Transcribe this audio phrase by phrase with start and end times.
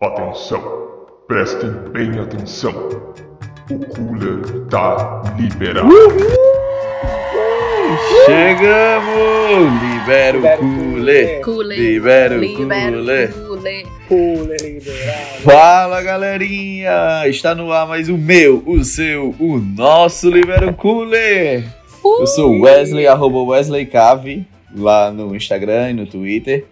[0.00, 0.62] Atenção,
[1.28, 2.72] prestem bem atenção.
[3.70, 6.51] O cooler tá liberado.
[8.26, 9.82] Chegamos!
[9.82, 11.40] Libera o cooler!
[11.40, 11.78] Cooler.
[11.78, 12.40] Libera o.
[14.08, 15.42] Cooler liberado.
[15.42, 17.26] Fala galerinha!
[17.26, 21.64] Está no ar mais o meu, o seu, o nosso Libera o Cooler!
[22.04, 26.66] Eu sou o Wesley, arroba Wesley Cave, lá no Instagram e no Twitter.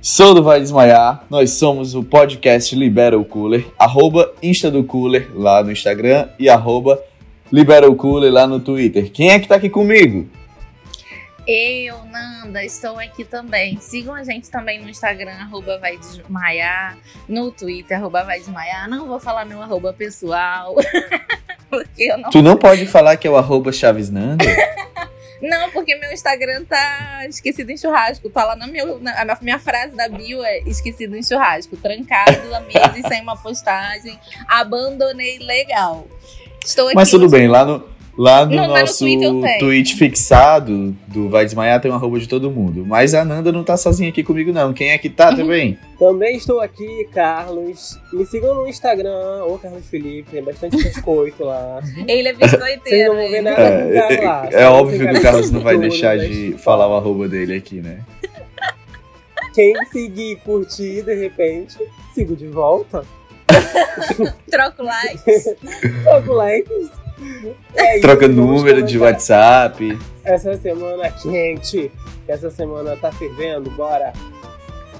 [0.00, 5.28] Sou do Vai Desmaiar, nós somos o podcast Libera o Cooler, arroba Insta do Cooler
[5.34, 7.00] lá no Instagram e arroba
[7.52, 9.10] Libera o Cooler lá no Twitter.
[9.10, 10.28] Quem é que tá aqui comigo?
[11.50, 13.80] Eu, Nanda, estou aqui também.
[13.80, 18.86] Sigam a gente também no Instagram, arroba vai desmaiar, no Twitter, arroba vai desmaiar.
[18.86, 20.74] Não vou falar meu arroba pessoal,
[21.70, 22.28] porque eu não...
[22.28, 24.44] Tu não pode falar que é o arroba Chaves Nanda?
[25.40, 28.28] Não, porque meu Instagram tá esquecido em churrasco.
[28.28, 31.76] Tá lá na, meu, na a minha, minha frase da bio é esquecido em churrasco.
[31.76, 34.18] Trancado na mesa e sem uma postagem.
[34.48, 36.08] Abandonei legal.
[36.64, 36.96] Estou aqui.
[36.96, 37.88] Mas tudo bem, lá no,
[38.18, 39.40] lá no Não, no nosso tenho.
[39.60, 42.84] tweet fixado do Vai Desmaiar tem um arroba de todo mundo.
[42.84, 44.72] Mas a Nanda não tá sozinha aqui comigo, não.
[44.74, 45.78] Quem é que tá também?
[45.98, 47.96] Também estou aqui, Carlos.
[48.12, 51.80] Me sigam no Instagram, ô Carlos Felipe, tem bastante biscoito lá.
[52.08, 53.14] Ele é Vocês biscoiteiro.
[53.14, 53.42] não vão ver hein?
[53.42, 54.48] nada com o Carlos lá.
[54.50, 56.26] É, é Só óbvio que o Carlos não vai tudo, deixar né?
[56.26, 58.00] de falar o arroba dele aqui, né?
[59.54, 61.76] Quem seguir e curtir, de repente,
[62.14, 63.04] sigo de volta.
[64.50, 65.44] Troco likes.
[66.04, 66.90] Troco likes.
[67.74, 68.98] É isso, Troca vamos número de.
[68.98, 69.98] WhatsApp.
[70.24, 71.90] Essa semana quente.
[72.26, 74.12] Essa semana tá fervendo, bora.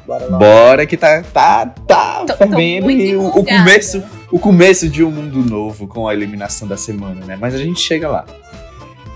[0.06, 0.38] Bora lá.
[0.38, 4.02] Bora que tá, tá, tá Tô- tô fervendo muito e o, o começo,
[4.32, 7.36] o começo de um mundo novo com a eliminação da semana, né?
[7.38, 8.24] Mas a gente chega lá.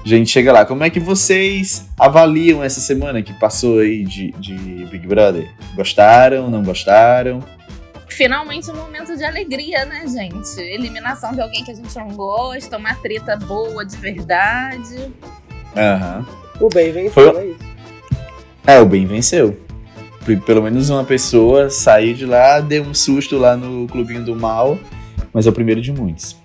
[0.05, 0.67] A gente chega lá.
[0.67, 4.55] Como é que vocês avaliam essa semana que passou aí de, de
[4.91, 5.49] Big Brother?
[5.75, 6.51] Gostaram?
[6.51, 7.43] Não gostaram?
[8.17, 10.61] Finalmente um momento de alegria, né, gente?
[10.61, 15.11] Eliminação de alguém que a gente não gosta, uma treta boa de verdade.
[15.77, 16.27] Aham.
[16.61, 17.73] O bem venceu, Foi- é isso.
[18.67, 19.59] É, o bem venceu.
[20.47, 24.79] Pelo menos uma pessoa saiu de lá, deu um susto lá no clubinho do mal,
[25.33, 26.37] mas é o primeiro de muitos.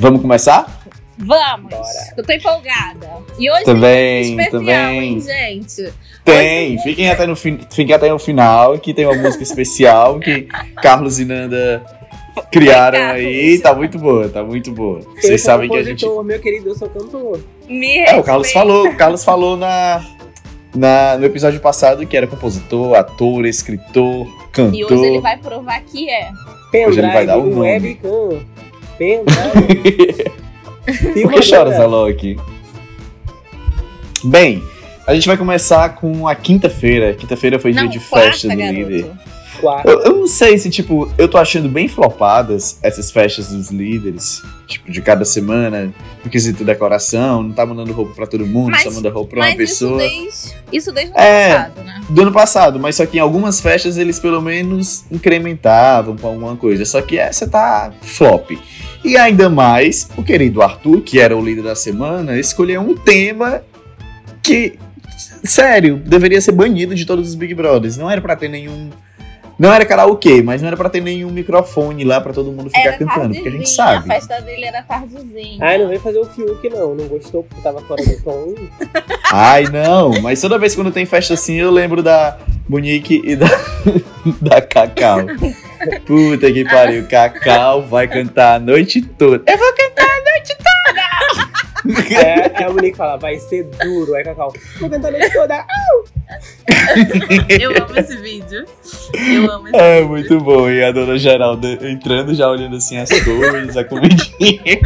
[0.00, 0.75] Vamos começar?
[1.18, 1.70] Vamos!
[1.70, 2.14] Bora.
[2.16, 3.08] Eu tô empolgada.
[3.38, 5.02] E hoje Também, tem especial, também.
[5.14, 5.92] hein, gente?
[6.24, 7.58] Tem, fiquem até, no fin...
[7.70, 10.42] fiquem até o final, que tem uma música especial que
[10.82, 11.84] Carlos e Nanda
[12.52, 13.58] criaram aí.
[13.60, 14.98] Tá muito boa, tá muito boa.
[15.00, 16.04] Eu Vocês sabem que a gente.
[16.06, 17.40] meu querido, eu sou cantor.
[17.68, 20.04] Me É, o Carlos falou, o Carlos falou na,
[20.74, 24.74] na, no episódio passado que era compositor, ator, escritor, cantor.
[24.74, 26.30] E hoje ele vai provar que é.
[26.86, 27.98] Hoje ele vai dar o Pendrive, nome.
[28.02, 28.46] webcam.
[28.98, 30.32] Pendrive.
[31.22, 31.78] Por que choras.
[31.78, 32.38] Alok?
[34.24, 34.62] Bem,
[35.06, 37.14] a gente vai começar com a quinta-feira.
[37.14, 38.78] Quinta-feira foi dia Não, de quarta, festa do garoto.
[38.78, 39.06] líder.
[39.86, 44.42] Eu, eu não sei se, tipo, eu tô achando bem flopadas essas festas dos líderes,
[44.66, 45.90] tipo, de cada semana,
[46.22, 49.38] no quesito decoração, não tá mandando roupa pra todo mundo, Mas- só manda roupa pra
[49.40, 50.04] uma Mas pessoa.
[50.04, 51.52] isso desde, isso desde o É.
[51.52, 52.00] ano passado, né?
[52.06, 56.54] Do ano passado, mas só que em algumas festas eles pelo menos incrementavam com alguma
[56.54, 56.84] coisa.
[56.84, 58.50] Só que essa tá flop.
[59.04, 63.62] E ainda mais, o querido Arthur, que era o líder da semana, escolheu um tema
[64.42, 64.78] que,
[65.44, 67.96] sério, deveria ser banido de todos os Big Brothers.
[67.96, 68.90] Não era pra ter nenhum.
[69.58, 72.88] Não era karaokê, mas não era pra ter nenhum microfone lá pra todo mundo ficar
[72.88, 74.10] Era cantando, porque a gente sabe.
[74.10, 75.58] A festa dele era tardezinha.
[75.60, 76.94] Ai, não veio fazer o Fiuk, não.
[76.94, 78.54] Não gostou porque tava fora do tom.
[79.32, 82.36] Ai, não, mas toda vez quando tem festa assim, eu lembro da
[82.68, 83.46] Monique e da,
[84.42, 85.20] da Cacau.
[86.06, 89.50] Puta que pariu, Cacau vai cantar a noite toda.
[89.50, 90.76] Eu vou cantar a noite toda!
[92.18, 94.14] É, é a Monique fala, vai ser duro.
[94.14, 95.64] Aí Cacau, vou cantar a noite toda.
[97.60, 98.64] Eu amo esse vídeo.
[99.14, 100.08] Eu amo esse É vídeo.
[100.08, 104.80] muito bom, e a dona Geralda entrando já olhando assim as cores, a comidinha.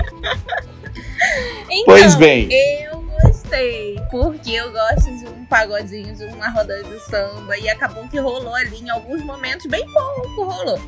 [1.72, 2.48] Então, Pois bem.
[2.52, 8.06] Eu gostei, porque eu gosto de um pagodinho, de uma roda de samba, e acabou
[8.08, 10.80] que rolou ali em alguns momentos, bem pouco rolou.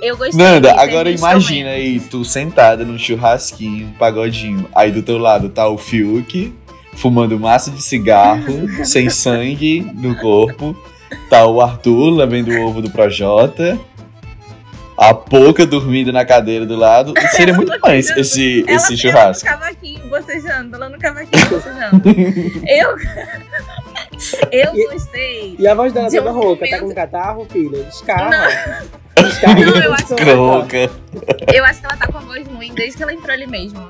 [0.00, 0.38] Eu gostei.
[0.38, 1.84] Nanda, agora imagina também.
[1.84, 6.54] aí, tu sentada num churrasquinho, um pagodinho, aí do teu lado tá o Fiuk,
[6.94, 10.76] fumando massa de cigarro, sem sangue no corpo,
[11.28, 13.78] tá o Arthur lambendo o ovo do Projota,
[14.96, 19.46] a Poca dormindo na cadeira do lado, seria muito mais esse, esse churrasco.
[19.46, 20.03] cavaquinho,
[20.70, 22.02] bocejando, ela no cavaquinho, bocejando.
[22.66, 22.96] eu,
[24.50, 25.56] Eu E- gostei.
[25.58, 27.82] E a voz dela De toda um rouca, tá momento- com catarro, filha?
[27.84, 28.82] Descarra.
[29.16, 29.54] Descarra.
[29.54, 30.90] Não, eu acho- Croca.
[31.52, 33.86] Eu acho que ela tá com a voz ruim desde que ela entrou ali mesmo.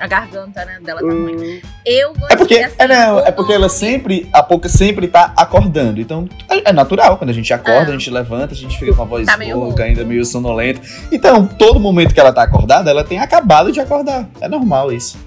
[0.00, 1.34] A garganta, né, dela tá ruim.
[1.36, 5.08] Hum, Eu gostei É porque, assim, é, não, é porque ela sempre, a pouca sempre
[5.08, 6.00] tá acordando.
[6.00, 7.18] Então, é, é natural.
[7.18, 7.88] Quando a gente acorda, Ah.
[7.88, 9.82] a gente levanta, a gente fica com a voz Tá meio rouca.
[9.82, 10.80] ainda meio sonolenta.
[11.10, 14.28] Então, todo momento que ela tá acordada, ela tem acabado de acordar.
[14.40, 15.18] É normal isso.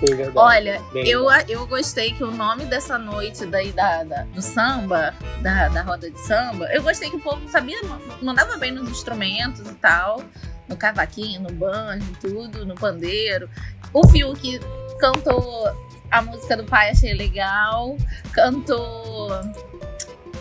[0.00, 0.32] Sim, verdade.
[0.36, 5.14] Olha, Bem eu, eu gostei que o nome dessa noite daí da, da- do samba,
[5.42, 7.78] da, da roda de samba, eu gostei que o povo sabia,
[8.22, 10.22] mandava bem nos instrumentos e tal,
[10.68, 13.48] no cavaquinho, no banjo, tudo, no pandeiro.
[13.92, 14.60] O Fiuk
[14.98, 15.66] cantou
[16.10, 17.96] a música do pai, achei legal.
[18.32, 19.30] Cantou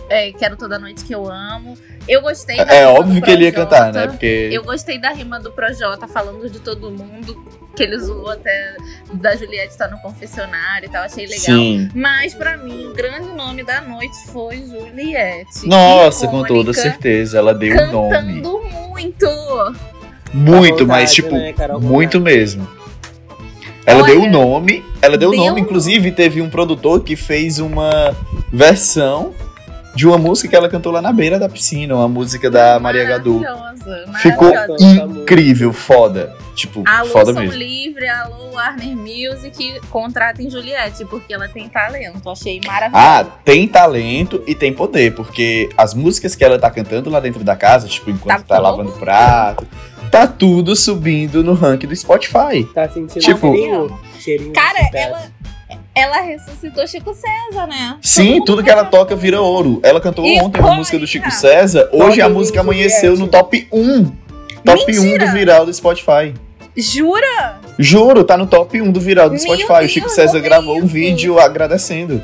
[0.09, 1.77] é, Quero Toda Noite Que Eu Amo.
[2.07, 4.07] Eu gostei da É rima do óbvio que ele ia cantar, né?
[4.07, 4.49] Porque.
[4.51, 7.35] Eu gostei da rima do Projota falando de todo mundo,
[7.77, 8.75] que ele zoou até
[9.13, 11.39] da Juliette estar no confessionário e tal, achei legal.
[11.39, 11.89] Sim.
[11.93, 15.65] Mas pra mim, o grande nome da noite foi Juliette.
[15.67, 17.37] Nossa, com Icônica, toda certeza.
[17.37, 18.09] Ela deu o nome.
[18.15, 18.59] Cantando
[18.89, 19.27] muito.
[20.33, 21.79] Muito, Vontade, mas tipo, né, Carol?
[21.79, 22.67] muito mesmo.
[23.85, 27.15] Ela Olha, deu o nome, ela deu o nome, um- inclusive teve um produtor que
[27.15, 28.13] fez uma
[28.51, 29.33] versão
[29.97, 33.03] de uma música que ela cantou lá na beira da piscina, uma música da Maria
[33.03, 33.39] Gadu.
[33.39, 34.85] Maravilhosa, Ficou maravilhosa.
[35.21, 36.35] incrível, foda.
[36.53, 37.55] Tipo, Alô, foda Som mesmo.
[37.55, 42.29] Livre, alô, Warner Music, contratem Juliette, porque ela tem talento.
[42.29, 42.95] Achei maravilhoso.
[43.07, 47.43] Ah, tem talento e tem poder, porque as músicas que ela tá cantando lá dentro
[47.43, 49.67] da casa, tipo, enquanto Tá tá, lavando prato,
[50.11, 52.63] tá tudo subindo no ranking do Spotify.
[52.73, 53.99] Tá sentindo Tipo- cheirinho?
[54.19, 55.21] Cheirinho de Cara, ela,
[55.97, 57.97] ela ressuscitou Chico César, né?
[58.01, 59.79] Sim, tudo que ela toca vira ouro.
[59.81, 60.75] Ela cantou ontem uma Icônica.
[60.75, 64.05] música do Chico César, hoje a música amanheceu no top 1.
[64.63, 65.25] Top 1 Mentira!
[65.25, 66.33] do viral do Spotify.
[66.75, 67.59] Jura?
[67.79, 69.79] Juro, tá no top 1 do viral do Meu Spotify.
[69.79, 72.23] Deus, o Chico César ver gravou um vídeo agradecendo.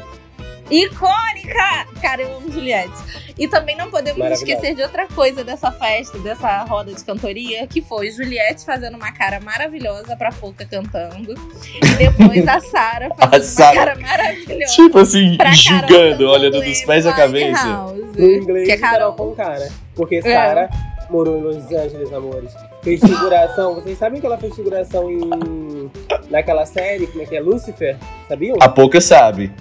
[2.01, 2.93] Cara, eu amo Juliette.
[3.37, 7.81] E também não podemos esquecer de outra coisa dessa festa, dessa roda de cantoria, que
[7.81, 11.33] foi Juliette fazendo uma cara maravilhosa pra Pouca cantando.
[11.81, 14.73] E depois a Sara fazendo uma Sara- cara maravilhosa.
[14.73, 17.63] Tipo assim, julgando, olhando dos pés à cabeça.
[17.63, 18.01] Winehouse.
[18.17, 19.13] No inglês Que é Carol.
[19.13, 19.69] com cara.
[19.95, 20.21] Porque É.
[20.21, 20.69] Sara
[21.09, 22.51] morou em Los Angeles, amores.
[22.83, 23.75] Fez figuração.
[23.75, 25.91] Vocês sabem que ela fez figuração em.
[26.29, 27.39] naquela série, como é que é?
[27.39, 27.97] Lucifer?
[28.27, 28.57] Sabiam?
[28.61, 29.51] A pouca sabe.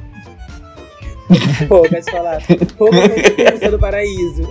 [2.02, 2.42] Te falar.
[2.76, 2.96] Pouca
[3.58, 4.42] foi do paraíso.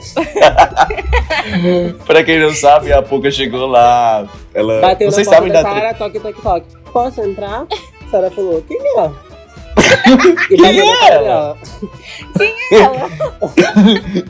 [2.06, 4.28] pra quem não sabe, a pouca chegou lá.
[4.54, 4.82] Ela.
[4.82, 6.66] Bateu Vocês na porta sabem da Sara, toque, toque, toque.
[6.92, 7.66] Posso entrar?
[8.10, 9.12] Sara falou, quem é?
[10.52, 11.20] E Quem é ela?
[11.20, 11.58] dela.
[12.72, 13.10] Ela.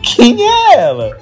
[0.01, 1.17] Quem é ela?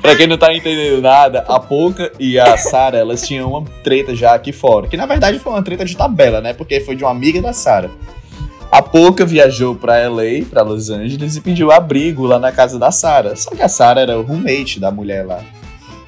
[0.00, 4.14] pra quem não tá entendendo nada, a Poca e a Sara, elas tinham uma treta
[4.14, 4.88] já aqui fora.
[4.88, 6.52] Que na verdade foi uma treta de tabela, né?
[6.52, 7.90] Porque foi de uma amiga da Sara.
[8.70, 12.90] A Poca viajou pra LA, pra Los Angeles, e pediu abrigo lá na casa da
[12.92, 13.34] Sara.
[13.34, 15.40] Só que a Sara era o roommate da mulher lá.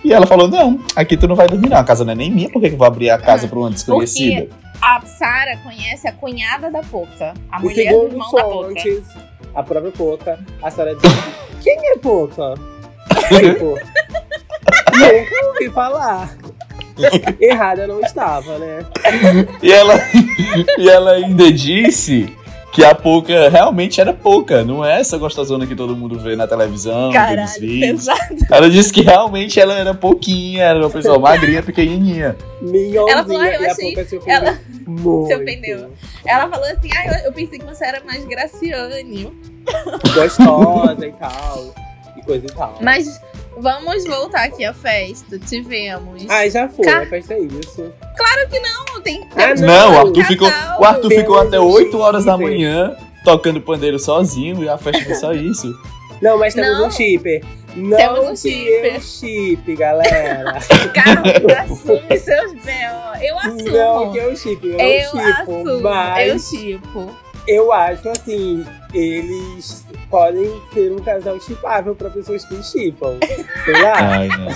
[0.05, 1.77] E ela falou: Não, aqui tu não vai dormir, não.
[1.79, 3.71] A casa não é nem minha, por que eu vou abrir a casa pra uma
[3.71, 4.49] desconhecida?
[4.81, 7.35] A Sara conhece a cunhada da Poca.
[7.51, 8.75] A E mulher do irmão da Poca.
[9.55, 11.17] a própria Poca, a Sara disse,
[11.63, 12.55] quem é Poca?
[13.29, 13.79] Tipo,
[14.97, 16.37] nunca ouvi falar.
[17.41, 18.85] Errada não estava, né?
[19.63, 19.95] E ela,
[20.79, 22.33] e ela ainda disse
[22.73, 26.47] que a Poca realmente era pouca, não é essa gostosona que todo mundo vê na
[26.49, 28.07] televisão, vê nos Caralho, vídeos.
[28.07, 28.37] pesado.
[28.51, 32.35] Ela disse que realmente ela era pouquinha, era uma pessoa magrinha, pequenininha.
[32.63, 33.13] Minhãozinha.
[33.13, 33.95] Ela falou, ah, eu e a achei-
[34.27, 35.27] ela- muito.
[35.29, 35.91] se ofendeu.
[36.25, 39.31] Ela falou assim: ah, eu, eu pensei que você era mais Graciane.
[40.15, 41.75] Gostosa e tal.
[42.17, 42.79] E coisa e tal.
[42.81, 43.21] Mas
[43.63, 45.39] vamos voltar aqui à festa.
[45.39, 46.25] Tivemos.
[46.29, 47.93] Ai, já foi, Ca- a festa é isso.
[48.61, 49.27] não, tem.
[49.33, 52.25] Ah, temos Não, o Não, Arthur ficou, o Arthur Deus ficou até do 8 horas
[52.25, 55.73] da manhã tocando pandeiro sozinho e a festa foi só isso.
[56.21, 56.87] Não, mas temos Não.
[56.87, 57.43] um chipper.
[57.75, 58.95] Não Temos um que chipper.
[58.97, 60.59] eu chip, galera.
[60.93, 63.23] Carlos, assume seus B.O.
[63.25, 63.71] Eu assumo.
[63.71, 65.19] Não que eu chip, eu, eu chipo.
[65.19, 65.69] assumo.
[65.71, 67.11] Eu Mas chipo.
[67.49, 73.19] eu acho assim, eles podem ser um casal chipável pra pessoas que chipam.
[73.65, 73.95] Sei lá.
[74.21, 74.47] Ai, não.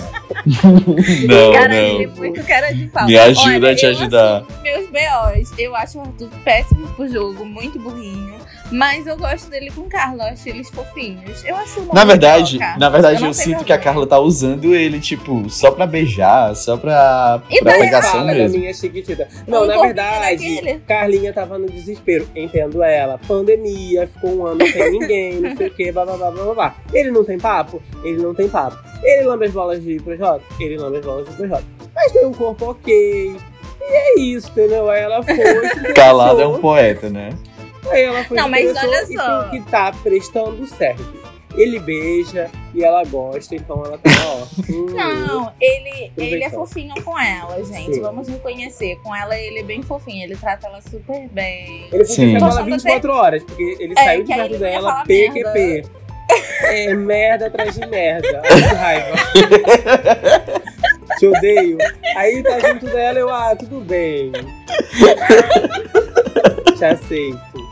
[1.26, 1.74] não, cara, não.
[1.74, 3.06] ele é muito cara de pau.
[3.06, 4.36] Me ajuda Olha, a te eu ajudar.
[4.42, 5.54] assumo Meus B.O.s.
[5.58, 8.35] Eu acho o Arthur péssimo pro jogo, muito burrinho.
[8.70, 11.44] Mas eu gosto dele com o Carlos, eu acho eles fofinhos.
[11.44, 11.94] Eu assumo.
[11.94, 13.78] Na verdade, B.O., na verdade Eu eu, sinto que a.
[13.78, 18.26] Carla tá usando ele, tipo, só pra beijar, só pra, E pra daí pegação Fala
[18.26, 18.58] da mesmo.
[18.58, 19.28] minha chiquitita.
[19.46, 20.80] Não, Um na verdade.
[20.88, 22.26] Carlinha tava no desespero.
[22.34, 23.18] Entendo ela.
[23.28, 26.54] Pandemia, ficou um ano sem ninguém, não sei o que, blá blá blá blá blá,
[26.54, 26.74] blá.
[26.92, 27.80] Ele não tem papo?
[28.02, 28.76] Ele não tem papo.
[29.02, 30.42] Ele lambe as bolas de Projota?
[30.58, 31.64] Ele lambe as bolas de Projota.
[31.94, 33.36] Mas tem um corpo ok.
[33.80, 34.90] E é isso, entendeu?
[34.90, 35.92] Aí ela foi.
[35.94, 37.30] Calado é um poeta, né?
[37.90, 39.48] Aí ela foi Não, mas olha só.
[39.50, 41.04] que tá prestando serve.
[41.54, 44.46] Ele beija e ela gosta, então ela tá, ó.
[44.70, 46.52] hum, Não, ele, ele é Aproveitando.
[46.52, 47.94] fofinho com ela, gente.
[47.94, 48.00] Sim.
[48.02, 48.96] Vamos reconhecer.
[49.02, 50.22] Com ela, ele é bem fofinho.
[50.24, 51.84] Ele trata ela super bem.
[51.90, 52.30] Ele podia Sim.
[52.32, 55.84] com ela Gostando 24 horas, porque ele É, saiu de perto dela, PQP.
[56.64, 58.42] É merda atrás de merda.
[58.44, 59.16] Ai, que raiva.
[61.18, 61.78] Te odeio.
[62.16, 64.30] Aí tá junto dela, eu, ah, tudo bem.
[66.76, 67.65] Te aceito.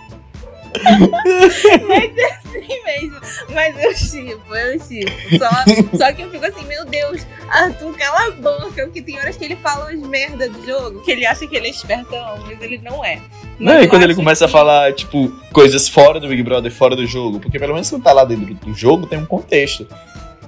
[2.45, 3.17] Assim mesmo.
[3.51, 5.11] Mas eu chipo, eu chipo.
[5.39, 8.85] Só, só que eu fico assim, meu Deus, Arthur, cala a boca.
[8.85, 11.67] Porque tem horas que ele fala umas merda do jogo, que ele acha que ele
[11.67, 13.21] é espertão, mas ele não é.
[13.59, 16.73] Mas Não, e quando ele começa a que- falar, tipo, coisas fora do Big Brother,
[16.73, 19.87] fora do jogo, porque pelo menos quando tá lá dentro do jogo, tem um contexto.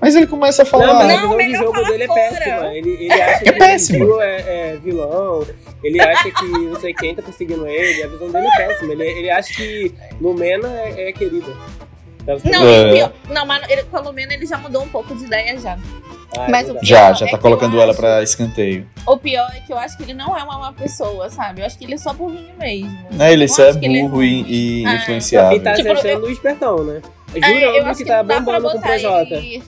[0.00, 0.86] Mas ele começa a falar.
[0.88, 2.20] Não, mas Não, a visão de jogo dele é fora.
[2.20, 2.74] péssima.
[2.74, 4.04] Ele, ele acha que É péssimo.
[4.06, 4.36] o é,
[4.72, 5.46] é vilão,
[5.82, 8.92] ele acha que não sei quem tá perseguindo ele, a visão dele é péssima.
[8.92, 11.52] Ele, ele acha que Lumena é, é querida.
[12.40, 12.82] Fica- Não, É.
[12.88, 15.78] e pior- não, mas ele, pelo menos ele já mudou um pouco de ideia já.
[16.36, 16.86] Ah, é mas o verdade.
[16.88, 18.86] Já, já é tá que colocando eu ela acho- pra escanteio.
[19.06, 21.60] O pior é que eu acho que ele não é uma má pessoa, sabe?
[21.62, 22.98] Eu acho que ele é só burrinho mesmo.
[23.18, 25.56] É, ele Eu só é acho que ele burro e, e Ah, influenciável.
[25.56, 27.00] E tá Tipo, se achando o espertão, né?
[27.32, 29.34] É, Jurando eu acho que que tá bombando com o Projota.
[29.34, 29.62] ele.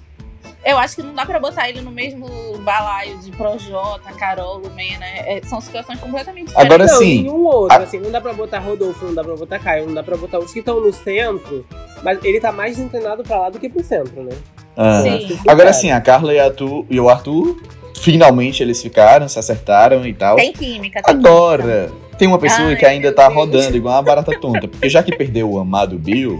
[0.69, 5.07] Eu acho que não dá pra botar ele no mesmo balaio de Projota, Carol, Lumena.
[5.07, 6.75] É, são situações completamente diferentes.
[6.75, 9.35] Agora não, sim, nenhum outro, a- assim, não dá pra botar Rodolfo, não dá pra
[9.35, 11.65] botar Caio, não dá pra botar os que estão no centro,
[12.03, 14.37] mas ele tá mais inclinado pra lá do que pro centro, né?
[14.77, 15.01] Ah.
[15.03, 15.39] Sim.
[15.49, 17.57] Agora sim, a Carla e, a Arthur, e o Arthur,
[17.97, 20.37] finalmente eles ficaram, se acertaram e tal.
[20.37, 21.01] Tem química.
[21.01, 21.29] Tem química.
[21.31, 23.35] Agora, tem uma pessoa Ai, que ainda tá Deus.
[23.35, 24.69] rodando igual uma barata tonta.
[24.69, 26.39] Porque já que perdeu o amado Bill,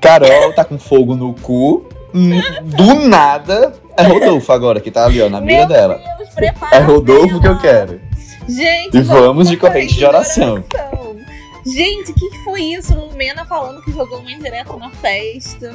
[0.00, 1.86] Carol tá com fogo no cu.
[2.14, 2.30] Hum,
[2.64, 6.00] Do nada, é Rodolfo agora, que tá ali, ó, na mira Meu dela.
[6.18, 8.00] Deus, prepara É Rodolfo que eu quero.
[8.48, 10.64] Gente, E vamos de corrente de oração.
[10.72, 11.16] oração.
[11.66, 12.94] Gente, o que, que foi isso?
[12.94, 15.72] Lumena falando que jogou uma indireta na festa.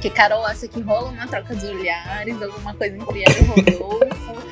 [0.00, 3.46] Que Carol acha que rola uma troca de olhares, alguma coisa entre ela e o
[3.78, 4.42] Rodolfo.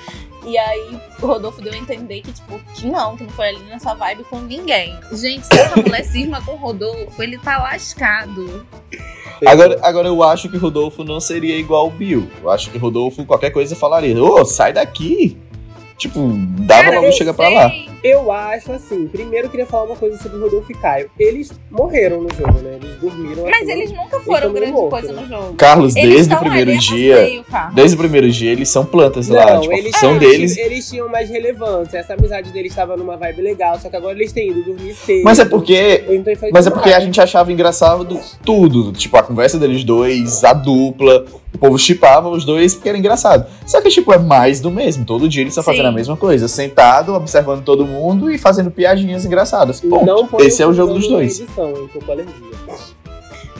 [0.46, 3.62] E aí o Rodolfo deu a entender que, tipo, que não, que não foi ali
[3.64, 4.98] nessa vibe com ninguém.
[5.12, 8.66] Gente, se essa mulher cisma com o Rodolfo, ele tá lascado.
[9.46, 12.30] Agora, agora eu acho que Rodolfo não seria igual o Bill.
[12.42, 15.38] Eu acho que Rodolfo, qualquer coisa, falaria: Ô, sai daqui.
[16.00, 17.54] Tipo, dava Cara, logo chega pra sei.
[17.54, 17.72] lá.
[18.02, 21.10] Eu acho assim, primeiro eu queria falar uma coisa sobre o Rodolfo e Caio.
[21.18, 22.78] Eles morreram no jogo, né?
[22.82, 23.44] Eles dormiram.
[23.44, 25.54] Mas semana- eles nunca foram Eles grande meio coisa loucos, no jogo.
[25.56, 27.16] Carlos, Eles desde o primeiro dia.
[27.16, 27.44] passeio.
[27.74, 29.44] Desde o primeiro dia, eles são plantas lá.
[29.56, 30.56] Não, Tipo, a eles, função eles, deles.
[30.56, 31.98] eles tinham mais relevância.
[31.98, 35.22] Essa amizade deles estava numa vibe legal, só que agora eles têm ido dormir cedo.
[35.22, 38.92] Mas é porque Então, foi Mas é porque a gente achava engraçado tudo.
[38.92, 41.26] Tipo, a conversa deles dois, a dupla.
[41.52, 43.46] O povo chipava os dois porque era engraçado.
[43.66, 45.04] Só que, tipo, é mais do mesmo.
[45.04, 46.48] Todo dia eles estão fazendo a mesma coisa.
[46.48, 49.80] Sentado, observando todo mundo e fazendo piadinhas engraçadas.
[49.80, 51.40] Põe Esse é o jogo dos dois.
[51.40, 51.90] Edição, hein?
[51.92, 52.34] Tô com alergia.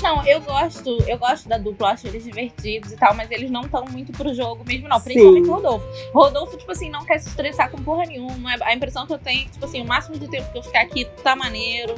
[0.02, 3.62] Não, eu gosto, eu gosto da dupla, acho eles divertidos e tal, mas eles não
[3.62, 4.98] estão muito pro jogo mesmo, não.
[4.98, 5.04] Sim.
[5.04, 5.86] Principalmente o Rodolfo.
[6.14, 8.50] Rodolfo, tipo assim, não quer se estressar com porra nenhuma.
[8.62, 10.62] A impressão que eu tenho é que, tipo assim, o máximo de tempo que eu
[10.62, 11.94] ficar aqui tá maneiro.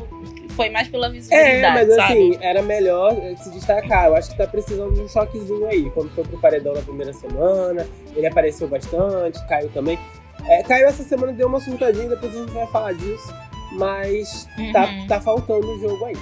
[0.50, 2.12] Foi mais pela visibilidade, É, mas sabe?
[2.12, 4.06] assim, era melhor se destacar.
[4.08, 5.88] Eu acho que tá precisando de um choquezinho aí.
[5.92, 9.98] Quando foi pro paredão na primeira semana, ele apareceu bastante, caiu também.
[10.46, 13.32] É, caiu essa semana, deu uma surtadinha, depois a gente vai falar disso.
[13.72, 15.06] Mas tá, Uhum.
[15.06, 16.16] tá faltando o jogo aí.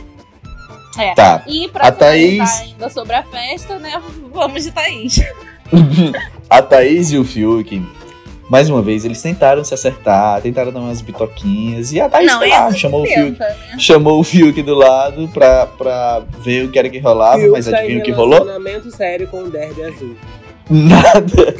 [0.99, 1.15] É.
[1.15, 1.43] Tá.
[1.47, 4.01] E pra A Thaís- ainda sobre a festa, né?
[4.33, 5.21] Vamos de Thaís.
[6.51, 7.81] a Thaís e o Fiuk,
[8.51, 11.93] mais uma vez, eles tentaram se acertar, tentaram dar umas bitoquinhas.
[11.93, 13.31] E a Thaís não, foi lá, chamou o Fiuk.
[13.39, 13.77] tenta, né?
[13.79, 17.67] Chamou o Fiuk do lado pra, pra ver o que era que rolava, Fiuk mas
[17.67, 18.41] tá adivinha o que rolou?
[18.43, 20.17] relacionamento sério com o Derby Azul.
[20.69, 21.55] Nada.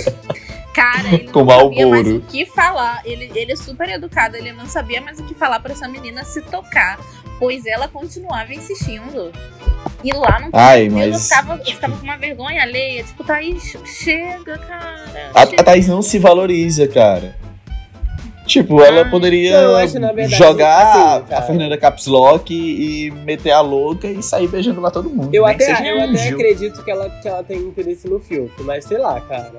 [0.81, 3.03] Cara, ele Com não sabia mais o que falar.
[3.05, 6.25] Ele, ele é super educado, ele não sabia mais o que falar pra essa menina
[6.25, 6.99] se tocar.
[7.39, 9.31] Pois ela continuava insistindo.
[10.03, 11.29] E lá não Ai, eu, mas.
[11.29, 13.03] ficava, eu ficava com uma vergonha alheia.
[13.05, 15.31] Tipo, Thaís, chega, cara.
[15.35, 15.61] A, chega.
[15.61, 17.37] a Thaís não se valoriza, cara.
[18.47, 23.07] Tipo, ela Ah, poderia não, eu acho, verdade, jogar assim, a Fernanda Caps Lock e,
[23.07, 25.33] e meter a louca e sair beijando lá todo mundo.
[25.33, 28.87] Eu que até, eu até acredito que ela, que ela tem interesse no Fiuk, mas
[28.87, 29.53] sei lá, cara.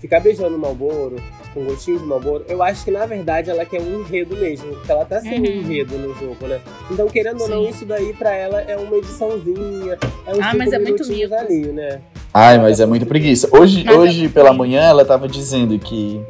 [0.00, 1.16] Ficar beijando o Malboro,
[1.52, 4.92] com gostinho de Malboro, eu acho que na verdade ela quer um enredo mesmo, porque
[4.92, 5.56] ela tá sendo Uhum.
[5.56, 6.60] um enredo no jogo, né?
[6.90, 7.70] Então, querendo ou não, Sim.
[7.70, 11.34] isso daí pra ela é uma ediçãozinha, é uns Ah, mas é muito mico.
[11.34, 12.00] ali, né?
[12.32, 13.48] Ai, mas é muito preguiça.
[13.50, 16.20] Hoje, Mas é hoje pela manhã, ela tava dizendo que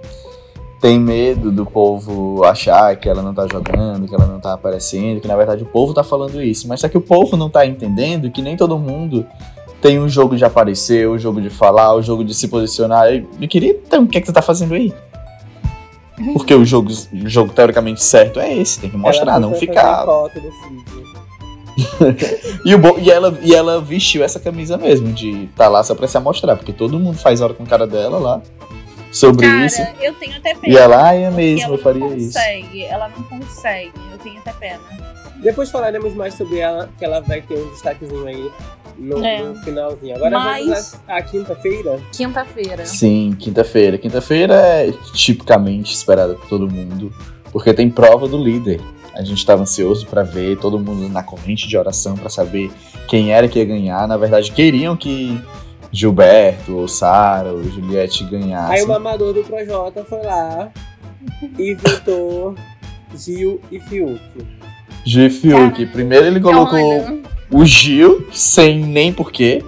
[0.80, 5.20] tem medo do povo achar que ela não tá jogando, que ela não tá aparecendo,
[5.20, 6.66] que na verdade o povo tá falando isso.
[6.68, 9.26] Mas só que o povo não tá entendendo que nem todo mundo
[9.80, 13.12] tem um jogo de aparecer, o jogo de falar, o jogo de se posicionar.
[13.12, 14.92] E, e queria, então, o que é que tu tá fazendo aí?
[16.34, 20.04] Porque o jogo, o jogo teoricamente certo é esse, tem que mostrar, Ela não ficar.
[22.64, 25.94] E, o bom- e, ela, e ela vestiu essa camisa mesmo, de tá lá só
[25.94, 28.42] pra se amostrar, porque todo mundo faz hora com a cara dela lá
[29.12, 29.76] sobre isso.
[29.78, 30.74] Cara, eu tenho até pena.
[30.74, 32.32] E ela, ai, é mesmo, ela eu faria não isso.
[32.36, 33.92] consegue, Ela não consegue.
[34.12, 34.80] Eu tenho até pena.
[35.40, 38.50] Depois falaremos mais sobre ela, que ela vai ter um destaquezinho aí
[38.98, 39.42] no, É.
[39.42, 40.16] no finalzinho.
[40.16, 42.00] Agora Mas- vamos à, à quinta-feira.
[42.12, 42.84] Quinta-feira.
[42.86, 43.98] Sim, quinta-feira.
[43.98, 47.12] Quinta-feira é tipicamente esperada por todo mundo,
[47.52, 48.80] porque tem prova do líder.
[49.14, 52.70] A gente tava ansioso pra ver todo mundo na corrente de oração pra saber
[53.08, 54.06] quem era que ia ganhar.
[54.06, 55.40] Na verdade, queriam que
[55.92, 58.84] Gilberto, ou Sara, ou Juliette Aí ganhassem.
[58.84, 60.70] o mamador do Projota foi lá
[61.58, 62.54] e votou
[63.16, 64.20] Gil e Fiuk.
[65.04, 65.86] Gil e Fiuk.
[65.86, 69.62] Primeiro ele colocou o Gil, sem nem porquê.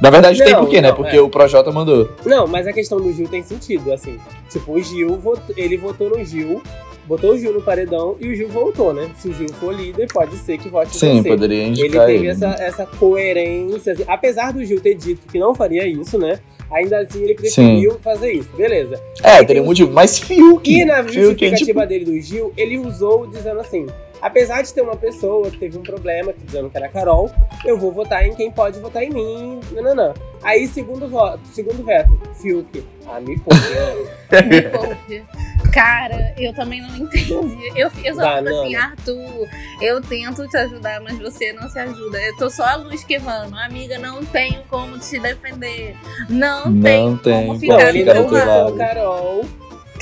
[0.00, 0.88] Na verdade, tem Não, porquê, né?
[0.88, 1.20] não, Porque é.
[1.20, 2.10] o Projota mandou.
[2.26, 4.18] Não, mas a questão do Gil tem sentido, assim.
[4.50, 6.60] Tipo, o Gil, votou, ele votou no Gil,
[7.06, 9.08] botou o Gil no paredão e o Gil voltou, né?
[9.16, 11.28] Se o Gil for líder, pode ser que vote Sim, você.
[11.28, 12.28] poderia Ele indicar teve ele.
[12.28, 13.92] essa, essa coerência.
[13.92, 14.04] assim.
[14.08, 16.40] Apesar do Gil ter dito que não faria isso, né?
[16.72, 18.48] Ainda assim ele preferiu fazer isso.
[18.56, 19.00] Beleza.
[19.22, 19.92] É, teria um motivo.
[19.92, 20.68] Mas Fiuk.
[20.68, 21.86] E na justificativa tipo.
[21.86, 23.86] dele do Gil, ele usou dizendo assim:
[24.22, 27.30] apesar de ter uma pessoa que teve um problema, que dizendo que era a Carol,
[27.64, 29.60] eu vou votar em quem pode votar em mim.
[29.72, 30.14] Nananã.
[30.42, 32.10] Aí, segundo voto, segundo veto,
[32.40, 32.84] Fiuk.
[33.06, 33.60] Ah, me poupe.
[34.48, 35.24] me poupe.
[35.72, 37.32] Cara, eu também não entendi.
[37.74, 38.62] Eu, eu só falo Banana.
[38.62, 39.48] assim, Arthur,
[39.80, 42.20] eu tento te ajudar, mas você não se ajuda.
[42.20, 43.56] Eu tô só a luz queimando.
[43.56, 45.96] Amiga, não tenho como te defender.
[46.28, 48.76] Não, Não tenho tem como Não, ficar não lado.
[48.76, 49.44] Carol.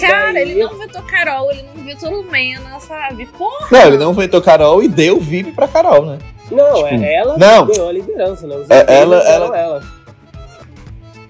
[0.09, 3.26] Cara, Daí- ele não vetou Carol, ele não vetou Lumena, sabe?
[3.26, 3.66] Porra!
[3.71, 6.19] Não, ele não vetou Carol e deu VIP pra Carol, né?
[6.50, 7.66] Não, Tipo, é ela não.
[7.66, 8.57] ganhou a liderança, né?
[8.57, 9.83] Os É, ela- votaram ela.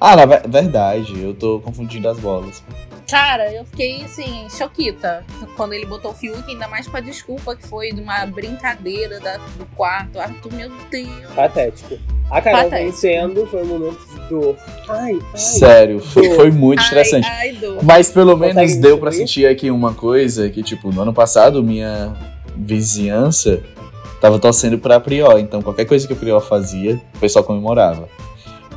[0.01, 2.63] Ah, na ve- verdade, eu tô confundindo as bolas.
[3.11, 5.25] Cara, eu fiquei assim, choquita
[5.57, 9.19] quando ele botou o Fiuk, ainda mais com a desculpa que foi de uma brincadeira
[9.21, 10.21] da- do quarto.
[10.21, 11.09] Arthur, meu Deus.
[11.35, 11.99] Patético.
[12.31, 12.91] A Carol Patético.
[12.93, 14.57] vencendo foi um momento de dor.
[14.89, 15.39] Ai, ai.
[15.39, 16.37] Sério, foi, Dor.
[16.37, 17.27] foi muito estressante.
[17.29, 17.83] Ai, ai, dor.
[17.83, 19.29] Mas pelo Consegue menos deu pra distribuir?
[19.29, 22.15] sentir aqui uma coisa que, tipo, no ano passado, minha
[22.57, 23.61] vizinhança
[24.21, 25.39] tava torcendo pra Prior.
[25.41, 28.09] Então, qualquer coisa que o Prior fazia, o pessoal comemorava.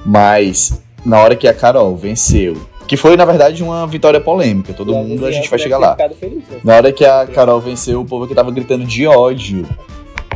[0.03, 2.55] Mas, na hora que a Carol venceu,
[2.87, 5.95] que foi, na verdade, uma vitória polêmica, todo E mundo, a gente vai chegar lá.
[6.19, 6.59] feliz, né?
[6.63, 9.67] Na hora que a Carol venceu, o povo aqui tava gritando de ódio.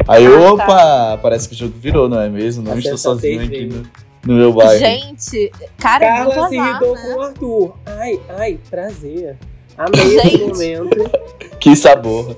[0.08, 2.64] Aí, Ah, opa, parece que o jogo virou, não é mesmo?
[2.64, 3.84] Não A estou sozinho aqui no,
[4.26, 4.80] no meu bairro.
[4.80, 7.02] Gente, cara, é muito Carla se irritou né?
[7.02, 7.74] com o Arthur.
[7.86, 9.36] Ai, ai, prazer.
[9.78, 11.12] Amei esse momento.
[11.60, 12.36] Que sabor.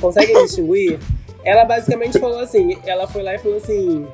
[0.00, 0.98] Conseguem distinguir?
[1.44, 4.06] Ela basicamente falou assim, ela foi lá e falou assim.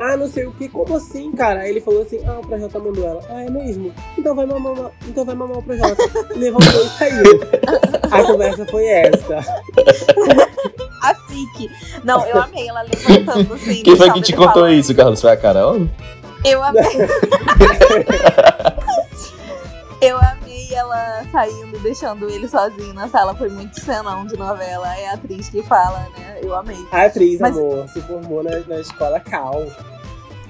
[0.00, 1.60] Ah, não sei o que, como assim, cara?
[1.60, 3.22] Aí ele falou assim, ah, o Projota mandou ela.
[3.28, 3.92] Ah, é mesmo?
[4.16, 6.02] Então vai mamar, então vai mamar o Projota.
[6.34, 7.22] Levantou e saiu.
[8.10, 9.36] A conversa foi essa.
[11.04, 11.70] A FIC.
[12.02, 13.82] Não, eu amei ela levantando assim.
[13.82, 14.72] Quem foi que te contou falando.
[14.72, 15.20] isso, Carlos?
[15.20, 15.86] Foi a Carol?
[16.44, 16.82] Eu amei.
[20.00, 23.34] eu amei ela saindo, deixando ele sozinho na sala.
[23.34, 24.94] Foi muito cenão de novela.
[24.96, 26.38] É a atriz que fala, né?
[26.42, 26.86] Eu amei.
[26.90, 29.64] A atriz, Mas- amor, se formou na, na escola Cal.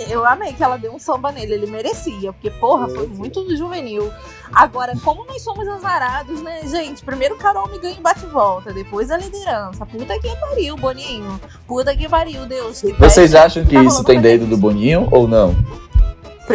[0.09, 1.53] Eu amei que ela deu um samba nele.
[1.53, 4.11] Ele merecia, porque, porra, foi muito juvenil.
[4.51, 7.05] Agora, como nós somos azarados, né, gente?
[7.05, 9.85] Primeiro Carol me ganha em bate-volta, depois a liderança.
[9.85, 11.39] Puta que pariu, Boninho.
[11.67, 12.81] Puta que pariu, Deus.
[12.81, 13.37] que Vocês peste.
[13.37, 15.55] acham que Tá isso tem dedo do Boninho ou não?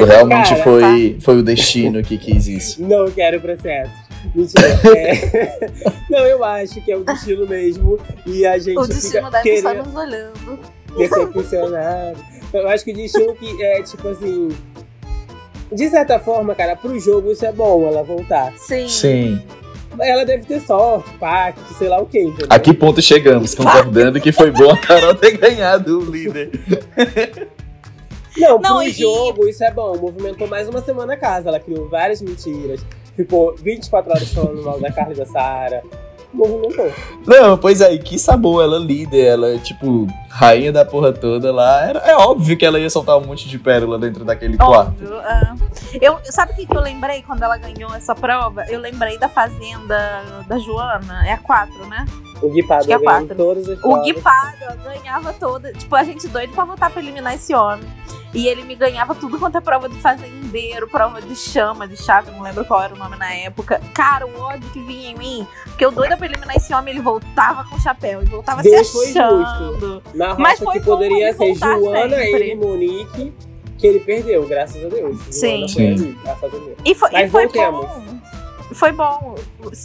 [0.03, 2.81] Realmente Cara, foi, foi o destino que quis isso?
[2.83, 3.91] Não quero processo.
[4.33, 4.67] Mentira.
[4.97, 5.69] É...
[6.09, 7.99] Não, eu acho que é o destino mesmo.
[8.25, 10.59] E a gente O destino fica deve estar querendo nos olhando.
[10.97, 12.17] decepcionado.
[12.53, 14.49] Eu acho que o destino que é tipo assim.
[15.71, 18.53] De certa forma, cara, pro jogo isso é bom ela voltar.
[18.57, 18.87] Sim.
[18.87, 19.41] Sim.
[19.99, 22.47] Ela deve ter sorte, pacto, sei lá o quê, entendeu?
[22.49, 23.55] A que ponto chegamos?
[23.55, 26.51] Concordando que foi bom a Carol ter ganhado o líder.
[28.37, 29.97] Não, Não, pro e- jogo isso é bom.
[29.97, 31.49] Movimentou mais uma semana a casa.
[31.49, 32.85] Ela criou várias mentiras.
[33.15, 35.81] Ficou 24 horas falando mal da Carla e da Sara.
[36.33, 36.91] Movimentou.
[37.25, 41.85] Não, pois aí, que sabor, ela líder, ela, tipo, rainha da porra toda lá.
[41.87, 44.89] Era, é óbvio que ela ia soltar um monte de pérola dentro daquele quarto.
[44.89, 45.19] Óbvio.
[45.21, 45.55] é.
[46.01, 48.65] Eu, sabe o que, que eu lembrei quando ela ganhou essa prova?
[48.67, 51.25] Eu lembrei da Fazenda da Joana.
[51.25, 52.05] É a 4, né?
[52.41, 53.35] O Gui é ganhando quatro.
[53.35, 54.01] todas as O.
[54.01, 54.15] Gui
[54.83, 55.73] ganhava toda.
[55.73, 57.85] Tipo, a gente doido pra votar pra eliminar esse homem.
[58.33, 62.31] E ele me ganhava tudo quanto é prova de fazendeiro, prova de chama, de chave,
[62.31, 63.79] não lembro qual era o nome na época.
[63.93, 67.01] Cara, o ódio que vinha em mim, porque eu doida pra eliminar esse homem, ele
[67.01, 70.03] voltava com chapéu e voltava Deus se foi achando.
[70.13, 72.25] Na Mas foi que poderia ele ser Joana, sempre.
[72.33, 73.33] ele e Monique,
[73.77, 75.17] que ele perdeu, graças a Deus.
[75.31, 75.65] Sim.
[75.65, 76.75] Joana foi ali, a fazendeira.
[76.83, 77.85] E foi, e Mas foi voltemos.
[77.85, 78.03] bom.
[78.75, 79.35] Foi bom.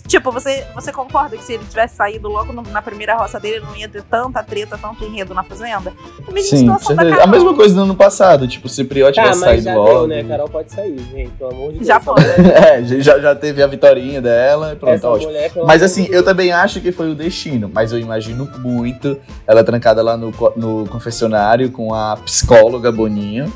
[0.06, 3.60] Tipo, você, você concorda que se ele tivesse saído logo no- na primeira roça dele,
[3.60, 5.92] não ia ter tanta treta, tanto enredo na fazenda?
[6.26, 7.22] A mesma Sim, situação da certeza.
[7.22, 8.46] A mesma coisa do ano passado.
[8.48, 9.90] Tipo, se o Prió Tá, tivesse mas saído já logo.
[9.90, 10.24] deu, né?
[10.24, 11.30] Carol pode sair, gente.
[11.30, 11.86] Pelo amor de Deus.
[11.88, 12.22] Já essa foi.
[12.22, 15.28] É, já, já teve a vitorinha dela e pronto, essa tá ótimo.
[15.32, 16.24] mulher, Mas assim, eu Deus.
[16.24, 17.70] também acho que foi o destino.
[17.72, 23.52] Mas eu imagino muito ela trancada lá no, no confessionário com a psicóloga Boninho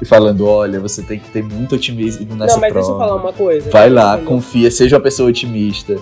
[0.00, 2.74] e falando: olha, você tem que ter muito otimismo nessa Não, mas prova.
[2.74, 3.70] deixa eu falar uma coisa.
[3.70, 5.96] Vai lá, confia, seja uma pessoa otimista.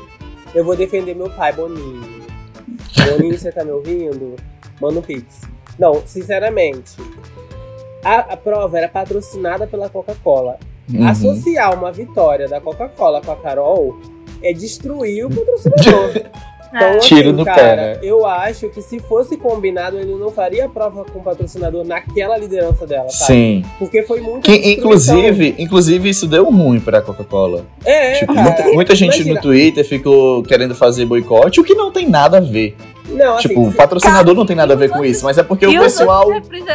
[0.55, 2.23] Eu vou defender meu pai, Boninho.
[3.11, 4.37] Boninho, você tá me ouvindo?
[4.81, 5.43] Manda um pix.
[5.79, 6.93] Não, sinceramente.
[8.05, 10.59] A, a prova era patrocinada pela Coca-Cola.
[10.93, 11.07] Uhum.
[11.07, 13.99] Associar uma vitória da Coca-Cola com a Carol
[14.43, 16.31] é destruir o patrocinador.
[16.75, 16.99] Então, É.
[16.99, 17.99] Tiro assim, no cara, pé, né?
[18.03, 22.39] eu acho que se fosse combinado, ele não faria a prova com o patrocinador naquela
[22.39, 23.33] liderança dela, sabe?
[23.33, 23.65] Sim.
[23.79, 24.43] Porque foi muito.
[24.45, 27.67] Que, inclusive, inclusive, isso deu ruim pra Coca-Cola.
[27.85, 29.35] é, Tipo, cara, muita, muita gente imagina.
[29.35, 32.75] no Twitter ficou querendo fazer boicote, o que não tem nada a ver.
[33.09, 35.67] Não, assim, tipo, o patrocinador não tem nada a ver com isso, mas é porque
[35.67, 36.29] o pessoal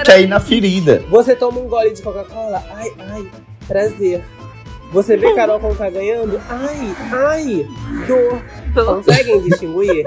[0.05, 1.01] quer ir na ferida.
[1.09, 3.25] Você toma um gole de Coca-Cola, ai, ai,
[3.67, 4.21] prazer.
[4.91, 7.67] Você vê Carol como tá ganhando, ai, ai,
[8.07, 8.41] dor.
[8.85, 10.05] Conseguem distinguir?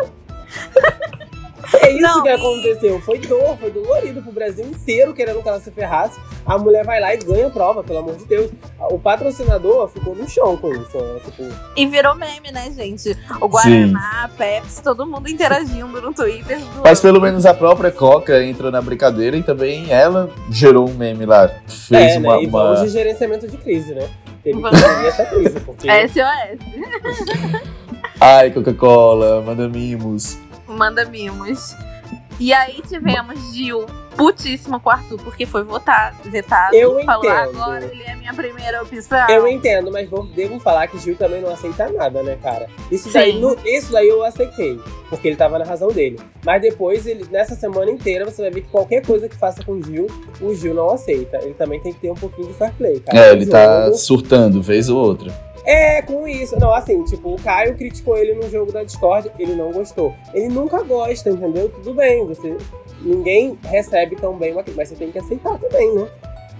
[1.82, 3.00] É isso Não, que aconteceu.
[3.00, 6.18] Foi dor, foi dolorido pro Brasil inteiro querendo que ela se ferrasse.
[6.44, 8.50] A mulher vai lá e ganha a prova, pelo amor de Deus.
[8.90, 10.98] O patrocinador ficou no chão com isso.
[10.98, 11.20] né?
[11.24, 11.44] Tipo,
[11.76, 13.16] E virou meme, né, gente?
[13.40, 16.58] O Guaraná, a Pepsi, todo mundo interagindo no Twitter.
[16.58, 16.80] zoando.
[16.82, 21.24] Mas pelo menos a própria Coca entrou na brincadeira e também ela gerou um meme
[21.24, 21.48] lá.
[21.68, 22.36] Fez é, uma.
[22.36, 22.42] né?
[22.42, 24.08] E uma- vamos de gerenciamento de crise, né?
[24.42, 25.88] Teve que gerir essa crise, porque...
[26.08, 26.60] SOS.
[28.20, 30.38] Ai, Coca-Cola, manda mimos.
[30.66, 31.74] Manda mimos.
[32.40, 33.84] E aí tivemos Gil
[34.16, 36.74] putíssimo com o Arthur, porque foi votar, vetado.
[36.74, 37.62] Eu falou, entendo.
[37.62, 39.28] agora ele é minha primeira opção.
[39.30, 42.66] Eu entendo, mas vou, devo falar que Gil também não aceita nada, né, cara?
[42.90, 46.18] Isso daí, no- isso daí eu aceitei, porque ele tava na razão dele.
[46.44, 49.80] Mas depois, ele, nessa semana inteira, você vai ver que qualquer coisa que faça com
[49.82, 50.06] Gil,
[50.40, 51.38] o Gil não aceita.
[51.42, 53.18] Ele também tem que ter um pouquinho de fair play, cara.
[53.18, 55.32] É, ele tá jogo- surtando, vez ou outra.
[55.64, 56.58] É, com isso.
[56.58, 60.14] Não, assim, tipo, o Caio criticou ele no jogo da Discord, ele não gostou.
[60.32, 61.68] Ele nunca gosta, entendeu?
[61.68, 62.56] Tudo bem, você.
[63.02, 66.08] Ninguém recebe tão bem uma mas você tem que aceitar também, né?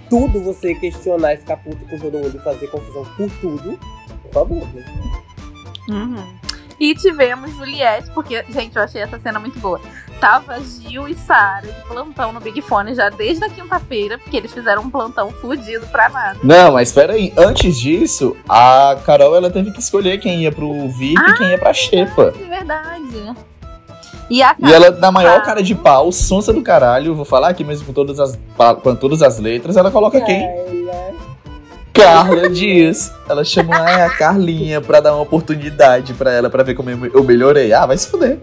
[0.09, 3.79] Tudo você questionar e ficar puto com todo mundo e fazer confusão por tudo,
[4.23, 4.83] por favor, né?
[5.89, 6.41] Uhum.
[6.79, 9.79] E tivemos Juliette, porque, gente, eu achei essa cena muito boa.
[10.21, 14.53] Tava Gil e Sara de plantão no Big Fone já desde a quinta-feira, porque eles
[14.53, 16.37] fizeram um plantão fudido pra nada.
[16.43, 17.33] Não, mas espera aí.
[17.35, 21.57] Antes disso, a Carol ela teve que escolher quem ia pro VIP e quem ia
[21.57, 22.31] pra Xepa.
[22.31, 23.33] De verdade.
[24.29, 25.41] E a E ela, na maior Ah.
[25.41, 28.39] cara de pau, sonsa do caralho, vou falar aqui mesmo com todas as,
[28.83, 30.43] com todas as letras, ela coloca quem?
[30.45, 31.11] Ela-
[31.93, 33.11] Carla Dias.
[33.27, 37.05] Ela chamou ah, a Carlinha pra dar uma oportunidade pra ela, pra ver como eu
[37.13, 37.73] eu melhorei.
[37.73, 38.39] Ah, vai se fuder.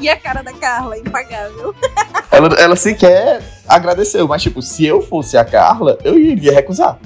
[0.00, 1.74] E a cara da Carla, impagável.
[2.30, 6.98] Ela, ela sequer agradeceu, mas tipo, se eu fosse a Carla, eu iria recusar.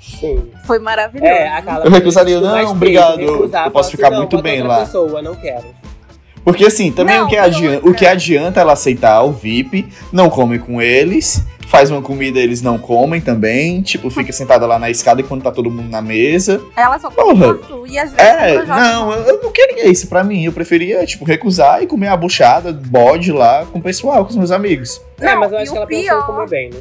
[0.00, 0.50] Sim.
[0.66, 1.30] Foi maravilhoso.
[1.30, 4.80] É, a Carla Eu recusaria, não, obrigado, recusar, eu posso ficar não, muito bem lá.
[4.80, 5.64] pessoa, não quero.
[6.44, 10.28] Porque assim, também Não, o, que adianta, o que adianta ela aceitar o VIP, não
[10.28, 11.42] come com eles,
[11.74, 15.50] faz uma comida, eles não comem também, tipo, fica sentada lá na escada enquanto tá
[15.52, 16.60] todo mundo na mesa.
[16.76, 17.48] Ela só Porra.
[17.50, 20.44] Arthur e às vezes É, não, eu eu não queria isso pra mim.
[20.44, 24.36] Eu preferia, tipo, recusar e comer a buchada, bode lá com o pessoal, com os
[24.36, 25.00] meus amigos.
[25.20, 26.80] é, Não, mas eu acho que ela pensou em pior- comer bem, né?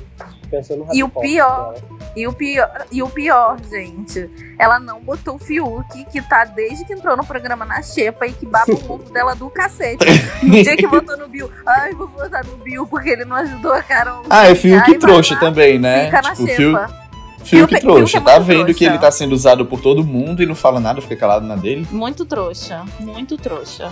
[0.52, 1.76] Pensou no E o pior- dela.
[2.16, 6.86] E o pior, e o pior, gente, ela não botou o Fiuk, que tá desde
[6.86, 10.06] que entrou no programa na Xepa e que baba o ovo dela do cacete.
[10.44, 13.74] No dia que votou no Bill, ai, vou votar no Bill porque ele não ajudou
[13.74, 14.24] a Carol.
[14.30, 16.06] Ah, é Fiuk Ai, trouxa lá, também, né?
[16.06, 16.88] Fica na tipo, Xepa.
[16.88, 18.18] Fiuk, Fiuk- Fiuk Fiuk trouxa.
[18.20, 18.86] é tá vendo que trouxa.
[18.86, 21.88] ele tá sendo usado por todo mundo e não fala nada, fica calado na dele.
[21.92, 23.92] Muito trouxa, muito trouxa.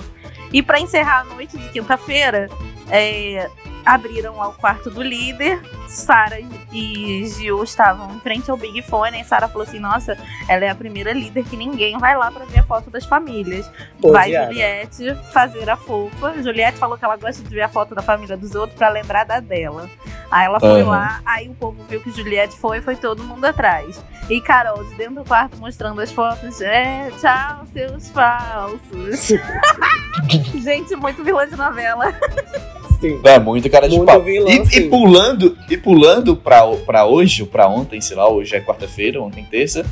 [0.54, 2.50] E pra encerrar a noite de quinta-feira,
[2.90, 3.50] é,
[3.86, 5.62] abriram ao quarto do líder.
[5.88, 6.40] Sara
[6.72, 9.20] e Gil estavam em frente ao Big Fone.
[9.20, 10.18] E Sara falou assim: Nossa,
[10.48, 13.70] ela é a primeira líder que ninguém vai lá pra ver a foto das famílias.
[14.00, 14.32] Pô, vai.
[14.32, 16.42] Juliette fazer a fofa.
[16.42, 19.26] Juliette falou que ela gosta de ver a foto da família dos outros pra lembrar
[19.26, 19.90] da dela.
[20.32, 20.90] Aí ela foi Aham.
[20.90, 24.02] lá, aí o povo viu que Juliette foi, foi todo mundo atrás.
[24.30, 26.62] E Carol, de dentro do quarto, mostrando as fotos.
[26.62, 29.28] É, tchau, seus falsos.
[30.64, 32.14] Gente, muito vilã de novela.
[33.02, 33.20] Sim.
[33.24, 34.22] É, muito cara de Muito pau.
[34.22, 38.56] vilão, e, e pulando, e pulando pra, pra hoje, ou pra ontem, sei lá, hoje
[38.56, 39.84] é quarta-feira, ontem terça,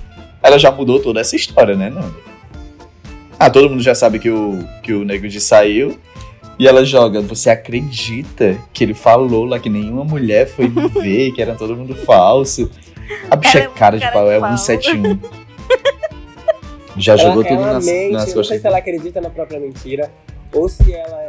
[0.44, 2.14] ela já mudou toda essa história, né, Nanda?
[3.40, 5.98] Ah, todo mundo já sabe que o, que o Nego de saiu.
[6.60, 10.68] E ela joga, você acredita que ele falou lá que nenhuma mulher foi
[11.02, 12.70] ver, que era todo mundo falso?
[13.32, 14.58] A bicha é cara de pau, é pau.
[14.58, 15.18] 171.
[16.98, 18.62] Já ela, jogou tudo ela nas, mente, nas eu não sei costas.
[18.62, 20.12] se ela acredita na própria mentira,
[20.54, 21.29] ou se ela é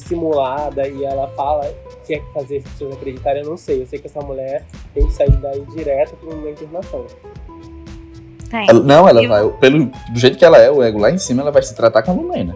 [0.00, 1.64] dissimulada e ela fala
[2.06, 3.82] que quer fazer as pessoas acreditarem, eu não sei.
[3.82, 7.04] Eu sei que essa mulher tem que sair daí direto pra uma internação.
[8.50, 8.66] Tem.
[8.68, 9.48] Ela- não, ela Eu- vai.
[9.58, 12.02] Pelo, do jeito que ela é, o ego lá em cima, ela vai se tratar
[12.02, 12.54] com a Lumena.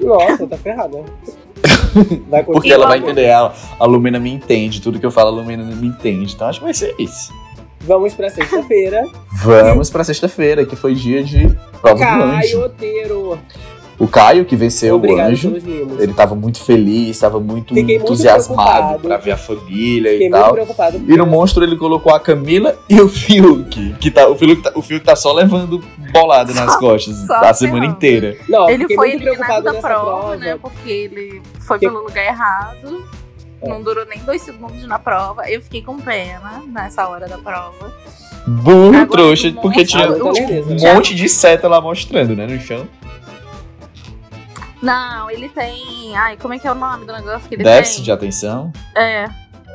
[0.00, 1.02] Nossa, tá ferrada.
[2.28, 3.30] Vai Porque ela vai entender.
[3.30, 4.80] A, a Lumena me entende.
[4.80, 6.34] Tudo que eu falo, a Lumena me entende.
[6.34, 7.32] Então acho que vai ser isso.
[7.80, 9.02] Vamos pra sexta-feira.
[9.42, 11.48] Vamos pra sexta-feira, que foi dia de
[11.80, 12.70] prova do anjo.
[13.98, 16.00] O Caio, que venceu o Obrigado anjo, pelos mimos.
[16.00, 20.42] ele tava muito feliz, tava muito Fiquei entusiasmado pra ver a família Fiquei e muito
[20.42, 20.52] tal.
[20.52, 21.00] preocupado.
[21.08, 23.94] E no monstro ele colocou a Camila e o Fiuk.
[24.00, 25.82] Que tá, o, Fiuk tá, o Fiuk tá só levando
[26.12, 27.96] bolada nas costas só a semana ferrando.
[27.96, 28.36] inteira.
[28.48, 30.36] Não, Ele foi muito eliminado preocupado da nessa prova, prova.
[30.36, 30.58] né?
[30.62, 33.04] Porque ele foi Que- pelo lugar errado.
[33.60, 33.68] É.
[33.68, 35.50] Não durou nem dois segundos na prova.
[35.50, 37.92] Eu fiquei com pena nessa hora da prova.
[38.46, 42.86] Burro, trouxa, o porque tinha Ah, um monte de seta lá mostrando, né, no chão.
[44.82, 46.16] Não, ele tem.
[46.16, 48.04] Ai, como é que é o nome do negócio que ele Déficit tem?
[48.04, 48.72] de atenção.
[48.96, 49.28] É.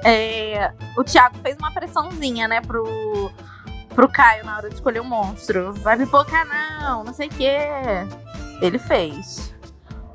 [0.06, 3.32] é, O Thiago fez uma pressãozinha, né, pro,
[3.94, 5.74] pro Caio na hora de escolher o monstro.
[5.74, 7.58] Vai pipocar, não, não sei o quê.
[8.62, 9.53] Ele fez.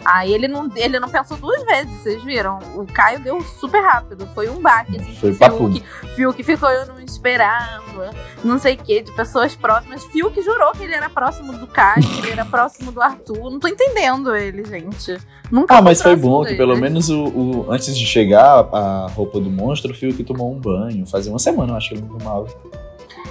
[0.04, 2.58] Aí ele não, ele não pensou duas vezes, vocês viram?
[2.76, 4.26] O Caio deu super rápido.
[4.34, 5.14] Foi um baque, assim.
[5.16, 5.32] Foi.
[5.34, 5.82] Fiuk.
[6.14, 8.10] Fiuk ficou, eu não esperava.
[8.44, 10.04] Não sei o quê, de pessoas próximas.
[10.04, 13.50] Fiuk jurou que ele era próximo do Caio, que ele era próximo do Arthur.
[13.50, 15.18] Não tô entendendo ele, gente.
[15.50, 16.58] Nunca Ah, mas foi bom que dele.
[16.58, 20.58] pelo menos o, o- antes de chegar a roupa do monstro, o Fiuk tomou um
[20.60, 21.06] banho.
[21.06, 22.46] Fazia uma semana, eu acho que ele não tomava.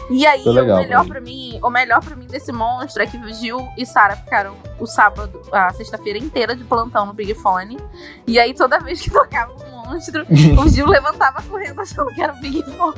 [0.10, 3.04] E aí, Foi legal o melhor pra pra mim, o melhor para mim desse monstro
[3.04, 7.14] é que o Gil e Sara ficaram o sábado, a sexta-feira inteira de plantão no
[7.14, 7.78] Big Fone.
[8.26, 10.26] E aí toda vez que tocava um monstro,
[10.58, 12.96] o Gil levantava correndo achando que era o Big Fone.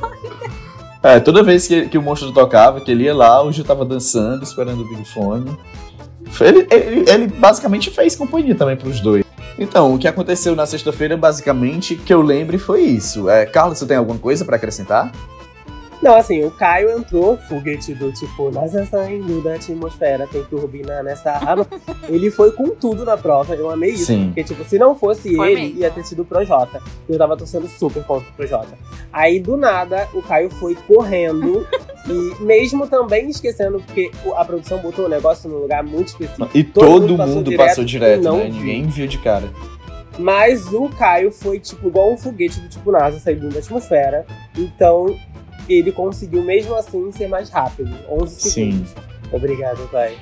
[1.01, 3.85] É, toda vez que, que o monstro tocava, que ele ia lá, o Gil tava
[3.85, 5.57] dançando, esperando o Big Fone.
[6.41, 9.25] Ele, ele, ele basicamente fez companhia também pros dois.
[9.57, 13.29] Então, o que aconteceu na sexta-feira, basicamente, que eu lembre foi isso.
[13.29, 15.11] É, Carlos, você tem alguma coisa pra acrescentar?
[16.01, 21.31] Não, assim, o Caio entrou, foguete do tipo, nós saindo da atmosfera, tem turbina nessa
[21.31, 21.67] arma.
[22.07, 24.05] ele foi com tudo na prova, eu amei isso.
[24.05, 24.27] Sim.
[24.27, 25.79] Porque, tipo, se não fosse Foi ele, mesmo.
[25.79, 26.81] ia ter sido o Projota.
[27.07, 28.77] Eu tava torcendo super contra o Projota.
[29.11, 31.67] Aí, do nada, o Caio foi correndo.
[32.07, 36.49] e mesmo também esquecendo, porque a produção botou o negócio num lugar muito específico.
[36.53, 38.43] E Todo todo, mundo passou mundo direto passou direto, não né?
[38.45, 38.53] viu.
[38.53, 39.49] Ninguém viu de cara.
[40.17, 44.25] Mas o Caio foi, tipo, igual um foguete do tipo NASA saindo da atmosfera.
[44.57, 45.17] Então,
[45.73, 47.95] ele conseguiu, mesmo assim, ser mais rápido.
[48.09, 48.49] 11 Sim.
[48.71, 48.93] segundos.
[49.31, 50.17] Obrigado, pai.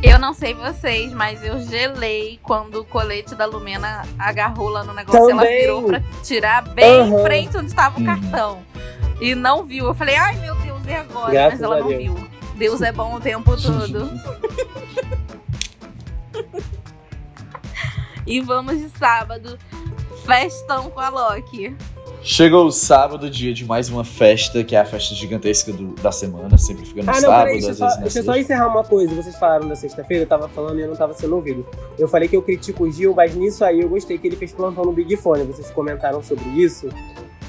[0.00, 4.94] Eu não sei vocês, mas eu gelei quando o colete da Lumena agarrou lá no
[4.94, 5.18] negócio.
[5.30, 5.60] Ela Também.
[5.60, 7.20] virou pra tirar bem Aham.
[7.20, 8.06] em frente onde estava o Uhum.
[8.06, 8.62] cartão.
[9.20, 9.86] E não viu.
[9.86, 11.32] Eu falei, ai meu Deus, e agora?
[11.32, 12.02] Graças mas ela não Deus.
[12.02, 12.28] viu.
[12.56, 14.08] Deus é bom o tempo todo.
[18.26, 19.58] e vamos de sábado.
[20.24, 21.74] Festão com a Loki.
[22.30, 26.12] Chegou o sábado, dia de mais uma festa, que é a festa gigantesca do- da
[26.12, 26.58] semana.
[26.58, 28.36] Sempre fica no Ah, não, sábado, peraí, deixa, às só, vezes na deixa eu só
[28.36, 29.14] encerrar uma coisa.
[29.14, 31.66] Vocês falaram da sexta-feira, eu tava falando e eu não tava sendo ouvido.
[31.98, 34.52] Eu falei que eu critico o Gil, mas nisso aí eu gostei que ele fez
[34.52, 35.42] plantão no Big Fone.
[35.44, 36.90] Vocês comentaram sobre isso.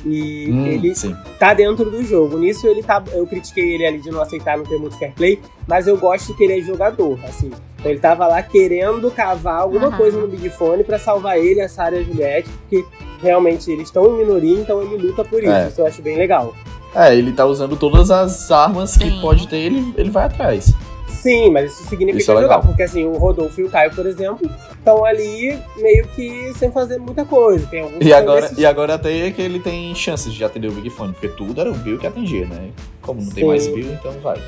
[0.06, 1.13] E Hum, ele sim.
[1.38, 2.38] tá dentro do jogo.
[2.38, 3.04] Nisso ele tá.
[3.12, 6.34] Eu critiquei ele ali de não aceitar, não ter muito fair play, mas eu gosto
[6.38, 7.52] que ele é jogador, assim.
[7.80, 9.98] Então ele tava lá querendo cavar alguma Aham.
[9.98, 12.86] coisa no Big Fone pra salvar ele, a Sarah e a Juliette, porque
[13.22, 15.52] realmente eles estão em minoria, então ele luta por isso.
[15.52, 15.68] É.
[15.68, 16.54] Isso eu acho bem legal.
[16.94, 19.22] É, ele tá usando todas as armas que Sim.
[19.22, 20.74] pode ter, ele, ele vai atrás.
[21.08, 22.62] Sim, mas isso significa Isso é jogar, legal.
[22.62, 26.98] porque assim, o Rodolfo e o Caio, por exemplo, estão ali meio que sem fazer
[26.98, 27.65] muita coisa.
[27.68, 30.70] Tem alguns E que agora, e agora até é que ele tem chances de atender
[30.70, 32.70] o Big Fone, porque tudo era o Bill que atendia, né?
[33.02, 33.48] Como não tem Sim.
[33.50, 34.42] mais Bill, então vai.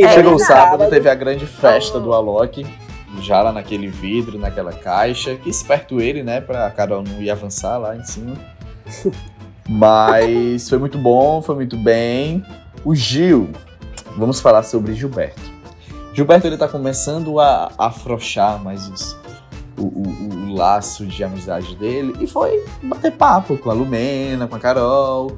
[0.00, 2.64] É Chegou o sábado, teve a grande festa do Alok,
[3.20, 5.34] já lá naquele vidro, naquela caixa.
[5.36, 6.40] Que esperto ele, né?
[6.40, 8.34] Pra Carol não ir avançar lá em cima.
[9.68, 12.44] Mas foi muito bom, foi muito bem.
[12.84, 13.50] O Gil,
[14.16, 15.40] vamos falar sobre Gilberto.
[16.14, 19.16] Gilberto ele tá começando a afrouxar mais os,
[19.76, 24.56] o, o- o laço de amizade dele e foi bater papo com a Lumena, com
[24.56, 25.36] a Carol,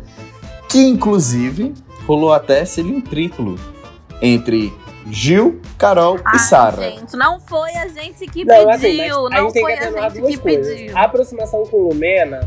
[0.68, 1.74] que inclusive
[2.06, 3.56] rolou até selinho triplo
[4.22, 4.72] entre
[5.10, 6.90] Gil, Carol e Sara.
[6.90, 8.70] gente, não foi a gente que Não, pediu.
[8.70, 10.74] assim, mas a não foi que a gente duas que coisas.
[10.78, 10.96] pediu.
[10.96, 12.40] A aproximação com o Lumena,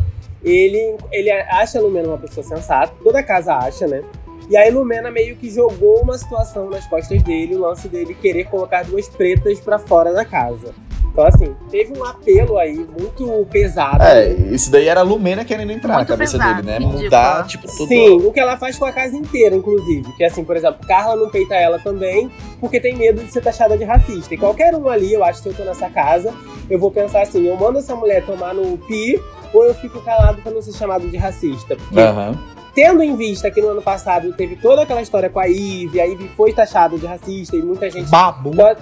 [0.44, 4.04] ele, ele acha a Lumena uma pessoa sensata, toda casa acha, né?
[4.50, 8.46] E aí Lumena meio que jogou uma situação nas costas dele, o lance dele querer
[8.46, 10.74] colocar duas pretas pra fora da casa.
[11.13, 14.02] Então, assim, teve um apelo aí muito pesado.
[14.04, 16.78] É, isso daí era a Lumena querendo entrar Muito na cabeça pesado, dele, né?
[16.80, 17.04] ridículo.
[17.04, 17.88] Mudar, tipo, tudo.
[17.88, 20.12] Sim, o que ela faz com a casa inteira, inclusive.
[20.13, 23.78] Que assim, por exemplo, Carla não peita ela também, porque tem medo de ser taxada
[23.78, 24.34] de racista.
[24.34, 26.34] E qualquer um ali, eu acho que se eu tô nessa casa,
[26.67, 29.21] eu vou pensar assim, eu mando essa mulher tomar no pi,
[29.54, 31.76] ou eu fico calado pra não ser chamado de racista.
[31.76, 32.36] Porque Aham.
[32.73, 36.06] tendo em vista que no ano passado teve toda aquela história com a Ivy, a
[36.06, 38.49] Ivy foi taxada de racista e muita gente Babu.
[38.52, 38.76] então,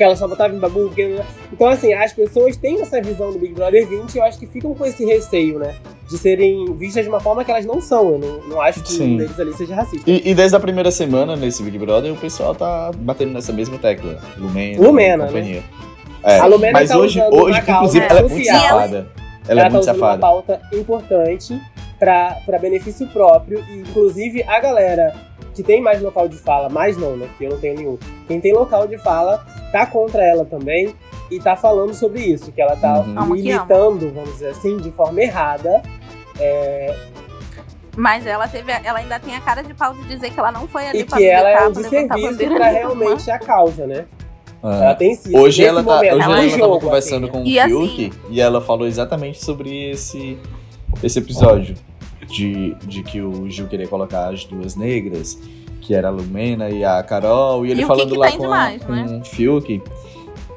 [0.00, 0.86] porque ela só votava em babu.
[0.88, 1.20] porque-
[1.52, 4.46] Então, assim, as pessoas têm essa visão do Big Brother 20 e eu acho que
[4.46, 5.74] ficam com esse receio, né?
[6.08, 8.12] De serem vistas de uma forma que elas não são.
[8.12, 9.14] Eu não, não acho que Sim.
[9.14, 10.10] um deles ali seja racista.
[10.10, 13.76] E, e desde a primeira semana nesse Big Brother, o pessoal tá batendo nessa mesma
[13.76, 14.18] tecla.
[14.38, 15.62] Lumena, Lumena, companhia.
[16.22, 18.60] É, A Lumena mas tá hoje, usando hoje causa inclusive, ela é muito social.
[18.62, 19.08] safada.
[19.48, 20.12] Ela, é tá muito usando safada.
[20.14, 21.60] uma pauta importante
[21.98, 23.62] para benefício próprio.
[23.68, 25.12] E, inclusive, a galera
[25.54, 27.26] que tem mais local de fala, mais não, né?
[27.28, 27.98] Porque eu não tenho nenhum.
[28.28, 30.94] Quem tem local de fala tá contra ela também.
[31.30, 33.04] E tá falando sobre isso, que ela tá Uhum.
[33.04, 33.26] Que ama.
[33.34, 35.80] militando, vamos dizer assim, de forma errada.
[37.96, 40.66] Mas ela teve, ela ainda tem a cara de pau de dizer que ela não
[40.68, 44.06] foi ali E pra que ela é um desserviço pra realmente a causa, né?
[44.62, 44.84] Ah.
[44.84, 45.36] Ela tem sido.
[45.38, 47.88] Hoje ela, tá, momento, hoje ela ela, tava jogo, conversando assim, com o E assim-
[47.88, 50.38] Fiuk e ela falou exatamente sobre esse,
[51.02, 51.74] esse episódio.
[52.30, 55.38] De, de que o Gil queria colocar as duas negras,
[55.80, 58.26] que era a Lumena e a Carol, e ele E o que falando que lá
[58.28, 59.20] tem com, a, com né?
[59.20, 59.82] o Fiuk.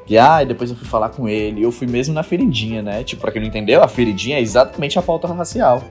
[0.06, 3.02] E ah, depois eu fui falar com ele, eu fui mesmo na feridinha, né?
[3.02, 5.82] Tipo, pra quem não entendeu, a feridinha é exatamente a pauta racial.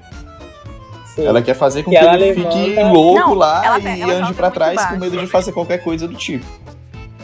[1.15, 1.25] Sim.
[1.25, 4.13] Ela quer fazer com Que que, ele fique levanta- louco Não, lá ela e ela
[4.13, 6.45] ande muito trás com medo de fazer qualquer coisa do tipo.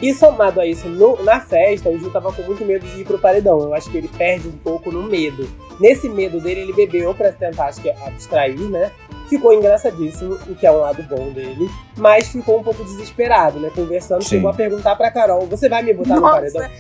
[0.01, 3.05] E somado a isso, no- na festa, o Gil tava com muito medo de ir
[3.05, 3.59] pro paredão.
[3.59, 5.47] Eu acho que ele perde um pouco no medo.
[5.79, 8.91] Nesse medo dele, ele bebeu pra tentar, acho que, abstrair, né?
[9.27, 11.69] Ficou engraçadíssimo, o que é um lado bom dele.
[11.97, 13.69] Mas ficou um pouco desesperado, né?
[13.75, 14.29] Conversando, Sim.
[14.29, 16.61] chegou a perguntar pra Carol: Você vai me botar no paredão?
[16.63, 16.73] Nossa,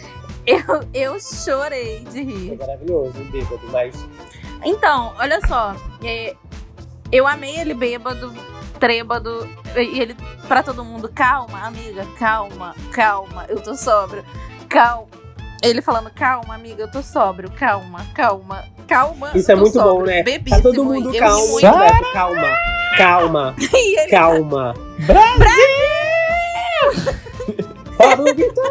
[0.47, 2.57] eu, eu chorei de Foi rir.
[2.57, 3.93] maravilhoso, um bêbado, mas.
[4.63, 5.75] Então, olha só.
[6.03, 6.33] é,
[7.11, 8.33] eu amei ele bêbado,
[8.79, 9.47] trêbado.
[9.77, 10.15] E ele,
[10.49, 14.25] pra todo mundo, calma, amiga, calma, calma, eu tô sóbrio.
[14.67, 15.07] Calma.
[15.61, 19.29] Ele falando, calma, amiga, eu tô sóbrio, calma, calma, calma.
[19.35, 20.23] Isso é muito bom, sóbrio, né?
[20.23, 20.63] Bebíssimo.
[20.63, 21.77] Tá todo mundo calmo, muito.
[21.77, 22.57] Beto, calma,
[22.97, 24.73] calma, ele calma.
[27.95, 28.65] Pablo Vittar!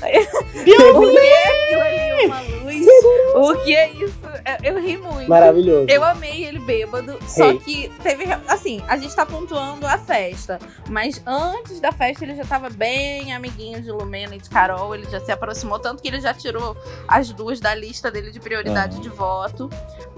[0.00, 2.26] O que é aquilo ali?
[2.26, 3.50] Uma luz?
[3.50, 4.18] O que é isso?
[4.62, 5.28] Eu, eu ri muito.
[5.28, 5.86] Maravilhoso.
[5.88, 8.24] Eu amei ele bêbado, só que teve.
[8.48, 10.58] Assim, a gente tá pontuando a festa.
[10.88, 14.94] Mas antes da festa ele já tava bem amiguinho de Lumena e de Carol.
[14.94, 16.76] Ele já se aproximou, tanto que ele já tirou
[17.08, 19.02] as duas da lista dele de prioridade Aham.
[19.02, 19.70] de voto.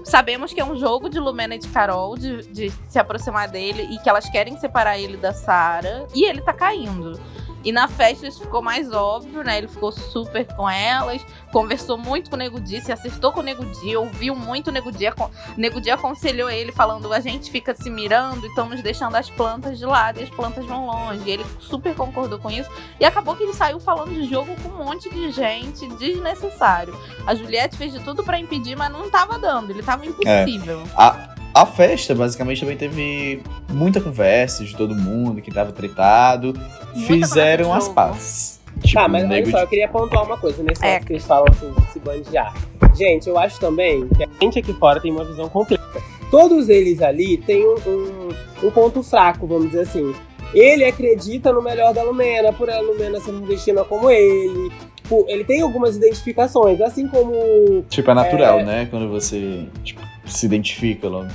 [0.03, 3.83] Sabemos que é um jogo de Lumena e de Carol, de, de se aproximar dele
[3.91, 6.07] e que elas querem separar ele da Sara.
[6.13, 7.19] E ele tá caindo.
[7.63, 9.57] E na festa isso ficou mais óbvio, né?
[9.57, 13.43] Ele ficou super com elas, conversou muito com o Nego Di, se acertou com o
[13.43, 15.07] Nego Di, ouviu muito o Nego Di.
[15.07, 19.29] O Nego Di aconselhou ele, falando: a gente fica se mirando e estamos deixando as
[19.29, 21.21] plantas de lado e as plantas vão longe.
[21.25, 22.69] E ele super concordou com isso.
[22.99, 26.97] E acabou que ele saiu falando de jogo com um monte de gente desnecessário.
[27.25, 30.83] A Juliette fez de tudo pra impedir, mas não tava dando, ele tava impossível.
[30.95, 36.53] A, a festa, basicamente, também teve muita conversa de todo mundo que tava tretado.
[36.93, 38.59] Muita fizeram as pazes.
[38.83, 40.95] Tipo, Tá, mas olha só, de- eu queria pontuar uma coisa nesse É.
[40.95, 40.99] é.
[40.99, 42.53] que eles falam assim, de se bandear.
[42.95, 45.83] Gente, eu acho também que a gente aqui fora tem uma visão completa.
[46.29, 48.29] Todos eles ali têm um, um,
[48.67, 50.13] um ponto fraco, vamos dizer assim.
[50.53, 54.71] Ele acredita no melhor da Lumena, por a Lumena ser nordestina como ele.
[55.09, 58.63] Por- Ele tem algumas identificações, assim como Tipo, é natural, É.
[58.63, 58.87] né?
[58.91, 61.27] Quando você tipo, se identifica logo.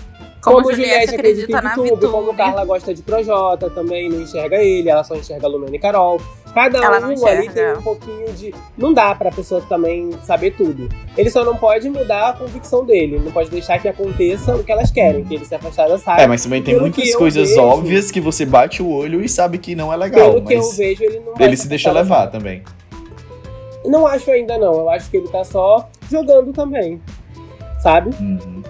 [0.43, 2.09] Como, Como Juliette acredita na em VTube.
[2.09, 6.21] como Carla gosta de Projota também, não enxerga ele, ela só enxerga Lumena e Carol.
[6.53, 7.39] Cada Ela um enxerga.
[7.39, 8.53] ali tem um pouquinho de.
[8.77, 10.89] Não dá pra pessoa também saber tudo.
[11.17, 14.71] Ele só não pode mudar a convicção dele, não pode deixar que aconteça o que
[14.73, 16.21] elas querem, que ele se afastar da Sara.
[16.23, 19.29] É, mas também tem Pelo muitas coisas vejo- óbvias que você bate o olho e
[19.29, 20.35] sabe que não é legal.
[20.35, 22.63] Pelo que eu vejo, ele não ele se deixa afastar da levar também.
[23.87, 27.01] Não acho ainda não, eu acho que ele tá só jogando também.
[27.81, 28.11] Sabe?
[28.21, 28.63] Uhum.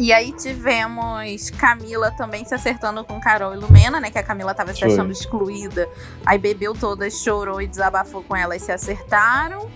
[0.00, 4.10] E aí tivemos Camila também se acertando com Carol e Lumena, né?
[4.10, 5.86] Que a Camila tava se achando excluída.
[6.24, 9.70] Aí bebeu todas, chorou e desabafou com ela e se acertaram.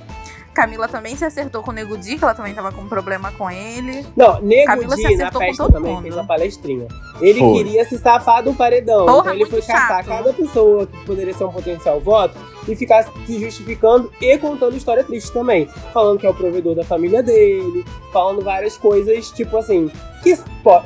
[0.54, 3.32] Camila também se acertou com o Nego Di, que ela também tava com um problema
[3.32, 4.06] com ele.
[4.16, 6.02] Não, Nego Camila se Di na acertou com festa todo também mundo.
[6.02, 6.86] fez a palestrinha.
[7.20, 7.52] Ele Foi.
[7.52, 9.06] queria se safar do paredão.
[9.06, 10.06] Porra, então ele foi caçar chato.
[10.06, 15.04] cada pessoa que poderia ser um potencial voto e ficar se justificando e contando história
[15.04, 15.66] triste também.
[15.92, 19.90] Falando que é o provedor da família dele, falando várias coisas, tipo assim,
[20.22, 20.36] que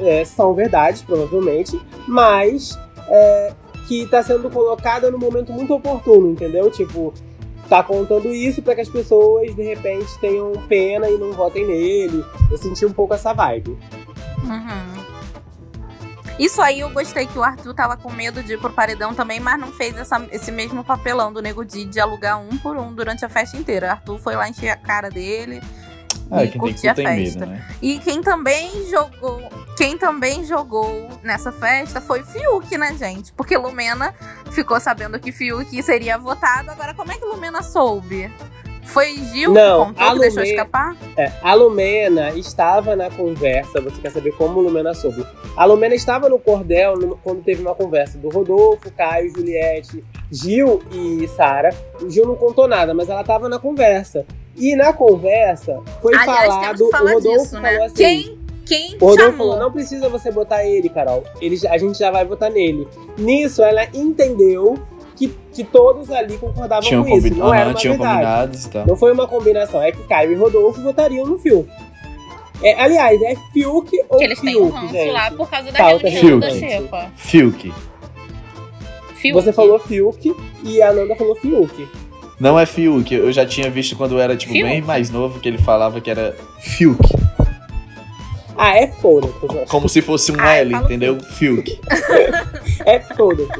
[0.00, 3.52] é, são verdades, provavelmente, mas é,
[3.86, 6.70] que tá sendo colocada no momento muito oportuno, entendeu?
[6.70, 7.14] Tipo,
[7.68, 12.24] tá contando isso pra que as pessoas, de repente, tenham pena e não votem nele.
[12.50, 13.78] Eu senti um pouco essa vibe.
[14.44, 14.98] Uhum.
[16.38, 19.40] Isso aí eu gostei que o Arthur tava com medo de ir pro paredão também,
[19.40, 23.24] mas não fez essa- esse mesmo papelão do Nego de alugar um por um durante
[23.24, 23.90] a festa inteira.
[23.90, 25.60] Arthur foi lá encher a cara dele.
[26.30, 27.40] Ah, E quem tem curtir cu a tem festa.
[27.46, 27.64] medo, né?
[27.80, 29.42] E quem também jogou,
[29.76, 33.32] quem também jogou nessa festa foi Fiuk, né, gente?
[33.32, 34.14] Porque Lumena
[34.50, 36.70] ficou sabendo que Fiuk seria votado.
[36.70, 38.30] Agora, como é que Lumena soube?
[38.84, 40.96] Foi Gil Não, que contou a que deixou Lumena- escapar?
[41.14, 45.26] É, a Lumena estava na conversa, você quer saber como Lumena soube?
[45.54, 50.02] A Lumena estava no cordel no- quando teve uma conversa do Rodolfo, Caio, Juliette,
[50.32, 51.68] Gil e Sara.
[52.00, 54.24] O Gil não contou nada, mas ela estava na conversa.
[54.58, 57.70] E na conversa foi Aliás, falado, o Rodolfo disso, né?
[57.70, 59.36] falou assim, Quem, quem o Rodolfo chamou?
[59.36, 61.22] falou, não precisa você botar ele, Carol.
[61.40, 62.86] Ele, a gente já vai votar nele.
[63.16, 64.76] Nisso, ela entendeu
[65.16, 67.34] que, que todos ali concordavam Tinham, com isso.
[67.34, 68.68] Não era Aham, uma tinham verdade.
[68.70, 68.86] tal.
[68.86, 71.68] Não foi uma combinação, é que Caio e Rodolfo votariam no Fiuk.
[72.60, 75.10] É, aliás, é Fiuk ou Que eles têm um Fiuk, ranço gente?
[75.12, 76.58] lá por causa da reunião da Fiuk.
[76.68, 77.12] Xepa.
[77.16, 77.72] Fiuk.
[79.14, 79.32] Fiuk.
[79.34, 80.34] Você falou Fiuk
[80.64, 81.88] e a Nanda falou Fiuk.
[82.40, 84.68] Não é Fiuk, eu já tinha visto quando eu era, tipo, Fiuk?
[84.68, 86.98] bem mais novo, que ele falava que era Fiuk.
[88.56, 89.66] Ah, é foda-se.
[89.68, 91.18] Como se fosse um Ah, L, entendeu?
[91.20, 91.80] Fiuk.
[92.86, 93.50] É foda-se.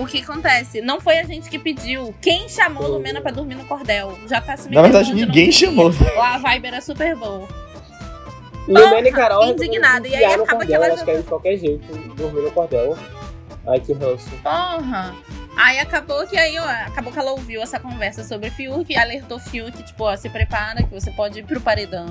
[0.00, 0.80] O que acontece?
[0.80, 2.14] Não foi a gente que pediu.
[2.22, 4.16] Quem chamou a Lumena pra dormir no cordel?
[4.28, 5.92] Já tá se Na verdade, ninguém não chamou.
[6.16, 7.46] Lá a vibe era super boa.
[8.66, 10.06] Lumena e Carol indignada.
[10.06, 12.96] E aí acaba que cordel, ela elas já- querem de qualquer jeito dormir no cordel.
[13.66, 14.30] Ai, que ranço.
[14.42, 15.14] Porra!
[15.58, 19.38] Aí acabou que aí, ó, acabou que ela ouviu essa conversa sobre Fiuk e alertou
[19.40, 22.06] Fiuk, tipo, ó, se prepara que você pode ir pro paredão.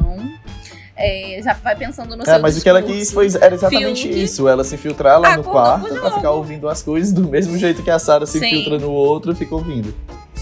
[0.99, 2.99] É, já vai pensando no seu É, mas o que ela discurso.
[2.99, 4.23] quis foi era exatamente Fiuk.
[4.23, 7.55] isso, ela se infiltrar lá no Acordou quarto pra ficar ouvindo as coisas do mesmo
[7.57, 8.47] jeito que a Sarah se Sim.
[8.47, 9.93] infiltra no outro e fica ouvindo.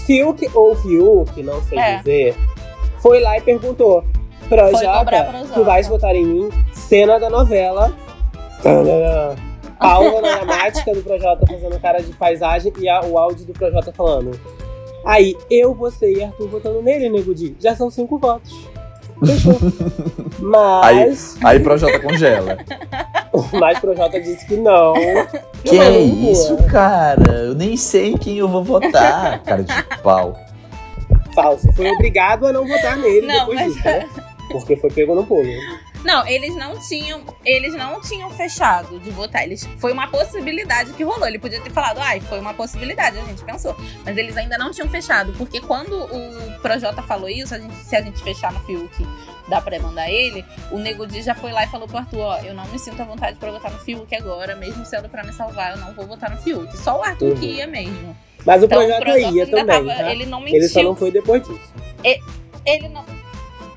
[0.06, 1.98] Fiuk ou Fiuk, não sei É.
[1.98, 2.36] dizer,
[3.00, 4.02] foi lá e perguntou:
[4.48, 5.26] Projota.
[5.52, 6.48] tu vais votar em mim?
[6.72, 7.94] Cena da novela.
[8.62, 9.36] Tadã.
[9.78, 13.92] Pausa na gramática do Projota fazendo cara de paisagem e a- o áudio do Projota
[13.92, 14.38] falando.
[15.04, 17.54] Aí, eu, você e Arthur votando nele, Nego Di.
[17.60, 18.52] Já são cinco votos.
[19.24, 19.54] Fechou.
[20.38, 22.58] Mas, Aí Projota congela.
[23.58, 24.92] mas Projota disse que não.
[25.64, 27.32] que é é isso, cara?
[27.44, 29.42] Eu nem sei em quem eu vou votar.
[29.42, 29.72] Cara de
[30.02, 30.36] pau.
[31.34, 31.70] Falso.
[31.72, 34.08] Foi obrigado a não votar nele Não, depois mas- disso, né?
[34.52, 35.48] Porque foi pego no pulo.
[36.06, 39.42] Não, eles não tinham, eles não tinham fechado de votar.
[39.42, 41.26] Eles, foi uma possibilidade que rolou.
[41.26, 43.76] Ele podia ter falado, ai, foi uma possibilidade, a gente pensou.
[44.04, 47.96] Mas eles ainda não tinham fechado, porque quando o Projota falou isso, a gente, se
[47.96, 48.94] a gente fechar no Fiuk,
[49.48, 52.38] dá pra mandar ele, o Nego Di já foi lá e falou pro Arthur, ó,
[52.38, 55.32] eu não me sinto à vontade pra votar no Fiuk agora, mesmo sendo pra me
[55.32, 56.76] salvar, eu não vou votar no Fiuk.
[56.78, 57.34] Só o Arthur Uhum.
[57.40, 58.16] que ia mesmo.
[58.44, 60.12] Mas o Então, Projota, ia ainda também, tava- tá?
[60.12, 60.56] ele não mentiu.
[60.60, 61.72] Ele só não foi depois disso.
[62.64, 63.04] ele não.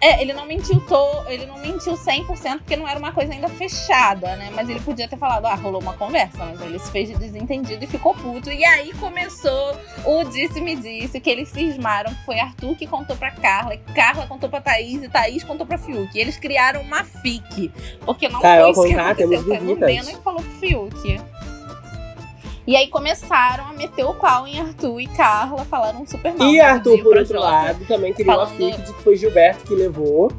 [0.01, 3.49] É, ele não mentiu, to, ele não mentiu 100% porque não era uma coisa ainda
[3.49, 4.49] fechada, né?
[4.53, 7.83] Mas ele podia ter falado, ah, rolou uma conversa, mas ele se fez de desentendido
[7.83, 8.49] e ficou puto.
[8.49, 9.75] E aí começou
[10.05, 14.49] o disse-me-disse, que eles cismaram que foi Arthur que contou pra Carla, e Carla contou
[14.49, 16.17] pra Thaís e Thaís contou pra Fiuk.
[16.17, 17.69] E eles criaram uma fic,
[18.05, 19.57] porque não Carol foi isso que aconteceu, foi
[20.17, 21.21] que falou pro Fiuk.
[22.69, 26.47] E aí começaram a meter o pau em Arthur e Carla, falaram super mal.
[26.47, 27.39] E Arthur, por outro Jota.
[27.39, 30.31] lado, também uma falando- fic de que foi Gilberto que levou.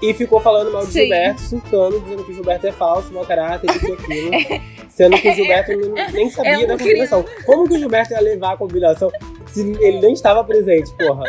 [0.00, 1.00] E ficou falando mal de Sim.
[1.00, 4.62] Gilberto, surtando, dizendo que o Gilberto é falso, mau caráter, isso e aquilo.
[4.88, 5.72] Sendo que o Gilberto
[6.14, 7.22] nem- sabia É da combinação.
[7.44, 9.12] Como que o Gilberto ia levar a combinação
[9.48, 11.24] se ele nem estava presente, porra?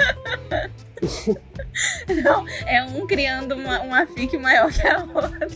[2.24, 5.48] Não, é um criando uma, uma fic maior que a outra.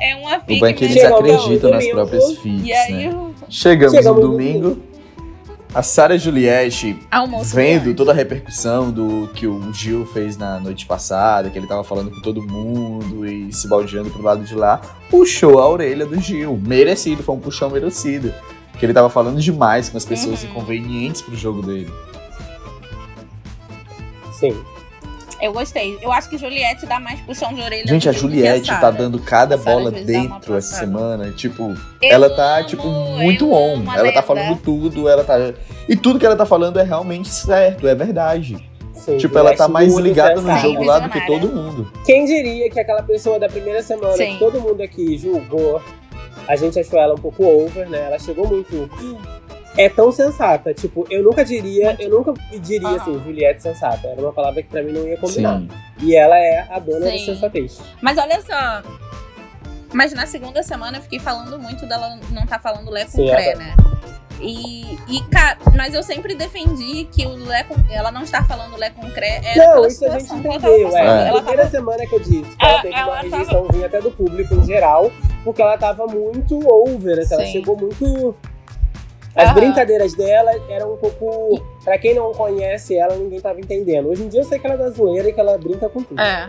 [0.00, 2.92] É uma O fic bom é que eles acreditam nas domingo, próprias fics, E aí,
[3.08, 3.14] né?
[3.14, 4.82] o Chegamos, Chegamos no domingo.
[5.74, 7.54] A Sarah Juliette almoço.
[7.54, 11.66] vendo do toda a repercussão do que o Gil fez na noite passada, que ele
[11.66, 14.80] tava falando com todo mundo e se baldeando pro lado de lá,
[15.10, 16.56] puxou a orelha do Gil.
[16.64, 18.32] Merecido, foi um puxão merecido.
[18.78, 20.50] Que ele tava falando demais com as pessoas Uhum.
[20.50, 21.90] inconvenientes pro jogo dele.
[24.32, 24.54] Sim.
[25.40, 25.98] Eu gostei.
[26.00, 27.86] Eu acho que Juliette dá mais puxão de orelha.
[27.86, 31.30] Gente, a Juliette tá dando cada bola dentro essa semana.
[31.32, 33.82] Tipo, Eu ela tá, amo, tipo, muito on.
[33.82, 34.22] Ela tá Leda.
[34.22, 35.52] falando tudo, ela tá.
[35.88, 38.56] E tudo que ela tá falando é realmente certo, é verdade.
[38.94, 41.92] Sim, tipo, ela tá Juliette mais ligada no jogo lá do que todo mundo.
[42.06, 44.32] Quem diria que aquela pessoa da primeira semana Sim.
[44.32, 45.82] que todo mundo aqui julgou,
[46.48, 48.06] a gente achou ela um pouco over, né?
[48.06, 48.88] Ela chegou muito.
[49.76, 50.72] É tão sensata.
[50.72, 52.96] Tipo, eu nunca diria, eu nunca diria Aham.
[52.96, 54.06] assim, Juliette sensata.
[54.08, 55.58] Era uma palavra que pra mim não ia combinar.
[55.60, 55.68] Sim.
[56.00, 57.24] E ela é a dona da Sim.
[57.26, 57.80] sensatez.
[58.00, 58.82] Mas olha só.
[59.92, 63.50] Mas na segunda semana eu fiquei falando muito dela não tá falando Lé com Cré,
[63.52, 63.74] ela- né?
[64.40, 68.76] E, e, cara, mas eu sempre defendi que o Lé com, ela não está falando
[68.76, 70.90] Lé com Cré era Não, pela isso a gente ela entendeu.
[70.90, 71.04] tava É.
[71.04, 73.36] Na Ela primeira tava semana que eu disse que ela É, teve ela uma tava-
[73.36, 75.12] rejeiçãozinha até do público em geral,
[75.44, 78.36] porque ela tava muito over, assim, ela chegou muito.
[79.36, 79.54] As Aham.
[79.54, 81.60] brincadeiras dela eram um pouco.
[81.84, 84.08] Pra quem não conhece ela, ninguém tava entendendo.
[84.08, 86.02] Hoje em dia eu sei que ela é da zoeira e que ela brinca com
[86.02, 86.20] tudo.
[86.20, 86.48] É.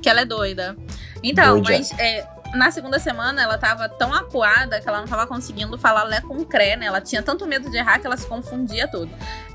[0.00, 0.76] Que ela é doida.
[1.22, 1.70] Então, Doida.
[1.78, 6.04] mas é, na segunda semana ela tava tão acuada que ela não tava conseguindo falar
[6.04, 6.86] Lé com Cré, né?
[6.86, 9.10] Ela tinha tanto medo de errar que ela se confundia tudo.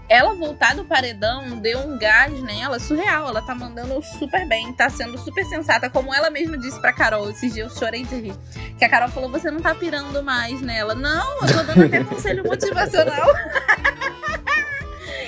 [0.08, 3.28] Ela voltar do paredão deu um gás nela surreal.
[3.28, 5.90] Ela tá mandando super bem, tá sendo super sensata.
[5.90, 8.36] Como ela mesma disse pra Carol, esses dias eu chorei de rir.
[8.78, 10.94] Que a Carol falou: você não tá pirando mais nela.
[10.94, 13.28] Não, eu tô dando até conselho motivacional.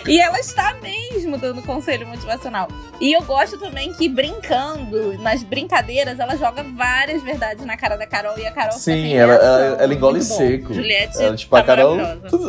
[0.07, 2.67] E ela está mesmo dando conselho motivacional.
[2.99, 8.07] E eu gosto também que brincando, nas brincadeiras, ela joga várias verdades na cara da
[8.07, 9.49] Carol e a Carol fica Sim, sem ela- reação.
[9.59, 10.35] ela- ela engole Muito bom.
[10.37, 10.73] seco.
[10.73, 11.97] Juliette Ela, tipo, tá a Carol,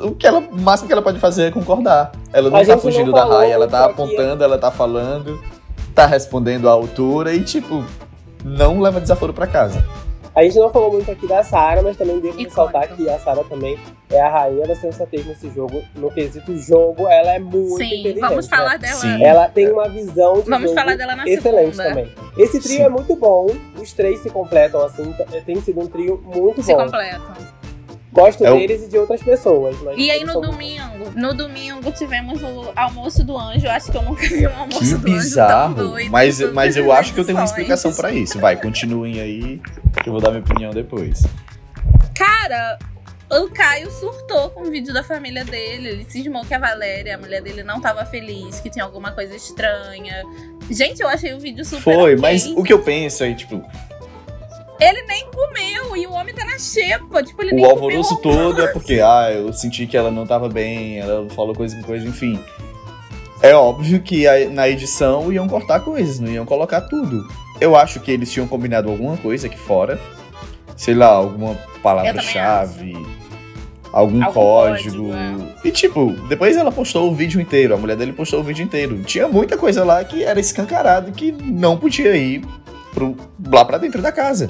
[0.05, 2.13] o que ela, o máximo que ela pode fazer é concordar.
[2.33, 5.43] Ela não A tá gente não fugindo da raia, ela tá apontando, ela tá falando,
[5.95, 7.85] tá respondendo à altura e, tipo,
[8.45, 9.85] não leva desaforo pra casa.
[10.39, 12.49] A gente não falou muito aqui da Sarah, mas também devo Icônica.
[12.49, 13.77] ressaltar que a Sarah também
[14.09, 15.83] é a rainha da sensatez nesse jogo.
[15.97, 18.21] No quesito jogo, ela é muito Sim, inteligente.
[18.21, 18.57] vamos né?
[18.57, 18.95] falar dela.
[18.95, 19.25] Sim.
[19.25, 21.89] Ela tem uma visão de Vamos jogo falar dela na excelente segunda.
[21.89, 22.15] também.
[22.39, 22.83] Esse trio Sim.
[22.85, 23.49] é muito bom,
[23.83, 25.13] os três se completam assim,
[25.45, 26.85] tem sido um trio muito Se bom.
[26.85, 27.58] completam.
[28.13, 29.77] Gosto É o- deles e de outras pessoas.
[29.83, 33.69] Mas E aí no domingo, no domingo tivemos o almoço do anjo.
[33.69, 35.75] Acho que eu nunca vi um almoço Que do anjo tão bizarro.
[35.75, 36.11] doido.
[36.11, 38.39] Mas, mas eu acho que eu tenho uma explicação pra isso.
[38.39, 39.61] Vai, continuem aí,
[40.03, 41.23] que eu vou dar minha opinião depois.
[42.15, 42.79] Cara,
[43.31, 45.89] o Caio surtou com o vídeo da família dele.
[45.89, 49.37] Ele cismou que a Valéria, a mulher dele, não tava feliz, que tinha alguma coisa
[49.37, 50.23] estranha.
[50.71, 52.17] Gente, eu achei o vídeo super Foi, ok.
[52.17, 53.63] mas o que eu penso é, tipo,
[54.81, 57.23] Ele nem comeu e o homem tá na xepa.
[57.23, 60.27] Tipo, ele nem o comeu alvoroço todo é porque, ah, eu senti que ela não
[60.27, 62.39] tava bem, ela falou coisa com coisa, enfim.
[63.43, 67.27] É óbvio que a- na edição iam cortar coisas, não iam colocar tudo.
[67.61, 69.99] Eu acho que eles tinham combinado alguma coisa aqui fora.
[70.77, 72.93] Sei lá, alguma palavra-chave,
[73.93, 75.09] algum Algum código.
[75.09, 75.67] código, é.
[75.69, 79.03] E tipo, depois ela postou o vídeo inteiro, a mulher dele postou o vídeo inteiro.
[79.03, 82.45] Tinha muita coisa lá que era escancarado que não podia ir
[82.95, 83.17] pro,
[83.51, 84.49] lá pra dentro da casa.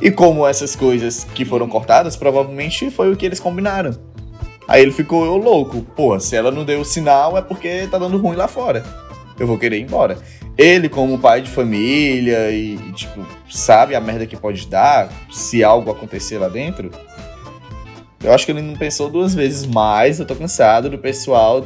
[0.00, 3.96] E como essas coisas que foram cortadas, provavelmente foi o que eles combinaram.
[4.68, 5.82] Aí ele ficou louco.
[5.96, 8.84] Pô, se ela não deu o sinal é porque tá dando ruim lá fora.
[9.38, 10.18] Eu vou querer ir embora.
[10.58, 15.62] Ele, como pai de família e, e, tipo, sabe a merda que pode dar se
[15.62, 16.90] algo acontecer lá dentro.
[18.22, 20.18] Eu acho que ele não pensou duas vezes mais.
[20.18, 21.64] Eu tô cansado do pessoal,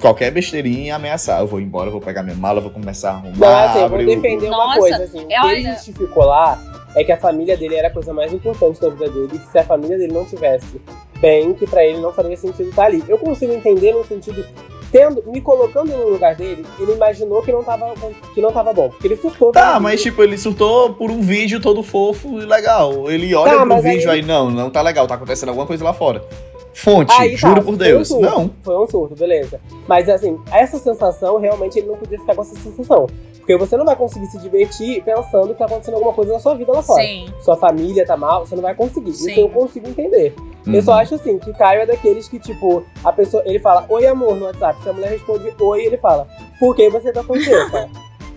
[0.00, 1.40] qualquer besteirinha, ameaçar.
[1.40, 3.36] Eu vou embora, eu vou pegar minha mala, eu vou começar a arrumar.
[3.36, 5.20] Não, assim, eu vou defender uma Nossa, coisa, assim.
[5.20, 6.58] O que olha- ele justificou lá
[6.96, 9.58] é que a família dele era a coisa mais importante da vida dele, que se
[9.58, 10.80] a família dele não tivesse
[11.20, 13.02] bem, que pra ele não faria sentido estar ali.
[13.08, 14.44] Eu consigo entender no sentido,
[14.90, 17.92] tendo, me colocando no lugar dele, ele imaginou que não tava,
[18.34, 19.52] que não tava bom, porque ele surtou.
[19.52, 20.10] Tá, mas vídeo.
[20.10, 23.10] tipo, ele surtou por um vídeo todo fofo e legal.
[23.10, 25.92] Ele olha Tá, pro vídeo aí- não, não tá legal, tá acontecendo alguma coisa lá
[25.92, 26.24] fora.
[26.72, 28.08] Fonte, Aí tá, juro por foi um Deus.
[28.08, 28.50] surto, Não.
[28.62, 29.60] Foi um surto, beleza.
[29.88, 33.06] Mas assim, essa sensação, realmente ele não podia ficar com essa sensação.
[33.50, 36.54] Porque você não vai conseguir se divertir pensando que tá acontecendo alguma coisa na sua
[36.54, 37.02] vida lá fora.
[37.02, 37.26] Sim.
[37.40, 39.12] Sua família tá mal, você não vai conseguir.
[39.12, 39.32] Sim.
[39.32, 40.32] Isso eu consigo entender.
[40.64, 40.82] Eu Uhum.
[40.82, 44.36] só acho assim, que Caio é daqueles que, tipo, a pessoa, ele fala, oi amor
[44.36, 44.80] no WhatsApp.
[44.84, 46.28] Se a mulher responde oi, ele fala,
[46.60, 47.88] por que você tá com cara?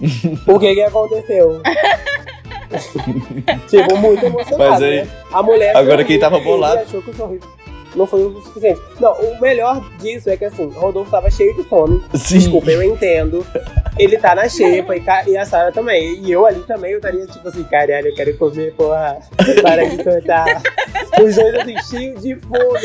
[0.45, 1.61] Por que que aconteceu?
[3.69, 5.07] tipo, muito emocionado, Mas aí- né?
[5.31, 7.47] A mulher Agora sorriu quem tava bolado- achou que o sorriso
[7.95, 8.81] não foi o suficiente.
[8.99, 12.01] Não, o melhor disso é que, assim, Rodolfo tava cheio de fome.
[12.15, 12.39] Sim.
[12.39, 13.45] Desculpa, eu entendo.
[13.97, 16.19] Ele tá na xepa e, ca- e a Sarah também.
[16.23, 19.19] E eu ali também, eu estaria tipo assim, caralho, eu quero comer, porra.
[19.61, 20.61] Para de cantar.
[21.23, 22.79] Os dois assim, cheios de fome.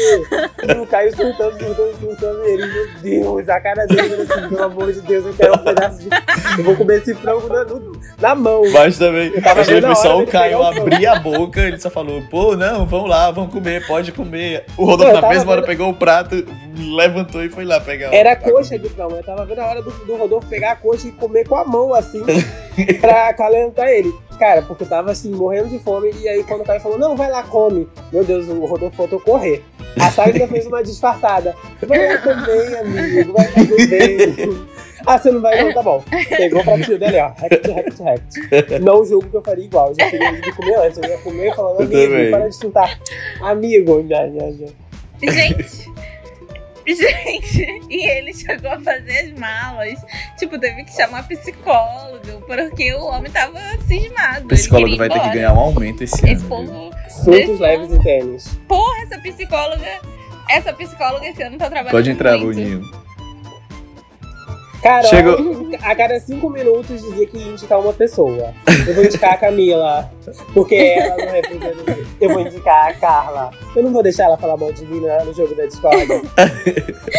[0.68, 2.44] E o Caio surtando, surtando, surtando.
[2.44, 5.59] E ele, meu Deus, a cara dele assim, pelo amor de Deus, eu quero um
[5.59, 6.09] pedaço de.
[6.59, 7.64] Eu vou comer esse frango na,
[8.20, 8.62] na mão.
[8.70, 12.54] Mas também, vendo a foi só o Caio abrir a boca, ele só falou, pô,
[12.56, 14.64] não, vamos lá, vamos comer, pode comer.
[14.76, 16.44] O Não, eu na mesma hora vendo- pegou o prato,
[16.76, 18.14] levantou e foi lá pegar.
[18.14, 19.16] Era a coxa de frango.
[19.16, 21.64] Eu tava vendo a hora do, do Rodolfo pegar a coxa e comer com a
[21.64, 22.22] mão, assim,
[23.01, 24.12] pra acalentar ele.
[24.38, 26.12] Cara, porque eu tava assim, morrendo de fome.
[26.20, 27.88] E aí, quando o Caio falou, não, vai lá, come.
[28.12, 29.64] Meu Deus, o Rodolfo faltou correr.
[30.01, 31.57] A Sara ainda fez uma disfarçada.
[31.84, 34.66] Vai lá também, amigo, vai fazer bem.
[35.07, 36.05] Ah, você não vai não, tá bom.
[36.28, 37.30] Pegou pra tio dele, ó.
[37.36, 38.78] Rect, rect, rect.
[38.80, 39.88] Não julgo que eu faria igual.
[39.88, 40.99] Eu já queria de comer antes.
[40.99, 43.01] Eu ia comer falando, amigo, para de surtar.
[43.40, 44.66] Amigo, já, já, já.
[45.22, 45.88] Gente.
[46.86, 49.98] Gente, e ele chegou a fazer as malas.
[50.38, 54.46] Tipo, teve que chamar psicólogo, porque o homem tava cismado.
[54.46, 56.48] O psicólogo vai ter que ganhar um aumento esse, Esse ano.
[56.48, 56.90] povo.
[57.10, 58.58] Surtos leves e tênis.
[58.66, 60.00] Porra, essa psicóloga
[60.48, 62.54] Essa psicóloga esse ano tá trabalhando Pode entrar, muito.
[62.56, 63.07] Boninho.
[64.82, 68.54] Carol, Chegou- a cada cinco minutos dizia que ia indicar uma pessoa.
[68.86, 70.10] Eu vou indicar a Camila,
[70.54, 71.98] porque ela não representa.
[72.20, 73.50] Eu vou indicar a Carla.
[73.74, 76.06] Eu não vou deixar ela falar mal de mim no jogo da Discord.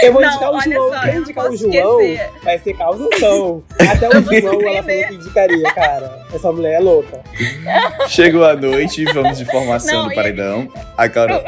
[0.02, 0.90] Eu vou Não, indicar o João.
[0.94, 2.30] só, Quem eu indicar o João esquecer.
[2.44, 3.64] vai ser causação.
[3.92, 6.26] Até o Eu João ela falou que indicaria, cara.
[6.34, 7.22] Essa mulher é louca.
[8.08, 10.70] Chegou a noite, vamos de formação Não, do e- paredão.
[10.98, 11.42] A Carol.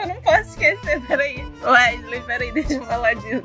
[0.00, 1.44] Eu não posso esquecer, peraí.
[1.64, 3.42] Wesley, peraí, deixa eu falar disso.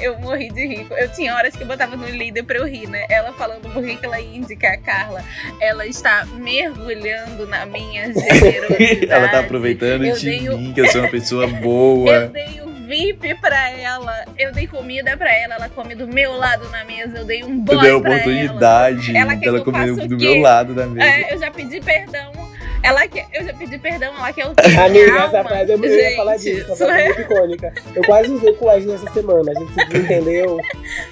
[0.00, 0.86] Eu morri de rir.
[0.90, 3.06] Eu tinha horas que eu botava no líder pra eu rir, né?
[3.08, 5.24] Ela falando por que ela ia indicar a Carla.
[5.60, 9.06] Ela está mergulhando na minha generosidade.
[9.10, 12.26] Ela tá aproveitando Eu de dei mim, que eu sou uma pessoa Eu boa.
[12.26, 16.68] dei o VIP pra ela, eu dei comida pra ela, ela come do meu lado
[16.70, 19.94] na mesa, eu dei um boy Eu dei a oportunidade Ela quer dela eu comer
[20.08, 20.90] do meu lado da ela.
[20.90, 21.08] mesa.
[21.08, 22.49] É, eu já pedi perdão.
[22.82, 24.62] Ela quer, eu já pedi perdão, ela quer o quê?
[24.76, 25.50] Amiga, Minha essa alma?
[25.50, 26.72] frase eu ia falar Gente, disso.
[26.72, 27.74] Essa isso frase é é- muito icônica.
[27.94, 29.50] Eu quase usei com o Wesley essa semana.
[29.50, 30.60] A gente se desentendeu.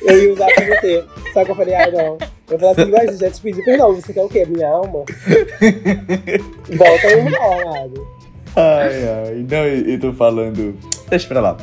[0.03, 1.05] Eu ia usar pra você.
[1.33, 2.19] Só que eu falei, ah, não.
[2.51, 3.95] Eu falei assim, Wesley, já te pedi perdão.
[3.95, 4.47] Você quer o quê?
[4.49, 5.05] Minha alma?
[6.71, 8.09] Volta aí, amado.
[8.57, 9.47] Ai, ai.
[9.49, 10.77] Não, e, e tô falando.
[11.09, 11.57] Deixa pra lá.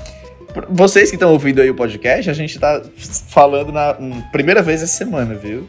[0.69, 2.81] Vocês que estão ouvindo aí o podcast, a gente tá
[3.29, 5.67] falando na hum, primeira vez essa semana, viu?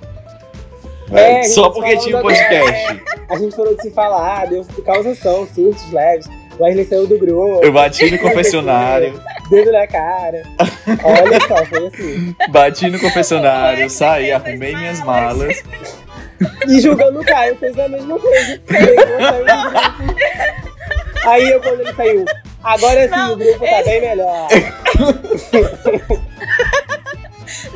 [1.13, 3.03] É, gente Só porque tinha um podcast.
[3.29, 6.27] A gente falou de se falar, deu causação, surtos leves.
[6.59, 10.43] O Wesley saiu do grupo, Eu bati no confessionário, dedo na cara.
[11.05, 12.35] Olha só, foi assim.
[12.51, 15.63] bati no confessionário, saí, arrumei minhas malas.
[16.67, 18.61] E julgando o Caio, fez a mesma coisa.
[18.67, 20.17] Pegou, saiu do grupo.
[21.27, 22.25] Aí eu, quando ele saiu,
[22.63, 24.49] agora sim, o grupo tá bem melhor.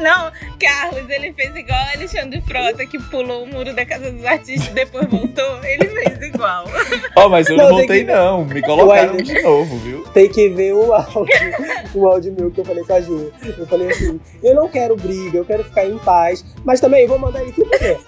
[0.01, 4.25] Não, Carlos, ele fez igual a Alexandre Frota, que pulou o muro da Casa dos
[4.25, 5.63] Artistas e depois voltou.
[5.65, 6.65] Ele fez igual.
[7.17, 10.03] Ó, mas eu não, Não, voltei que- não, me colocaram Ué, de novo, viu?
[10.15, 11.27] Tem que ver o áudio,
[11.95, 13.33] o áudio meu que eu falei com a Ju.
[13.59, 17.19] Eu falei assim, eu não quero briga, eu quero ficar em paz, mas também vou
[17.19, 17.99] mandar ele se fuder.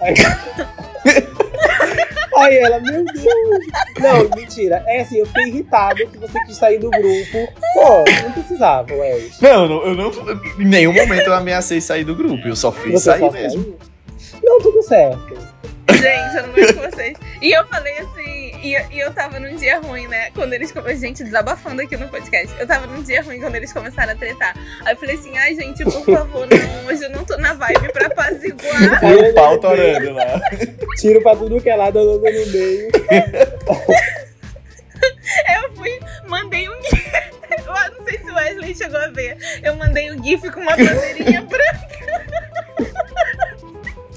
[2.37, 2.57] Aí...
[2.57, 3.25] Ela, meu Deus.
[3.99, 4.83] Não, mentira.
[4.87, 7.53] É assim, eu fiquei irritado que você quis sair do grupo.
[7.73, 9.39] Pô, não precisava, Wes.
[9.39, 10.11] Não, não, eu não.
[10.59, 13.63] Em nenhum momento eu ameacei sair do grupo, eu só fiz Você sair só mesmo.
[13.63, 13.77] saiu?
[14.43, 15.37] Não, tudo certo.
[15.91, 17.17] Gente, eu não com vocês.
[17.41, 20.31] E eu falei assim, e, eu- e eu tava num dia ruim, né?
[20.33, 20.71] Quando eles.
[20.71, 22.53] come- Gente, desabafando aqui no podcast.
[22.59, 24.55] Eu tava num dia ruim quando eles começaram a tretar.
[24.85, 27.91] Aí eu falei assim, ai, gente, por favor, não, hoje eu não tô na vibe
[27.91, 29.03] pra apaziguar.
[29.03, 30.41] E o pau torando lá.
[30.99, 32.89] Tiro pra tudo que é lado, andando no meio.
[35.55, 37.11] Eu fui, mandei um gif.
[37.65, 39.37] Eu não sei se o Wesley chegou a ver.
[39.61, 41.93] Eu mandei um gif com uma bandeirinha branca.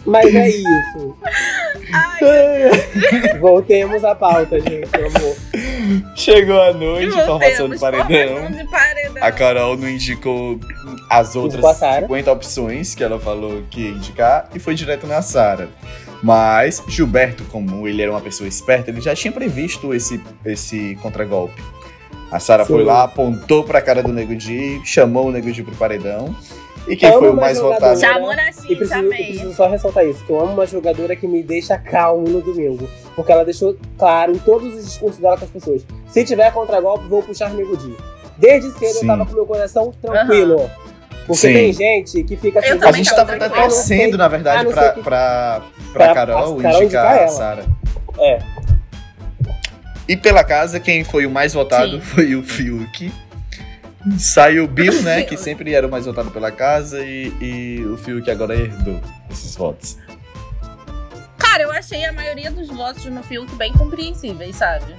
[0.07, 1.16] Mas é isso.
[1.92, 5.36] Ai, Voltemos à pauta, gente, pelo amor.
[6.16, 8.07] Chegou a noite, formação do paredão.
[8.07, 9.22] Formação de paredão.
[9.24, 10.59] A Carol não indicou
[11.11, 12.02] as outras passaram.
[12.02, 15.68] 50 opções que ela falou que ia indicar e foi direto na Sara.
[16.22, 21.62] Mas Gilberto, como ele era uma pessoa esperta, ele já tinha previsto esse, esse contragolpe.
[22.30, 25.74] A Sara foi lá, apontou pra cara do Nego Di, chamou o Nego Di pro
[25.76, 26.34] paredão.
[26.89, 27.95] E quem Amo foi o mais jogadora.
[27.95, 28.01] votado?
[28.14, 29.26] Chamou na E preciso, e chamei.
[29.26, 32.89] preciso só ressaltar isso, que eu amo uma jogadora que me deixa calmo no domingo.
[33.16, 35.84] Porque ela deixou claro em todos os discursos dela com as pessoas.
[36.09, 37.95] Se tiver contragolpe, vou puxar Nego Di.
[38.39, 39.01] Desde cedo Sim.
[39.03, 40.70] eu tava com meu coração tranquilo.
[41.26, 41.53] Porque Sim.
[41.55, 42.70] tem gente que fica assim.
[42.70, 45.62] A também gente tava tava até torcendo, na Ah, verdade, não pra, que- pra,
[45.93, 47.28] pra Pra- Carol Carol indicar indicar a ela.
[47.28, 47.64] Sara.
[48.18, 48.39] É.
[50.09, 52.01] E pela casa, quem foi o mais votado Sim.
[52.01, 53.12] foi o Fiuk.
[54.18, 55.22] Saiu o Bill, né?
[55.22, 59.00] Que sempre era o mais votado pela casa, e, e o Fiuk agora herdou
[59.30, 59.96] esses votos.
[61.36, 64.94] Cara, eu achei a maioria dos votos no Fiuk bem compreensíveis, sabe?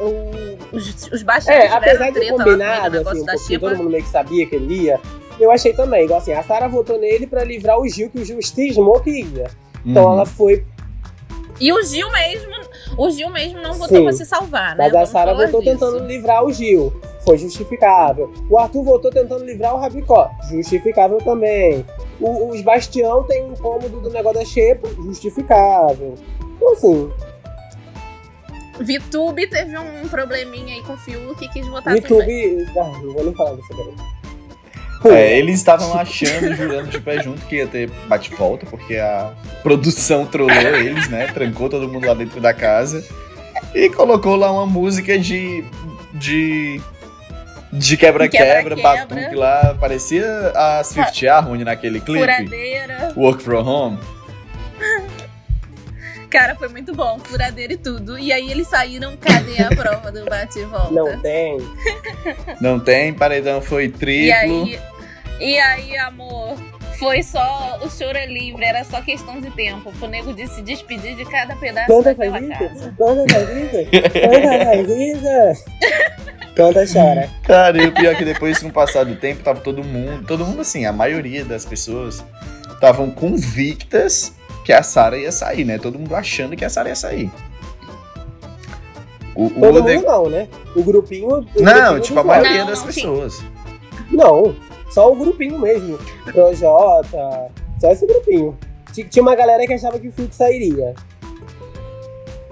[0.00, 3.68] O- os, os baixinhos É, apesar de combinado, negócio assim, um da Chipa.
[3.70, 5.00] todo mundo meio que sabia que ele ia.
[5.40, 8.24] Eu achei também, igual assim, a Sara votou nele pra livrar o Gil, que o
[8.24, 9.50] Gil cismou que ia.
[9.84, 10.12] Então Uhum.
[10.12, 10.64] ela foi.
[11.60, 12.54] E o Gil mesmo,
[12.96, 14.04] o Gil mesmo não votou Sim.
[14.04, 14.84] pra se salvar, né?
[14.84, 15.72] Mas a Vamos Sara falar votou disso.
[15.72, 17.00] tentando livrar o Gil.
[17.28, 18.32] Foi justificável.
[18.48, 20.30] O Arthur votou tentando livrar o Rabicó.
[20.50, 21.84] Justificável também.
[22.18, 24.88] O, os Bastião tem um incômodo do negócio da Xepa.
[24.88, 26.14] Justificável.
[26.56, 27.12] Então, assim,
[28.80, 31.94] Vitube teve um probleminha aí com o Fiuk e quis votar.
[31.94, 32.66] YouTube.
[32.70, 35.14] Ah, não vou nem falar disso agora.
[35.14, 40.24] É, eles estavam achando, jurando de pé junto que ia ter bate-volta, porque a produção
[40.24, 41.26] trollou eles, né?
[41.26, 43.06] Trancou todo mundo lá dentro da casa
[43.74, 45.62] e colocou lá uma música de.
[46.14, 46.80] de.
[47.72, 49.76] De quebra-quebra, batuque lá.
[49.78, 52.20] Parecia a Swift Harmony naquele clipe.
[52.20, 53.12] Furadeira.
[53.16, 53.98] Work from Home.
[56.30, 58.18] Cara, foi muito bom, furadeira e tudo.
[58.18, 60.92] E aí eles saíram, cadê a prova do bate e volta?
[60.92, 61.58] Não tem.
[62.60, 64.64] Não tem, paredão foi E triplo.
[64.64, 64.78] aí,
[65.40, 66.58] e aí, amor,
[66.98, 67.78] foi só.
[67.82, 69.90] O choro é livre, era só questão de tempo.
[69.92, 72.64] Pro nego de se despedir de cada pedaço faz daquela casa.
[72.74, 72.94] isso?
[72.98, 73.90] Canta faz isso?
[74.20, 74.88] Canta faz
[76.44, 76.54] isso?
[76.54, 77.30] Canta chora.
[77.44, 80.26] Cara, e o pior é que depois, com o passar do tempo, tava todo mundo,
[80.26, 82.24] todo mundo assim, a maioria das pessoas
[82.72, 84.32] estavam convictas
[84.64, 85.78] que a Sarah ia sair, né?
[85.78, 87.30] Todo mundo achando que a Sarah ia sair.
[89.34, 90.48] O, o Todo ne- mundo não, né?
[90.74, 91.28] O grupinho.
[91.28, 91.32] o
[91.62, 93.00] Não, grupinho tipo, a maioria Não, das não, sim.
[93.02, 93.44] pessoas.
[94.10, 94.54] Não,
[94.90, 95.98] só o grupinho mesmo.
[96.24, 97.48] Projota,
[97.80, 98.58] só esse grupinho.
[98.92, 100.94] Ti- Tinha uma galera que achava que o Fiuk sairia.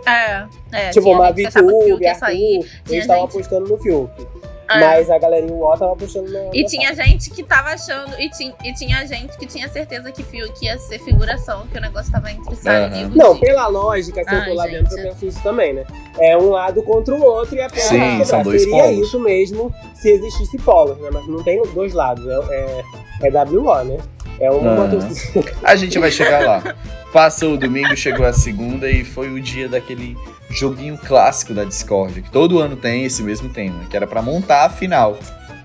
[0.06, 0.90] É, é.
[0.90, 1.46] tipo, tinha uma ia
[2.10, 2.54] Arthur, sair.
[2.88, 4.26] eles estavam gente- apostando no Fiuk.
[4.68, 4.80] É.
[4.80, 6.50] Mas a galerinha UO tava apostando no.
[6.52, 10.24] E tinha gente que tava achando, e, ti, e tinha gente que tinha certeza que
[10.24, 13.04] Fiuk ia ser figuração, que o negócio tava entre Sarah e.
[13.16, 15.84] Não, pela lógica, se eu tô lá dentro, eu penso isso também, né?
[16.18, 18.26] É um lado contra o outro e a pena Sim, sobrar.
[18.26, 18.98] são dois Seria polos.
[19.06, 21.10] isso mesmo se existisse polos, né?
[21.12, 22.26] Mas não tem os dois lados.
[22.26, 22.82] É,
[23.22, 23.98] é, é WO, né?
[24.40, 25.52] É uma torcida.
[25.62, 26.74] A gente vai chegar lá.
[27.12, 30.16] Passou o domingo, chegou a segunda e foi o dia daquele
[30.50, 34.66] joguinho clássico da Discord, que todo ano tem esse mesmo tema, que era pra montar
[34.66, 35.18] a final.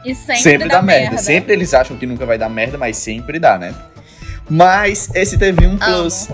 [0.03, 1.17] E sempre, Sempre, dá, dá merda.
[1.17, 3.73] Sempre eles acham que nunca vai dar merda, mas sempre dá, né?
[4.49, 6.29] Mas esse teve um plus.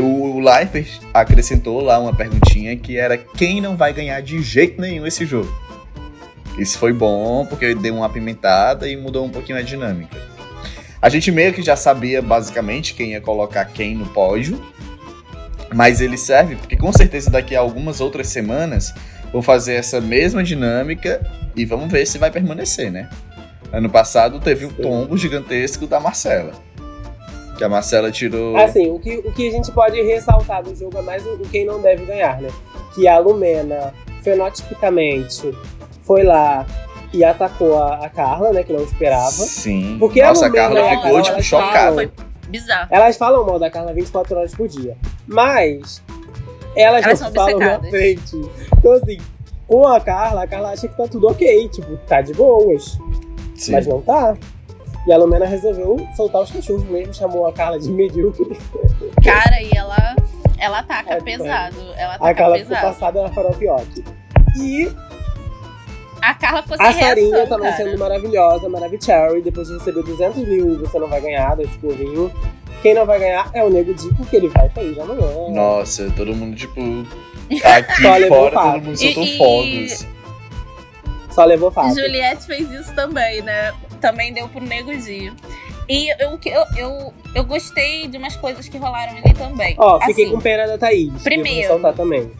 [0.00, 5.06] O Lifer acrescentou lá uma perguntinha que era quem não vai ganhar de jeito nenhum
[5.06, 5.52] esse jogo.
[6.56, 10.16] Isso foi bom, porque deu uma apimentada e mudou um pouquinho a dinâmica.
[11.02, 14.64] A gente meio que já sabia basicamente quem ia colocar quem no pódio,
[15.74, 18.94] mas ele serve porque com certeza daqui a algumas outras semanas
[19.32, 21.20] vou fazer essa mesma dinâmica
[21.56, 23.10] e vamos ver se vai permanecer, né?
[23.72, 26.52] Ano passado teve um tombo gigantesco da Marcela.
[27.58, 28.56] Que a Marcela tirou.
[28.56, 31.48] Assim, o que, o que a gente pode ressaltar do jogo é mais o, o
[31.48, 32.48] quem não deve ganhar, né?
[32.94, 33.92] Que a Lumena,
[34.22, 35.52] fenotipicamente,
[36.02, 36.64] foi lá
[37.12, 38.62] e atacou a, a Carla, né?
[38.62, 39.30] Que não esperava.
[39.30, 39.96] Sim.
[39.98, 41.72] Porque a Nossa, a Lumena Carla a ficou, Carla, tipo, chocada.
[41.78, 42.10] falam- Foi
[42.48, 42.88] bizarro.
[42.90, 44.96] Elas falam mal da Carla 24 horas por dia.
[45.26, 46.02] Mas
[46.76, 48.36] elas, Elas não falam na frente.
[48.78, 49.18] Então, assim,
[49.66, 51.68] com a Carla, a Carla acha que tá tudo ok.
[51.68, 52.98] Tipo, tá de boas.
[53.56, 53.72] Sim.
[53.72, 54.36] Mas não tá.
[55.06, 58.56] E a Lumena resolveu soltar os cachorros mesmo, chamou a Carla de medíocre.
[59.24, 60.14] Cara, e ela,
[60.58, 61.76] ela ataca É, pesado.
[61.96, 62.86] Ela A ataca Carla ficou pesado.
[62.94, 64.04] passada na farofioque.
[64.60, 64.90] E
[66.22, 67.84] A Carla ficou sem a Sarinha reação, também cara.
[67.84, 69.42] sendo maravilhosa, Maravicherry.
[69.42, 72.32] Depois de receber 200 mil, você não vai ganhar desse povinho.
[72.80, 75.50] Quem não vai ganhar é o Nego Di, porque ele vai sair já amanhã.
[75.50, 76.80] Nossa, todo mundo, tipo.
[77.64, 78.72] Aqui Só levou fora, fato.
[78.74, 80.06] todo mundo soltou e- fogos.
[81.30, 82.02] Só levou fácil.
[82.02, 83.72] Juliette fez isso também, né?
[84.00, 85.32] Também deu pro Nego Di.
[85.88, 89.74] E eu, eu, eu, eu gostei de umas coisas que rolaram ali também.
[89.78, 91.04] Ó, fiquei Assim, com pena da Thaís.
[91.04, 91.92] que eu vou primeiro.
[91.94, 92.30] também.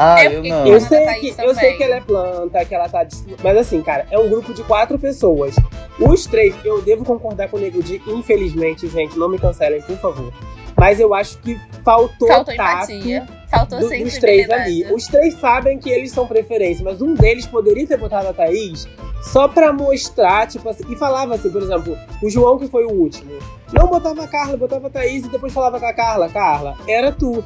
[0.00, 0.66] Ah, Eu eu não.
[0.66, 3.04] Eu sei, que, eu sei que ela é planta, que ela tá.
[3.42, 5.56] Mas assim, cara, é um grupo de quatro pessoas.
[5.98, 9.96] Os três, eu devo concordar com o Nego Di, infelizmente, gente, não me cancelem, por
[9.98, 10.32] favor.
[10.76, 13.26] Mas eu acho que faltou, Faltou tato empatia.
[13.50, 14.84] Faltou do- dos três ali.
[14.92, 18.86] Os três sabem que eles são preferência, mas um deles poderia ter botado a Thaís
[19.22, 22.90] só pra mostrar, tipo assim, e falava assim, por exemplo, o João que foi o
[22.92, 23.30] último.
[23.72, 27.10] Não botava a Carla, botava a Thaís e depois falava com a Carla, Carla, era
[27.10, 27.42] tu.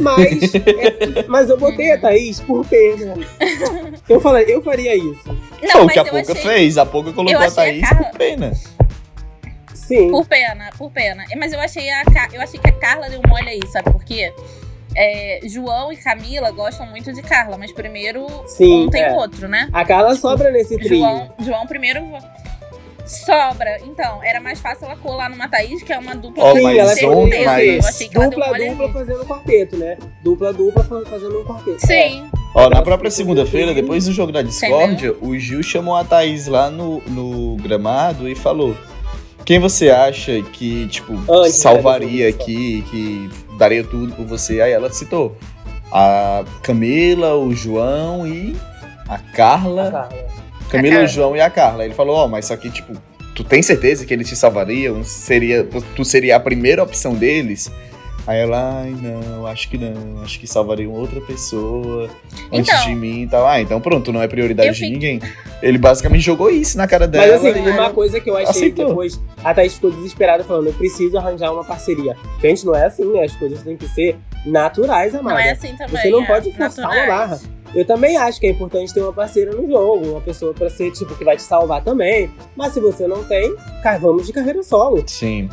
[0.00, 3.14] Mas, é- mas eu botei a Thaís por pena.
[4.08, 5.28] Eu falei, eu faria isso.
[5.62, 6.78] Não, Foi o que a eu Pouca achei- fez.
[6.78, 8.52] A Pouca colocou a achei a Thaís Carla- por pena.
[9.74, 10.10] Sim.
[10.10, 11.24] Por pena, por pena.
[11.36, 14.32] Mas eu achei a, eu achei que a Carla deu mole aí, sabe por quê?
[14.96, 19.12] É, João e Camila gostam muito de Carla, mas primeiro Sim, um tem é.
[19.12, 19.68] o outro, né?
[19.72, 20.98] A Carla sobra nesse trio.
[20.98, 22.00] João, João primeiro
[23.06, 23.78] sobra.
[23.86, 27.40] Então, era mais fácil ela colar numa Thaís, que é uma dupla Sim, ela ontem,
[27.40, 29.96] Eu mas- achei que ela deu Dupla dupla fazendo um quarteto, né?
[30.22, 31.86] Dupla dupla fa- fazendo um quarteto.
[31.86, 32.30] Sim.
[32.54, 34.88] Ó, na própria segunda-feira, depois do jogo da Entendeu?
[34.88, 38.76] Discord, o Gil chamou a Thaís lá no, no gramado e falou:
[39.44, 44.60] Quem você acha que, tipo, Antes, salvaria né, jogo, aqui, que daria tudo por você?
[44.60, 45.36] Aí ela citou
[45.92, 48.56] a Camila, o João e
[49.08, 49.90] a A Carla.
[49.90, 50.08] Carla.
[50.70, 51.08] Camila, Carla.
[51.08, 51.84] o João e a Carla.
[51.84, 52.92] Ele falou: Ó, mas só que, tipo,
[53.34, 55.02] tu tem certeza que eles te salvariam?
[55.02, 57.70] Seria, tu seria a primeira opção deles?
[58.28, 62.10] Aí ela, ai não, acho que não, acho que salvariam outra pessoa
[62.52, 62.86] antes Então.
[62.86, 63.46] de mim e tal.
[63.46, 65.20] Ah, então pronto, não é prioridade de fiquei- ninguém.
[65.62, 67.26] Ele basicamente jogou isso na cara dela.
[67.26, 68.88] Mas assim, e- uma coisa que eu achei aceitou.
[68.88, 72.14] depois, a Thaís ficou desesperada falando, eu preciso arranjar uma parceria.
[72.42, 73.24] Gente, não é assim, né?
[73.24, 75.36] As coisas têm que ser naturais, amada.
[75.36, 75.96] Não é assim também.
[75.96, 77.40] Você não é pode forçar uma barra.
[77.74, 80.90] Eu também acho que é importante ter uma parceira no jogo, uma pessoa pra ser,
[80.92, 82.30] tipo, que vai te salvar também.
[82.56, 83.54] Mas se você não tem,
[84.00, 85.02] vamos de carreira solo.
[85.06, 85.48] Sim.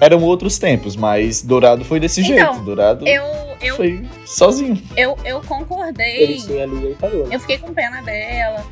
[0.00, 2.64] Eram outros tempos, mas Dourado foi desse Então, jeito.
[2.64, 3.22] Dourado Eu,
[3.60, 4.82] eu, foi sozinho.
[4.96, 6.36] eu, eu Ele concordei.
[6.38, 7.28] tinha ali falou.
[7.30, 8.64] Eu fiquei com pena dela.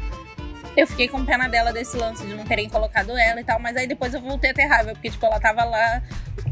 [0.76, 3.76] Eu fiquei com pena dela desse lance de não terem colocado ela e tal, mas
[3.76, 6.00] aí depois eu voltei a ter raiva, porque, tipo, ela tava lá.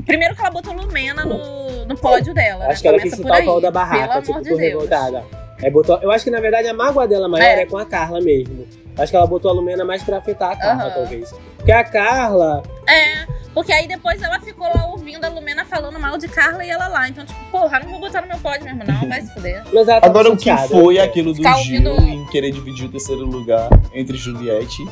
[0.05, 2.64] Primeiro que ela botou Lumena no, no pódio dela.
[2.66, 2.81] Acho né?
[2.83, 4.61] que ela quis Começa por chutar o pau da barraca, Pelo tipo, amor de Deus.
[4.61, 5.24] revoltada.
[5.63, 7.63] Aí botou, eu acho que na verdade a mágoa dela maior é.
[7.63, 7.67] É.
[7.67, 8.67] com a Carla mesmo.
[8.99, 10.93] Acho que ela botou a Lumena mais pra afetar a Carla, Aham.
[10.95, 11.35] talvez.
[11.57, 16.17] Porque a Carla, É, porque aí depois ela ficou lá ouvindo a Lumena falando mal
[16.17, 17.07] de Carla e ela lá.
[17.09, 19.63] Então, tipo, porra, não vou botar no meu pódio mesmo, não, vai se fuder.
[19.73, 21.01] mas ela tava Agora, o que foi né?
[21.03, 24.83] aquilo do Ficar Gil ouvindo- em querer dividir o terceiro lugar entre Juliette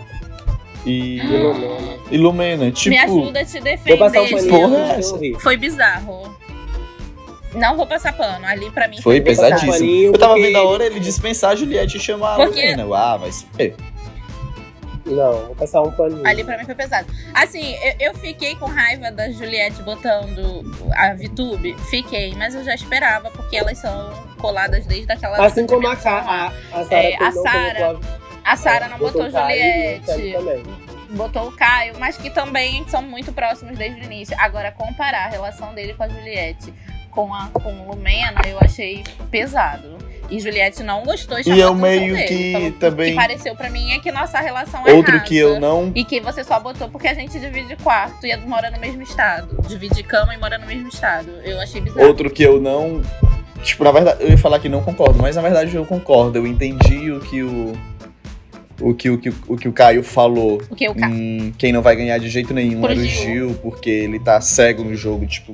[0.85, 1.99] e, Lumena.
[2.11, 2.71] e Lumena?
[2.73, 4.69] Tipo, Me ajuda a te Vou passar um defender, paninho.
[4.69, 5.17] porra é essa?
[5.17, 5.41] rir.
[5.41, 6.37] Foi bizarro.
[7.55, 8.45] Não vou passar pano.
[8.47, 9.73] Ali pra mim foi um pesadíssimo.
[9.73, 12.61] paninho Eu tava porque vendo a hora ele dispensar a Juliette e chamar a Porque-
[12.61, 12.83] Lumena.
[12.83, 13.75] Eu, Ah, vai se ver.
[15.07, 16.27] Não, vou passar um paninho.
[16.27, 17.07] Ali pra mim foi pesado.
[17.35, 20.65] Assim, eu, eu fiquei com raiva da Juliette botando
[20.97, 21.77] a VTube.
[21.91, 25.45] Fiquei, mas eu já esperava, porque elas são coladas desde aquela.
[25.45, 26.53] Assim como a, dimensão Ca- lá.
[26.73, 28.01] a, a Sara É, a não Sara
[28.45, 30.37] A Sara não botou, Thiago Juliette,
[31.11, 34.35] botou o Caio, mas que também são muito próximos desde o início.
[34.41, 36.73] Agora, comparar a relação dele com a Juliette
[37.15, 39.95] com a com Lumena, eu achei pesado.
[40.31, 42.27] E Juliette não gostou e E chamou eu meio dele.
[42.29, 45.25] que Falou, também- O que pareceu pra mim é que nossa relação é Outro rasa.
[45.25, 45.93] que eu não.
[45.95, 49.61] E que você só botou porque a gente divide quarto e mora no mesmo estado.
[49.69, 51.31] Divide cama e mora no mesmo estado.
[51.45, 52.07] Eu achei bizarro.
[52.07, 53.03] Outro que eu não.
[53.63, 56.39] Tipo, na verdade, eu ia falar que não concordo, mas na verdade eu concordo.
[56.39, 57.73] Eu entendi o que o.
[58.81, 60.59] O que o, que, o que o Caio falou.
[60.59, 61.07] Porque o ca...
[61.07, 63.05] Hum, quem não vai ganhar de jeito nenhum Pro era o.
[63.05, 65.53] Gil, porque ele tá cego no jogo, tipo.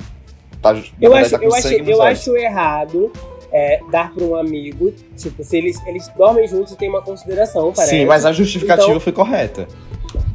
[0.62, 3.12] Tá, na Eu acho, tá eu, acho, eu acho errado
[3.52, 7.72] é, dar pra um amigo, tipo, se eles, eles dormem juntos e tem uma consideração,
[7.72, 7.96] parece.
[7.96, 9.66] Sim, mas a justificativa Então- foi correta.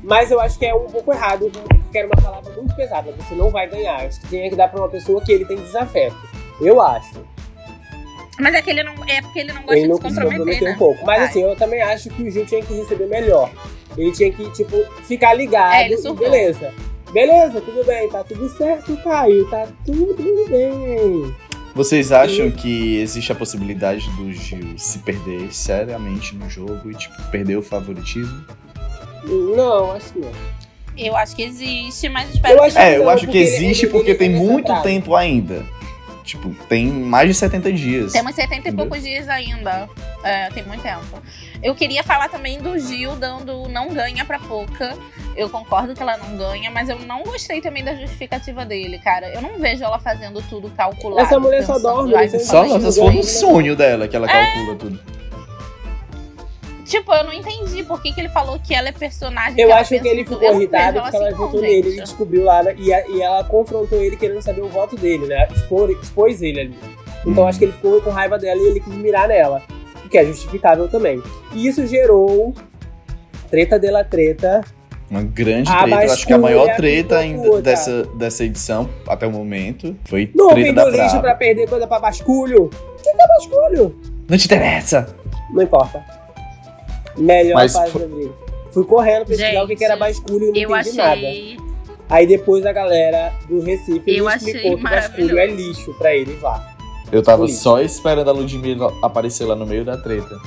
[0.03, 3.11] Mas eu acho que é um pouco errado, porque era uma palavra muito pesada.
[3.17, 4.05] Você não vai ganhar.
[4.05, 6.15] Acho que tinha que dar pra uma pessoa que ele tem desafeto.
[6.61, 7.25] Eu acho.
[8.39, 8.93] Mas é que ele não.
[9.07, 10.75] É porque ele não gosta Ele não de se comprometer, comprometer né?
[10.75, 11.05] um pouco.
[11.05, 11.27] Mas Vai.
[11.27, 13.49] assim, eu também acho que o Gil tinha que receber melhor.
[13.97, 15.73] Ele tinha que, tipo, ficar ligado.
[15.73, 16.17] É, ele e surtou.
[16.29, 16.71] beleza.
[17.11, 19.49] Beleza, tudo bem, tá tudo certo, Caio.
[19.49, 20.15] Tá tudo
[20.49, 21.33] bem.
[21.73, 27.21] Vocês acham que existe a possibilidade do Gil se perder seriamente no jogo e, tipo,
[27.31, 28.45] perder o favoritismo?
[29.25, 30.31] Não, acho que não.
[30.97, 32.77] Eu acho que existe, mas espero Eu que.
[32.77, 35.65] É, eu acho que existe porque tem muito tempo ainda.
[36.25, 38.11] Tipo, tem mais de 70 dias.
[38.11, 38.85] Temos 70 e Entendeu?
[38.87, 39.87] poucos dias ainda.
[40.23, 41.21] É, tem muito tempo.
[41.61, 44.97] Eu queria falar também do Gil dando não ganha pra pouca.
[45.35, 49.31] Eu concordo que ela não ganha, mas eu não gostei também da justificativa dele, cara.
[49.33, 51.21] Eu não vejo ela fazendo tudo calculado.
[51.27, 52.99] Essa mulher só dorme, "Ai, você vou Só se isso".
[53.01, 54.45] for um sonho dela que ela É.
[54.55, 54.99] calcula tudo.
[56.85, 59.59] Tipo, eu não entendi por que, que ele falou que ela é personagem.
[59.59, 61.87] Eu acho que ele ficou irritado porque ela assim, votou nele.
[61.89, 65.25] Ele descobriu lá né, e, a- e ela confrontou ele querendo saber o voto dele,
[65.25, 65.47] né?
[65.51, 66.75] Expor, expôs ele ali.
[67.25, 67.47] Então Hum.
[67.47, 69.63] acho que ele ficou com raiva dela e ele quis mirar nela.
[70.05, 71.21] O que é justificável também.
[71.53, 72.53] E isso gerou
[73.49, 74.61] treta dela treta.
[75.09, 76.03] Uma grande A treta.
[76.05, 80.49] Eu acho que a maior treta ainda dessa, dessa edição, até o momento, foi Não
[80.49, 81.21] treta da do lixo Brava.
[81.21, 82.65] pra perder coisa pra basculho.
[82.65, 82.69] O
[83.01, 83.95] que que é basculho?
[84.29, 85.15] Não te interessa!
[85.51, 86.03] Não importa.
[87.17, 88.31] Melhor Mas fase foi- da briga.
[88.71, 91.11] Fui correndo pesquisar o que Gente, que era basculho e não Eu entendi nada.
[91.13, 91.57] achei.
[92.09, 96.75] Aí depois a galera do Recife Eu explicou que basculho é lixo pra eles lá.
[97.11, 97.63] Eu tava Política.
[97.63, 100.37] só esperando a Ludmilla aparecer lá no meio da treta.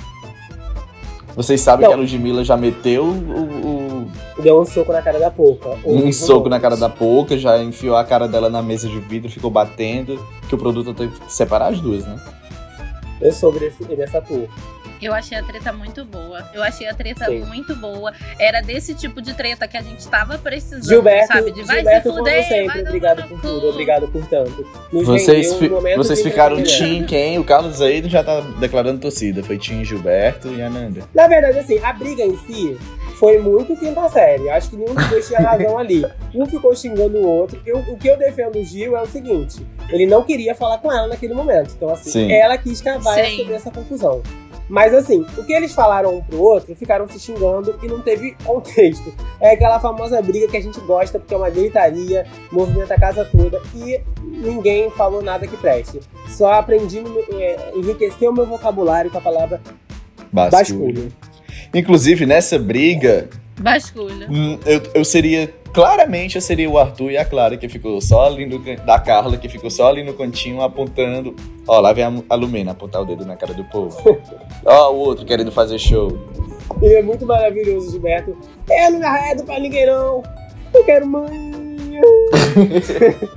[1.35, 1.91] Vocês sabem Não.
[1.91, 5.71] que a Ludmilla já meteu o, o- Deu um soco na cara da Poca.
[5.87, 9.31] um soco na cara da Poca, já enfiou a cara dela na mesa de vidro,
[9.31, 12.19] ficou batendo, que o produto teve que separar as duas, né?
[13.21, 14.49] Eu soube desse, dessa tour.
[15.01, 16.49] Eu achei a treta muito boa.
[16.53, 17.40] Eu achei a treta Sim.
[17.44, 18.12] muito boa.
[18.38, 21.51] Era desse tipo de treta que a gente tava precisando, Gilberto, sabe?
[21.53, 24.66] De vai Gilberto se fuder, como sempre, obrigado por tudo, obrigado por tanto.
[24.92, 26.62] Nos Vocês, um vocês ficaram.
[26.62, 27.38] Team quem?
[27.38, 29.42] O Carlos Eido já tá declarando torcida.
[29.42, 31.03] Foi Team Gilberto e Ananda.
[31.14, 32.76] Na verdade, assim, a briga em si
[33.18, 34.49] foi muito quinta série.
[34.51, 36.05] Acho que nenhum dos dois tinha razão ali.
[36.34, 37.61] Um ficou xingando o outro.
[37.66, 40.92] Eu- o que eu defendo o Gil é o seguinte: ele não queria falar com
[40.92, 41.72] ela naquele momento.
[41.76, 42.32] Então, assim, Sim.
[42.32, 44.22] ela quis cavar sobre essa confusão.
[44.69, 48.37] Mas assim, o que eles falaram um pro outro, ficaram se xingando e não teve
[48.45, 49.12] contexto.
[49.41, 53.25] É aquela famosa briga que a gente gosta, porque é uma gritaria, movimenta a casa
[53.25, 56.01] toda e ninguém falou nada que preste.
[56.29, 57.03] Só aprendi,
[57.33, 59.61] é, enriquecer o meu vocabulário com a palavra
[60.33, 60.93] Basculho.
[60.93, 61.12] basculho.
[61.75, 64.27] Inclusive, nessa briga, Basculho.
[64.31, 65.53] hum, eu, eu seria.
[65.73, 68.59] Claramente eu seria o Arthur e a Clara, que ficou só ali no.
[68.61, 71.35] can- Da Carla, que ficou só ali no cantinho apontando.
[71.66, 73.97] Ó, lá vem a, a Lumena apontar o dedo na cara do povo.
[74.64, 76.19] Ó, o outro querendo fazer show.
[76.83, 78.37] E é muito maravilhoso, Gilberto.
[78.69, 80.23] Eu não me arredo pra ninguém, não.
[80.75, 81.29] Eu quero mãe.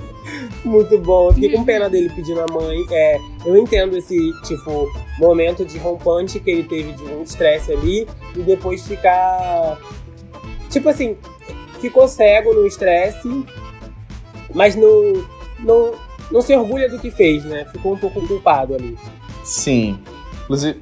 [0.63, 1.29] Muito bom.
[1.29, 2.77] Eu fiquei com pena dele pedindo a mãe.
[2.91, 4.87] É, eu entendo esse, tipo,
[5.19, 9.79] momento de rompante que ele teve de um estresse ali e depois ficar.
[10.69, 11.17] Tipo assim,
[11.81, 13.45] ficou cego no estresse,
[14.53, 15.25] mas não,
[15.59, 15.93] não,
[16.31, 17.65] não se orgulha do que fez, né?
[17.71, 18.97] Ficou um pouco culpado ali.
[19.43, 19.99] Sim.
[20.43, 20.79] Inclusive,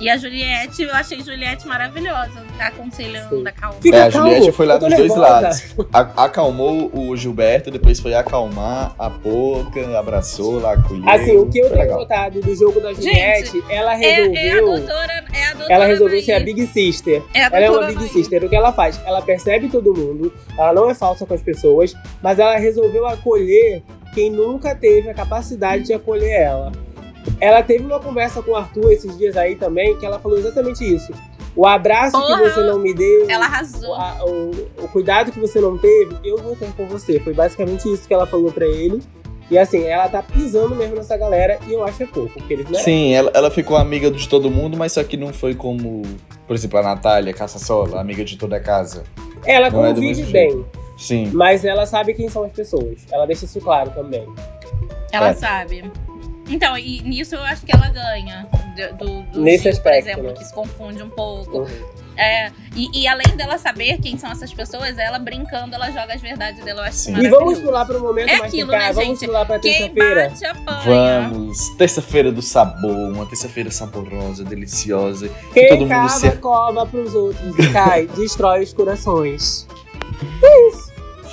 [0.00, 3.46] E a Juliette, eu achei Juliette maravilhosa, tá aconselhando Sim.
[3.46, 3.76] a calma.
[3.80, 5.20] Fica é, a Juliette foi lá dos dois nervosa.
[5.20, 5.74] lados.
[5.92, 11.08] A- acalmou o Gilberto, depois foi acalmar a Poca, abraçou lá, acolheu.
[11.08, 14.36] Assim, o que eu tenho notado do jogo da Juliette, ela É, resolveu.
[14.42, 16.24] é a doutora, é a doutora ela resolveu Anaí.
[16.26, 17.22] ser a Big Sister.
[17.32, 18.08] É a Ela é uma Big Anaí.
[18.08, 18.44] Sister.
[18.44, 19.00] O que ela faz?
[19.06, 23.80] Ela percebe todo mundo, ela não é falsa com as pessoas, mas ela resolveu acolher
[24.12, 26.72] quem nunca teve a capacidade de acolher ela.
[27.40, 30.84] Ela teve uma conversa com o Arthur esses dias aí também, que ela falou exatamente
[30.84, 31.12] isso.
[31.56, 33.94] O abraço Porra, que você não me deu, Ela o, arrasou.
[33.94, 37.20] a- o- o cuidado que você não teve, eu vou ter com você.
[37.20, 39.00] Foi basicamente isso que ela falou pra ele.
[39.50, 42.64] E assim, ela tá pisando mesmo nessa galera e eu acho é pouco, porque eles
[42.64, 42.84] merecem.
[42.84, 46.02] Sim, ela, ela ficou amiga de todo mundo, mas só que não foi como,
[46.46, 49.04] por exemplo, a Natália Caçassola, amiga de toda a casa.
[49.44, 50.64] Ela Não é convive mesmo bem,
[50.96, 51.30] Sim.
[51.34, 53.02] mas ela sabe quem são as pessoas.
[53.12, 54.26] Ela deixa isso claro também.
[55.12, 55.34] Ela É.
[55.34, 55.92] sabe.
[56.48, 58.46] Então, e nisso eu acho que ela ganha.
[58.98, 60.32] Do, do, Nesse aspecto, por exemplo, né?
[60.34, 61.58] que se confunde um pouco.
[61.58, 62.04] Uhum.
[62.16, 66.20] É, e, e além dela saber quem são essas pessoas, ela brincando, ela joga as
[66.20, 66.82] verdades dela.
[66.82, 67.10] Eu acho.
[67.10, 69.26] E vamos pular para o momento É mais aquilo, né, Vamos gente?
[69.26, 70.32] pular para terça-feira.
[70.84, 75.28] Vamos, terça-feira do sabor, uma terça-feira saborosa, deliciosa.
[75.52, 79.66] Quem todo mundo cava, se- cova pros outros e cai, destrói os corações.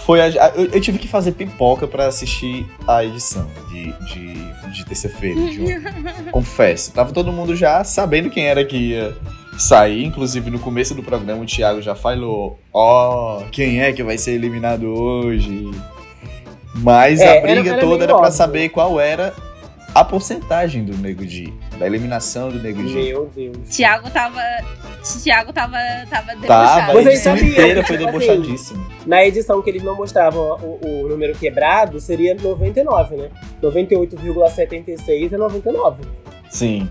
[0.06, 4.86] Foi a- eu, eu tive que fazer pipoca pra assistir a edição de, de, de
[4.86, 5.40] terça-feira.
[5.50, 5.82] de ontem.
[6.32, 9.16] Confesso, tava todo mundo já sabendo quem era que ia
[9.58, 10.04] sair.
[10.06, 14.32] Inclusive, no começo do programa, o Thiago já falou: Ó, quem é que vai ser
[14.32, 15.70] eliminado hoje?
[16.76, 18.32] Mas É, a briga era toda era pra óbvio.
[18.38, 19.34] saber qual era
[19.94, 22.94] a porcentagem do Nego Di, da eliminação do Nego Di.
[22.94, 23.58] Meu Deus.
[23.70, 24.42] Tiago tava.
[25.22, 25.78] Tiago tava,
[26.10, 28.84] tava Tava, a edição inteira foi debochadíssima.
[29.06, 33.30] Na edição que eles não mostravam o, o número quebrado, seria 99, né?
[33.62, 36.04] 98,76 é 99.
[36.50, 36.90] Sim.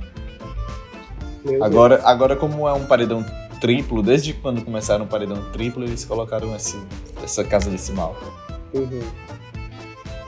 [1.44, 3.24] Meu Agora, agora, como é um paredão
[3.60, 6.78] triplo, desde quando começaram o paredão triplo, eles colocaram esse,
[7.22, 8.16] essa casa decimal.
[8.72, 8.90] Deus.
[8.90, 9.02] Uhum.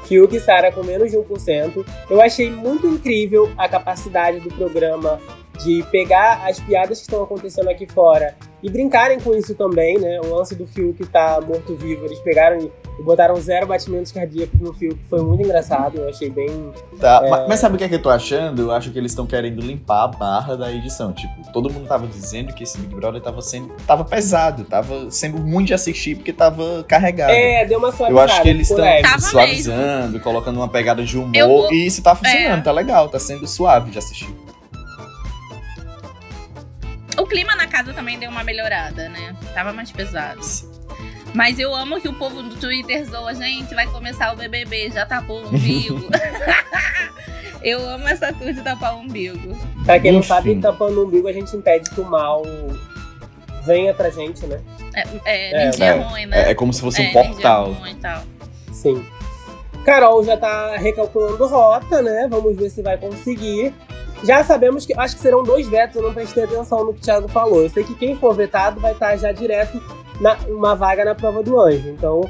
[0.04, 1.86] Fiuk e Sara com menos de 1%.
[2.10, 5.18] Eu achei muito incrível a capacidade do programa
[5.62, 10.20] de pegar as piadas que estão acontecendo aqui fora e brincarem com isso também, né?
[10.24, 12.58] O lance do Fiuk tá morto-vivo, eles pegaram
[12.98, 16.48] e botaram zero batimentos cardíacos no Fiuk, foi muito engraçado, eu achei bem...
[17.00, 17.30] Tá, É.
[17.30, 18.62] ma- Mas sabe o que, é que eu tô achando?
[18.62, 21.12] Eu acho que eles estão querendo limpar a barra da edição.
[21.12, 23.72] Tipo, todo mundo tava dizendo que esse Big Brother tava sendo.
[23.86, 27.32] tava pesado, tava sendo muito de assistir porque tava carregado.
[27.32, 28.12] É, deu uma suavizada.
[28.12, 28.84] Eu acho que eles estão
[29.18, 31.46] suavizando, colocando uma pegada de humor.
[31.48, 32.62] Vou- E isso tá funcionando, É.
[32.62, 34.28] tá legal, tá sendo suave de assistir.
[37.32, 39.34] O clima na casa também deu uma melhorada, né?
[39.54, 40.42] Tava mais pesado.
[41.32, 45.06] Mas eu amo que o povo do Twitter zoa, gente, vai começar o BBB, já
[45.06, 46.10] tapou o umbigo.
[47.64, 49.56] eu amo essa tour de tapar o umbigo.
[49.86, 50.28] Pra quem não Enfim.
[50.28, 52.42] sabe, tampando o umbigo a gente impede que o mal
[53.64, 54.60] venha pra gente, né?
[54.94, 56.48] É, é, É, energia é, ruim, né?
[56.48, 57.72] É, é como se fosse É, um portal.
[57.72, 58.22] ruim e tal.
[58.70, 59.06] Sim.
[59.86, 62.28] Carol já tá recalculando rota, né?
[62.30, 63.72] Vamos ver se vai conseguir.
[64.24, 64.94] Já sabemos que.
[64.98, 67.62] Acho que serão dois vetos, eu não prestei atenção no que o Thiago falou.
[67.62, 69.82] Eu sei que quem for vetado vai estar já direto
[70.20, 71.88] na uma vaga na prova do anjo.
[71.88, 72.20] Então,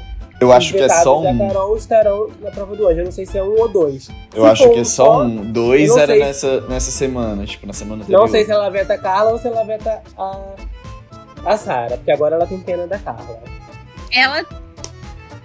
[0.41, 1.37] Eu acho que é só um.
[1.37, 2.99] Carol estarão na prova do anjo.
[2.99, 4.09] Eu não sei se é um ou dois.
[4.33, 5.51] Eu Se acho que é só um.
[5.51, 8.19] Dois era nessa, nessa semana, tipo, na semana anterior.
[8.21, 10.39] Não sei se ela veta a Carla ou se ela veta a,
[11.45, 13.39] a Sara, porque agora ela tem pena da Carla.
[14.11, 14.45] Ela,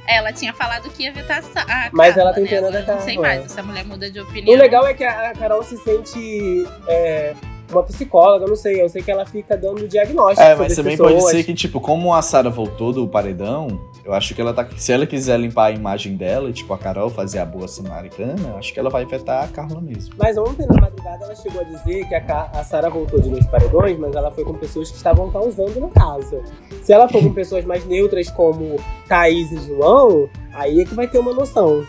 [0.09, 2.51] ela tinha falado que ia vetar a Mas Carla, ela tem né?
[2.51, 3.45] pena Agora da eu Não sei Carla, mais, é.
[3.45, 4.59] essa mulher muda de O opinião.
[4.59, 7.35] legal é que a a Carol se sente é,
[7.71, 8.81] uma psicóloga, não sei.
[8.83, 11.23] Eu sei que ela fica dando diagnóstico É, mas as também pessoas.
[11.23, 14.66] pode ser que, tipo, como a Sarah voltou do paredão, eu acho que ela tá.
[14.77, 18.73] Se ela quiser limpar a imagem dela, tipo, a Carol fazer a boa samaritana, acho
[18.73, 20.14] que ela vai afetar a Carla mesmo.
[20.19, 23.47] Mas ontem, na madrugada, ela chegou a dizer que a, a Sara voltou de dois
[23.47, 26.43] paredões, mas ela foi com pessoas que estavam causando na casa.
[26.83, 28.77] Se ela for com pessoas mais neutras como
[29.09, 31.85] Thaís e João, aí é que vai ter uma noção.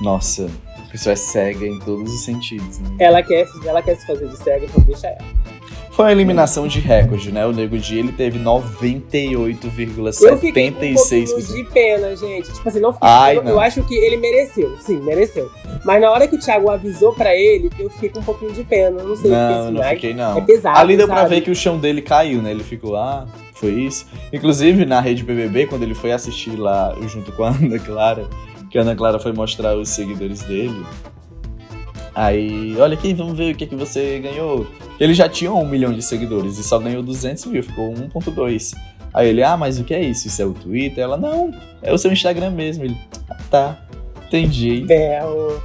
[0.00, 0.48] Nossa,
[0.90, 2.90] pessoa é cega em todos os sentidos, né?
[2.98, 5.18] Ela quer, ela quer se fazer de cega, então deixa ela.
[5.92, 7.44] Foi uma eliminação de recorde, né?
[7.44, 11.54] O Nego Di, ele teve Eu fiquei com um pouquinho 98,76%.
[11.54, 12.52] de pena, gente.
[12.52, 13.50] Tipo assim, não fiquei, Ai, eu, não.
[13.52, 14.76] eu acho que ele mereceu.
[14.80, 15.50] Sim, mereceu.
[15.84, 18.64] Mas na hora que o Thiago avisou pra ele, eu fiquei com um pouquinho de
[18.64, 19.02] pena.
[19.02, 20.38] Não sei Não, esse não Nike fiquei, não.
[20.38, 21.34] é pesado, Ali deu pra sabe?
[21.34, 22.50] ver que o chão dele caiu, né?
[22.52, 24.06] Ele ficou, ah, foi isso.
[24.32, 28.26] Inclusive, na rede BBB, quando ele foi assistir lá junto com a Ana Clara,
[28.70, 30.86] que a Ana Clara foi mostrar os seguidores dele.
[32.14, 34.66] Aí, olha aqui, vamos ver o que, que você ganhou.
[34.98, 38.74] Ele já tinha um milhão de seguidores e só ganhou 200 mil, ficou 1.2.
[39.12, 40.28] Aí ele, ah, mas o que é isso?
[40.28, 41.02] Isso é o Twitter?
[41.02, 41.52] Ela, não,
[41.82, 42.84] é o seu Instagram mesmo.
[42.84, 42.96] Ele,
[43.28, 43.78] ah, tá,
[44.26, 44.82] entendi.
[44.82, 45.60] Belo.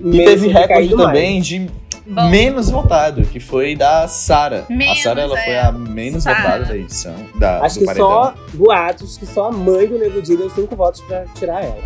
[0.00, 1.68] E teve recorde também de
[2.06, 4.64] Bom, menos votado, que foi da Sara.
[4.70, 5.44] A Sara ela é.
[5.44, 6.40] foi a menos Sara.
[6.40, 7.14] votada da edição.
[7.38, 8.08] Da, Acho do que paredão.
[8.08, 11.82] só boatos que só a mãe do Nego Di deu cinco votos pra tirar ela.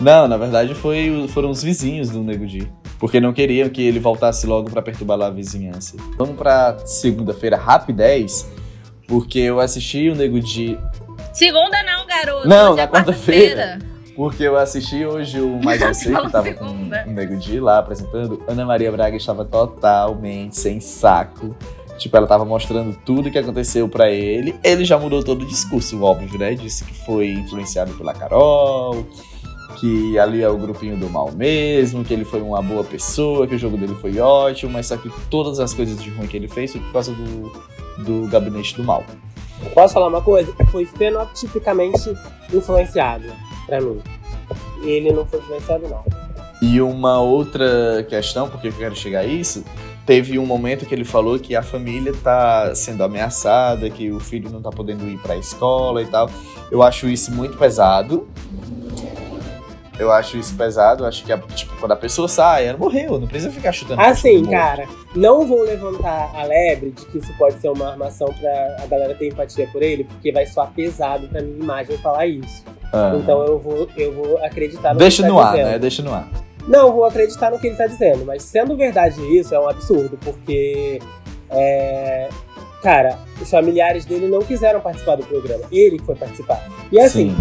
[0.00, 2.66] Não, na verdade foi, foram os vizinhos do Nego Di.
[2.98, 5.96] Porque não queriam que ele voltasse logo pra perturbar lá a vizinhança.
[6.16, 8.48] Vamos pra segunda-feira, rapidez,
[9.06, 10.78] porque eu assisti o Nego Di.
[11.32, 12.48] Segunda não, garoto.
[12.48, 13.60] Não, é na quarta-feira.
[13.62, 13.91] quarta-feira.
[14.14, 18.42] Porque eu assisti hoje o Mais Você, que tava com o Nego Di lá apresentando.
[18.46, 21.54] Ana Maria Braga estava totalmente sem saco.
[21.98, 24.54] Tipo, ela tava mostrando tudo que aconteceu pra ele.
[24.64, 26.54] Ele já mudou todo o discurso, óbvio, né?
[26.54, 29.06] Disse que foi influenciado pela Carol,
[29.78, 33.54] que ali é o grupinho do mal mesmo, que ele foi uma boa pessoa, que
[33.54, 36.48] o jogo dele foi ótimo, mas só que todas as coisas de ruim que ele
[36.48, 37.52] fez foi por causa do,
[37.98, 39.04] do gabinete do mal.
[39.74, 40.52] Posso falar uma coisa?
[40.72, 42.12] Foi fenotipicamente
[42.52, 43.32] influenciado
[43.66, 44.00] pra mim.
[44.82, 46.04] Ele não foi influenciado, não.
[46.60, 49.64] E uma outra questão, porque eu quero chegar a isso,
[50.06, 54.48] teve um momento que ele falou que a família tá sendo ameaçada, que o filho
[54.50, 56.30] não tá podendo ir pra escola e tal.
[56.70, 58.28] Eu acho isso muito pesado.
[59.98, 63.26] Eu acho isso pesado, eu acho que tipo, quando a pessoa sai, ela morreu, não
[63.26, 64.00] precisa ficar chutando.
[64.00, 68.76] Assim, cara, não vou levantar a lebre de que isso pode ser uma armação pra
[68.82, 72.64] a galera ter empatia por ele, porque vai soar pesado pra minha imagem falar isso.
[72.92, 73.12] Ah.
[73.16, 75.66] Então eu vou, eu vou acreditar no Deixa que ele no tá ar, dizendo.
[75.68, 75.78] né?
[75.78, 76.28] Deixa no ar.
[76.66, 79.68] Não, eu vou acreditar no que ele tá dizendo, mas sendo verdade isso, é um
[79.68, 81.00] absurdo, porque.
[81.50, 82.28] é,
[82.82, 85.62] Cara, os familiares dele não quiseram participar do programa.
[85.70, 86.68] Ele que foi participar.
[86.90, 87.36] E assim, Sim.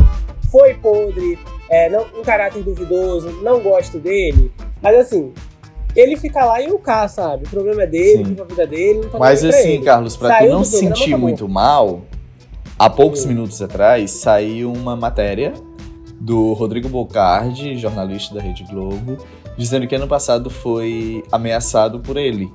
[0.52, 1.40] Foi podre,
[1.70, 4.52] é, não, um caráter duvidoso, não gosto dele.
[4.82, 5.32] Mas assim,
[5.96, 7.46] ele fica lá e o cá, sabe?
[7.46, 8.36] O problema é dele, Sim.
[8.40, 9.84] a vida dele, não tá Mas assim, ele.
[9.86, 12.02] Carlos, pra Saiu tu não se sentir muito mal,
[12.78, 13.30] há poucos Hum.
[13.30, 15.54] minutos atrás saiu uma matéria
[16.20, 19.18] do Rodrigo Bocardi, jornalista da Rede Globo,
[19.58, 22.52] dizendo que ano passado foi ameaçado por ele,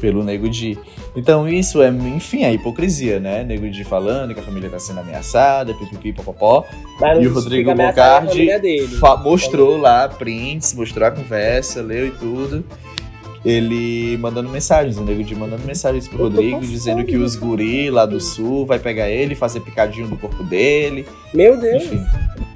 [0.00, 0.78] pelo Nego Di.
[1.14, 3.42] Então isso é, enfim, a hipocrisia, né?
[3.44, 6.64] Nego Di falando que a família tá sendo ameaçada, pipipi, popopó.
[7.00, 8.48] Mas E o Rodrigo Bocardi
[9.22, 12.64] mostrou lá prints, mostrou a conversa, leu e tudo.
[13.48, 18.04] Ele mandando mensagens, o Nego Di mandando mensagens pro Rodrigo, dizendo que os guri lá
[18.04, 21.06] do sul vai pegar ele, fazer picadinho do corpo dele.
[21.32, 21.84] Meu Deus.
[21.84, 22.04] Enfim,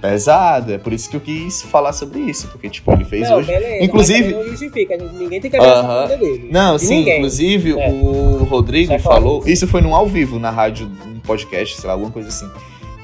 [0.02, 0.72] pesado.
[0.72, 3.46] É por isso que eu quis falar sobre isso, porque, tipo, ele fez não, hoje.
[3.52, 3.84] beleza.
[3.84, 4.96] Inclusive- não justifica.
[4.96, 6.04] Ninguém tem que ameaçar Aham.
[6.04, 6.48] a família dele.
[6.50, 7.18] Não, De sim, ninguém.
[7.18, 7.88] inclusive É.
[7.88, 9.68] o Rodrigo Já falou isso.
[9.68, 12.48] Foi num ao vivo na rádio, um podcast, sei lá, alguma coisa assim.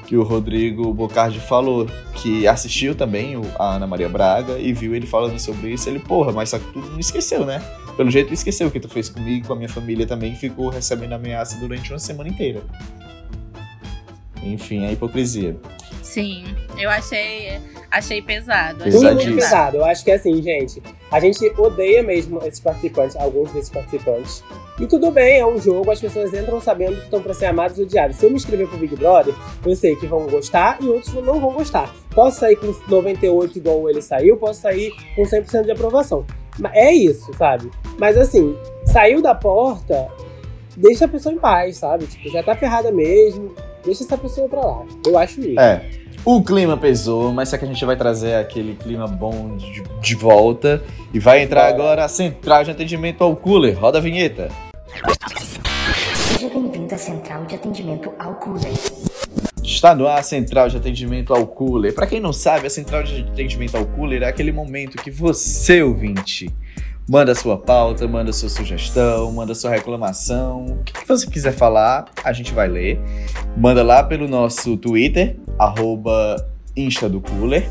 [0.07, 1.85] Que o Rodrigo Bocardi falou
[2.15, 5.87] que assistiu também a Ana Maria Braga e viu ele falando sobre isso.
[5.89, 7.61] Ele, porra, mas só que tu não esqueceu, né?
[7.95, 11.13] Pelo jeito esqueceu o que tu fez comigo, com a minha família também, ficou recebendo
[11.13, 12.63] ameaça durante uma semana inteira.
[14.41, 15.57] Enfim, é hipocrisia.
[16.07, 16.45] Sim,
[16.77, 17.59] eu achei,
[17.91, 18.81] achei pesado.
[18.81, 19.77] achei Tudo muito pesado.
[19.77, 20.81] Eu acho que assim, gente,
[21.11, 24.41] a gente odeia mesmo esses participantes, alguns desses participantes.
[24.79, 27.77] E tudo bem, é um jogo, as pessoas entram sabendo que estão pra ser amadas
[27.77, 28.15] ou odiadas.
[28.15, 29.35] Se eu me inscrever pro Big Brother,
[29.65, 31.93] eu sei que vão gostar e outros não vão gostar.
[32.15, 36.25] Posso sair com 98 igual ele saiu, posso sair com 100% de aprovação.
[36.73, 37.69] É isso, sabe?
[37.99, 40.07] Mas assim, saiu da porta,
[40.77, 42.07] deixa a pessoa em paz, sabe?
[42.07, 43.53] Tipo, já tá ferrada mesmo,
[43.83, 44.85] deixa essa pessoa pra lá.
[45.05, 45.59] Eu acho isso.
[45.59, 45.89] É.
[46.25, 50.15] O clima pesou, mas só que a gente vai trazer aquele clima bom de, de
[50.15, 50.83] volta.
[51.13, 51.73] E vai entrar Bora.
[51.73, 53.77] agora a central de atendimento ao cooler.
[53.79, 54.49] Roda a vinheta.
[56.37, 58.73] Seja bem-vindo à central de atendimento ao cooler.
[59.63, 61.93] Está no ar a central de atendimento ao cooler.
[61.93, 65.81] Para quem não sabe, a central de atendimento ao cooler é aquele momento que você,
[65.81, 66.53] ouvinte,
[67.09, 70.65] manda sua pauta, manda sua sugestão, manda sua reclamação.
[70.65, 72.99] O que você quiser falar, a gente vai ler.
[73.55, 75.37] Manda lá pelo nosso Twitter,
[76.75, 77.69] Insta do Cooler.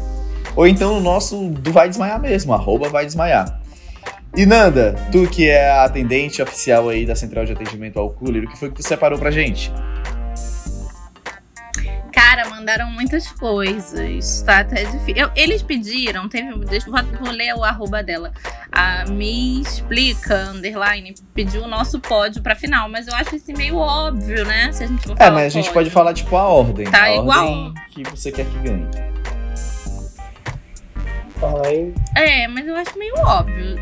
[0.57, 3.61] Ou então no nosso do Vai Desmaiar mesmo, arroba Vai Desmaiar.
[4.35, 8.45] E Nanda, tu que é a atendente oficial aí da central de atendimento ao cooler,
[8.45, 9.73] o que foi que tu separou pra gente?
[12.17, 14.41] Cara, mandaram muitas coisas.
[14.43, 15.15] Tá até difícil.
[15.17, 16.51] Eu- eles pediram, teve.
[16.65, 18.33] Deixa, vou, vou ler o arroba dela.
[18.73, 22.89] A Me Explica, underline, pediu o nosso pódio pra final.
[22.89, 24.73] Mas eu acho isso meio óbvio, né?
[24.73, 25.75] Se a gente for É, mas a gente pódio.
[25.75, 26.87] pode falar, tipo, a ordem.
[26.91, 27.47] Tá a igual.
[27.47, 28.87] ordem que você quer que ganhe.
[31.65, 33.77] Ai, É, mas eu acho meio óbvio.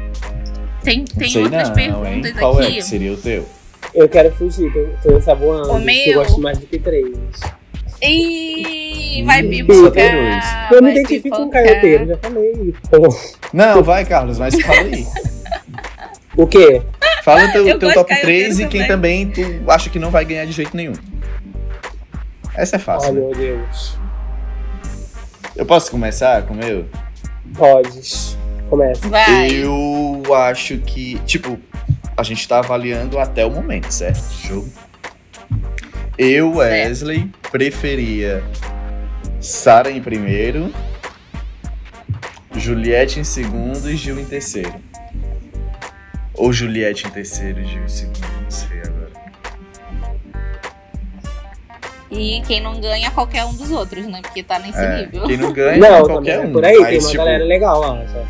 [0.83, 2.39] Tem, tem sei outras não, perguntas hein?
[2.39, 2.75] Qual é aqui.
[2.77, 3.49] que seria o teu?
[3.95, 5.69] eu quero fugir, tô, tô ensaboando.
[5.69, 7.07] O porque meu- Eu gosto mais do que três.
[8.07, 10.73] E vai pipocar.
[10.73, 11.65] Eu me identifico com pipocar.
[11.65, 12.75] caioteiro, já falei.
[13.53, 15.07] Não, vai, Carlos, mas fala aí.
[16.37, 16.83] O quê?
[17.23, 19.41] Fala teu, Eu teu top de 3 e quem também tu
[19.71, 20.95] acha que não vai ganhar de jeito nenhum.
[22.57, 23.13] Essa é Ai, fácil.
[23.13, 23.21] né?
[23.21, 23.97] meu Deus.
[25.55, 26.87] Eu posso começar com o meu?
[27.57, 28.37] Podes.
[28.69, 29.09] Começa.
[29.09, 29.49] Vai.
[29.53, 31.57] Eu acho que, tipo,
[32.17, 34.21] a gente tá avaliando até o momento, certo?
[34.43, 34.69] Jogo.
[36.17, 38.43] Eu, Wesley, preferia
[39.41, 40.73] Sara em primeiro,
[42.57, 44.75] Juliette em segundo e Gil em terceiro.
[46.35, 49.11] Ou Juliette em terceiro e Gil em segundo, não sei agora.
[52.11, 54.21] E quem não ganha, qualquer um dos outros, né?
[54.23, 55.27] Porque tá nesse É, nível.
[55.27, 56.53] quem não ganha Não, é também qualquer é um.
[56.53, 58.07] por aí, tem mas, uma tipo, galera legal lá.
[58.07, 58.25] Só.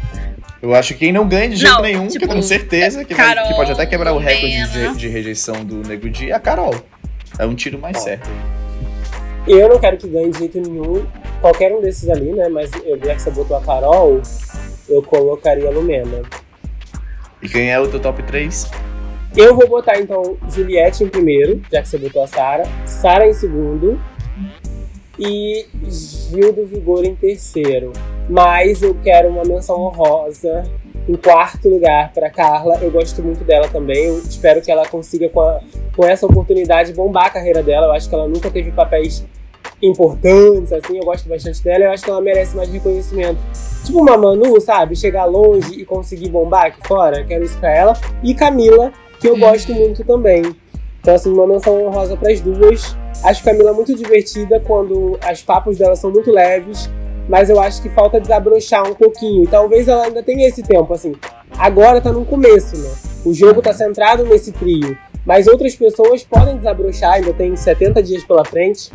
[0.63, 3.05] Eu acho que quem não ganha de jeito Não, nenhum, que eu tipo, tenho certeza
[3.05, 6.31] que, vai- Carol, que pode até quebrar o recorde de, de rejeição do Nego Di,
[6.31, 6.75] é a Carol.
[7.39, 8.01] É um tiro mais Ó.
[8.01, 8.29] certo.
[9.47, 11.05] Eu não quero que ganhe de jeito nenhum
[11.41, 12.49] qualquer um desses ali, né?
[12.49, 14.21] Mas eu já que você botou a Carol,
[14.89, 16.23] eu colocaria a Lumena.
[17.43, 18.71] E quem é o teu top 3?
[19.37, 22.63] Eu vou botar então Juliette em primeiro, já que você botou a Sara.
[22.87, 24.01] Sara em segundo.
[25.19, 27.93] E Gil do Vigor em terceiro.
[28.29, 30.65] Mas eu quero uma menção honrosa
[31.09, 32.79] em quarto lugar para Carla.
[32.81, 34.07] Eu gosto muito dela também.
[34.07, 35.61] Eu espero que ela consiga, com, a-
[35.97, 37.87] com essa oportunidade, bombar a carreira dela.
[37.87, 39.25] Eu acho que ela nunca teve papéis
[39.83, 40.99] importantes, assim.
[40.99, 41.85] Eu gosto bastante dela.
[41.85, 43.39] Eu acho que ela merece mais reconhecimento.
[43.85, 44.97] Tipo uma Manu, sabe?
[44.97, 47.25] Chegar longe e conseguir bombar aqui fora.
[47.25, 47.93] Quero isso pra ela.
[48.23, 49.41] E Camila, que eu Hum.
[49.41, 50.43] gosto muito também.
[51.01, 52.97] Então, assim, uma menção honrosa pras duas.
[53.23, 56.91] Acho Camila muito divertida quando as papos dela são muito leves,
[57.29, 59.45] mas eu acho que falta desabrochar um pouquinho.
[59.45, 61.15] E talvez ela ainda tenha esse tempo, assim.
[61.59, 62.91] Agora tá no começo, né?
[63.25, 64.97] O jogo tá centrado nesse trio.
[65.25, 68.91] Mas outras pessoas podem desabrochar, ainda tem 70 dias pela frente.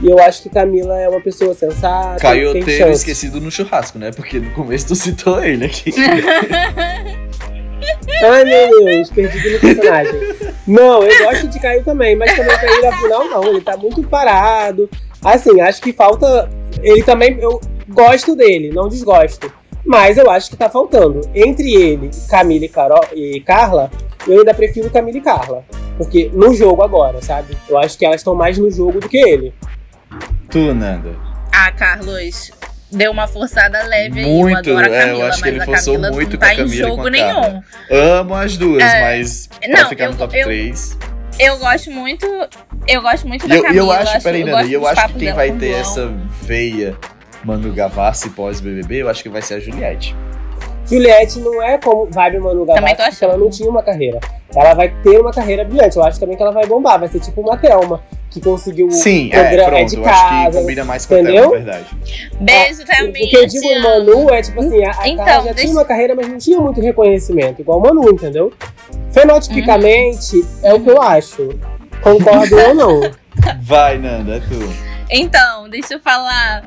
[0.00, 2.20] E eu acho que Camila é uma pessoa sensata.
[2.20, 2.98] tem Caioteiro chance.
[2.98, 4.10] esquecido no churrasco, né?
[4.12, 5.92] Porque no começo tu citou ele aqui.
[8.24, 10.14] Ai meu Deus, perdido no personagem.
[10.66, 14.02] Não, eu gosto de Caio também, mas também pra ele afinal não, ele tá muito
[14.04, 14.88] parado.
[15.24, 16.48] Assim, acho que falta.
[16.80, 17.38] Ele também.
[17.40, 19.52] Eu gosto dele, não desgosto.
[19.84, 21.20] Mas eu acho que tá faltando.
[21.34, 23.90] Entre ele, Camila e, Carol, e Carla,
[24.28, 25.64] eu ainda prefiro Camila e Carla.
[25.98, 27.56] Porque no jogo agora, sabe?
[27.68, 29.52] Eu acho que elas estão mais no jogo do que ele.
[30.50, 31.10] tu, Nanda.
[31.52, 32.50] Ah, Carlos,
[32.90, 34.26] deu uma forçada leve aí.
[34.26, 36.44] Muito, eu adoro a é, eu Camila, acho que ele forçou Camila muito não com
[36.44, 37.62] a tá em Camila e com jogo nenhum.
[37.90, 40.98] Amo as duas, É, mas pra não, ficar no eu- top eu- 3.
[41.38, 42.26] Eu gosto muito.
[42.86, 43.84] Eu gosto muito E da eu, e Camila.
[43.86, 45.80] eu acho, peraí, Nanda, gosto e eu acho que quem vai ter João.
[45.80, 46.96] essa veia
[47.44, 50.14] Manu Gavassi pós-BBB, eu acho que vai ser a Juliette.
[50.86, 54.18] Juliette não é como vibe Manu Também Gavassi, porque ela não tinha uma carreira.
[54.54, 55.96] Ela vai ter uma carreira brilhante.
[55.96, 56.98] Eu acho também que ela vai bombar.
[56.98, 60.44] Vai ser tipo uma Thelma, que conseguiu Sim, o é, pronto, de eu acho que
[60.44, 60.60] casa.
[60.60, 61.50] combina mais com a entendeu?
[61.50, 61.86] Thelma, verdade.
[62.40, 63.26] Beijo, Ah, Thelminha.
[63.26, 63.80] O que eu digo.
[63.82, 66.36] Manu é tipo assim, a, a Então, Carla já deixa- tinha uma carreira, mas não
[66.38, 68.52] tinha muito reconhecimento, igual Manu, entendeu?
[69.10, 70.46] Fenotipicamente, Uhum.
[70.62, 71.48] é o que eu acho.
[72.02, 73.00] Concordo ou não.
[73.62, 74.92] Vai, Nanda, é tu.
[75.08, 76.62] Então, deixa eu falar.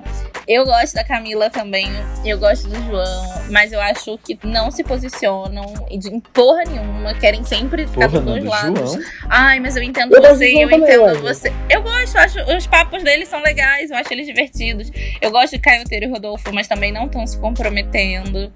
[0.48, 1.88] Eu gosto da Camila também,
[2.24, 6.64] eu gosto do João, mas eu acho que não se posicionam e de- em porra
[6.66, 8.94] nenhuma, querem sempre ficar Porra, dos dois lados.
[8.94, 9.04] João.
[9.28, 10.28] Ai, mas eu entendo Eu você,
[10.64, 11.22] eu também, entendo Wesley.
[11.34, 11.54] você.
[11.68, 14.92] Eu gosto, eu acho os papos deles são legais, eu acho eles divertidos.
[15.20, 18.52] Eu gosto de Caioteiro e Rodolfo, mas também não estão se comprometendo.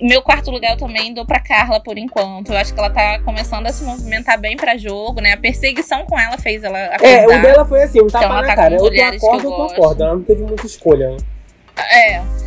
[0.00, 2.52] Meu quarto lugar eu também dou pra Carla por enquanto.
[2.52, 5.32] Eu acho que ela tá começando a se movimentar bem pra jogo, né?
[5.34, 7.38] A perseguição com ela fez ela É, acordar.
[7.38, 8.76] o dela foi assim, um tapa Então na tá cara.
[8.76, 10.04] mulheres que acorda eu acorda.
[10.04, 11.16] Ela não teve muita escolha.
[11.78, 12.38] É.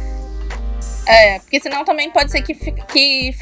[1.08, 3.34] É, porque senão também pode ser que, que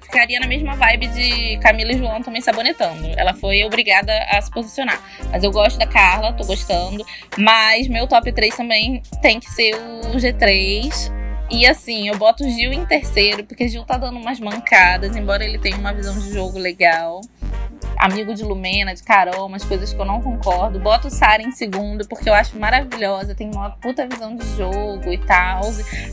[0.00, 3.08] ficaria na mesma vibe de Camila e João também sabonetando.
[3.16, 5.02] Ela foi obrigada a se posicionar.
[5.30, 7.04] Mas eu gosto da Carla, tô gostando.
[7.36, 11.12] Mas meu top 3 também tem que ser o G3.
[11.50, 15.44] E assim, eu boto o Gil em terceiro, porque Gil tá dando umas mancadas, embora
[15.44, 17.20] ele tenha uma visão de jogo legal.
[17.96, 20.78] Amigo de Lumena, de Carol, umas coisas que eu não concordo.
[20.80, 25.18] Boto Sara em segundo, porque eu acho maravilhosa, tem uma puta visão de jogo e
[25.18, 25.62] tal.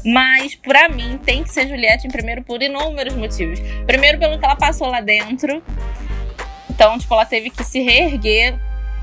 [0.05, 3.59] Mas, pra mim, tem que ser Juliette em primeiro por inúmeros motivos.
[3.85, 5.61] Primeiro, pelo que ela passou lá dentro.
[6.69, 8.57] Então, tipo, ela teve que se reerguer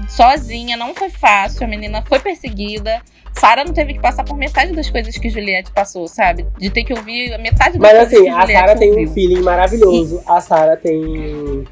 [0.08, 1.64] sozinha, não foi fácil.
[1.64, 3.02] A menina foi perseguida.
[3.32, 6.46] Sara não teve que passar por metade das coisas que Juliette passou, sabe?
[6.58, 9.06] De ter que ouvir a metade das Mas coisas assim, que a Juliette Sarah tem
[9.06, 10.22] um feeling maravilhoso.
[10.26, 11.66] A Sarah tem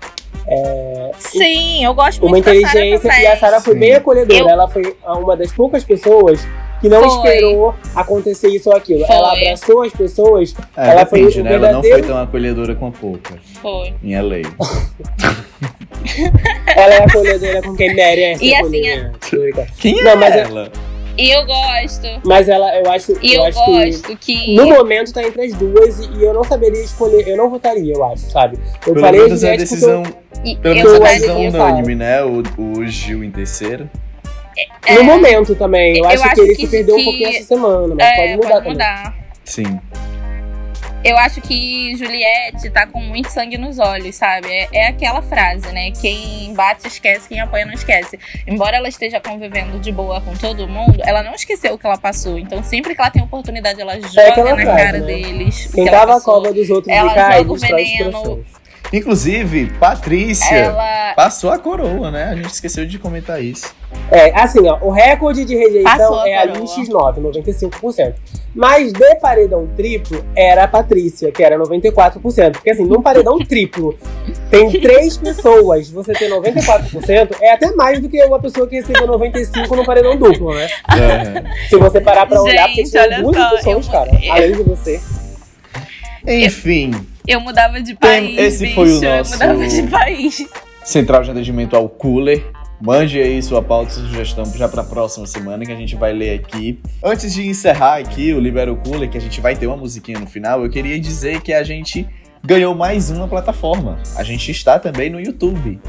[0.47, 3.23] é, Sim, eu gosto uma muito Sarah inteligência também.
[3.25, 3.81] e a Sarah foi Sim.
[3.81, 4.41] bem acolhedora.
[4.41, 6.47] Eu- Ela foi uma das poucas pessoas
[6.81, 7.09] que não Foi.
[7.33, 9.07] esperou acontecer isso ou aquilo.
[9.07, 9.17] Foi.
[9.17, 10.55] Ela abraçou as pessoas.
[10.77, 11.55] É, Ela foi depende, o né?
[11.55, 13.95] Ela não foi tão acolhedora com a pouca Foi.
[14.03, 14.43] em LA.
[16.77, 18.45] Ela é acolhedora com quem merece.
[18.45, 19.73] E assim, acolhimento.
[19.79, 20.71] Quem é Não, mas é- ela?
[21.17, 22.07] E eu gosto.
[22.25, 24.57] Mas ela, eu acho, E eu eu, acho que gosto que.
[24.57, 27.95] no momento tá entre as duas e, e eu não saberia escolher, eu não votaria,
[27.95, 28.59] eu acho, sabe?
[28.87, 30.03] Eu Pelo falei menos é a eu- decisão,
[30.61, 32.25] pelo menos a decisão unânime, né?
[32.25, 33.89] O, o Gil em terceiro.
[34.91, 35.99] No momento também.
[35.99, 38.07] Eu, Eu acho, que acho ele que- se perdeu um que- pouquinho essa semana, mas
[38.07, 38.73] é, pode mudar também.
[38.73, 39.15] mudar.
[39.45, 39.81] Sim.
[41.05, 44.49] Eu acho que Juliette tá com muito sangue nos olhos, sabe?
[44.51, 45.91] É, é aquela frase, né?
[45.91, 48.19] Quem bate esquece, quem apoia não esquece.
[48.47, 51.99] Embora ela esteja convivendo de boa com todo mundo, ela não esqueceu o que ela
[51.99, 52.39] passou.
[52.39, 55.07] Então, sempre que ela tem oportunidade, ela joga aquela na frase, cara né?
[55.07, 55.67] deles.
[55.67, 58.45] o Quem que ela tava a cova dos outros Ela e cai, joga o veneno.
[58.91, 61.15] Inclusive, Patrícia Ela.
[61.15, 62.25] passou a coroa, né?
[62.25, 63.75] A gente esqueceu de comentar isso.
[64.11, 66.59] É, assim, ó, o recorde de rejeição a é a coroa.
[66.59, 68.15] Lin X9, 95%.
[68.55, 72.53] Mas de paredão triplo era a Patrícia, que era 94%.
[72.53, 73.99] Porque assim, num paredão triplo,
[74.51, 79.09] tem três pessoas, você ter 94%, é até mais do que uma pessoa que recebeu
[79.09, 80.69] 95% no paredão duplo, né?
[80.97, 81.69] É.
[81.69, 84.33] Se você parar pra olhar, porque Gente, tinha olha duas só, pessoas, eu- cara, eu-
[84.33, 85.01] além de você.
[86.27, 86.93] Enfim,
[87.27, 88.39] Eu mudava de país.
[88.39, 90.47] esse bicho, foi o nosso- Eu mudava de país.
[90.85, 92.45] Central de Atendimento ao Cooler.
[92.81, 96.13] Mande aí sua pauta e sugestão já para a próxima semana que a gente vai
[96.13, 96.81] ler aqui.
[97.03, 100.27] Antes de encerrar aqui o Libero Cooler, que a gente vai ter uma musiquinha no
[100.27, 102.07] final, eu queria dizer que a gente
[102.45, 103.99] ganhou mais uma plataforma.
[104.17, 105.81] A gente está também no YouTube.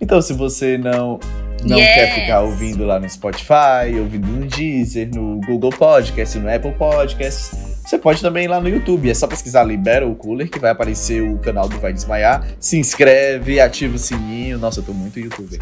[0.00, 1.20] Então, se você não
[1.64, 1.94] não Yes.
[1.94, 7.78] quer ficar ouvindo lá no Spotify, ouvindo no Deezer, no Google Podcast, no Apple Podcasts,
[7.86, 9.08] você pode também ir lá no YouTube.
[9.08, 12.44] É só pesquisar Libera o Cooler que vai aparecer o canal do Vai Desmaiar.
[12.58, 14.58] Se inscreve, ativa o sininho.
[14.58, 15.60] Nossa, eu tô muito youtuber.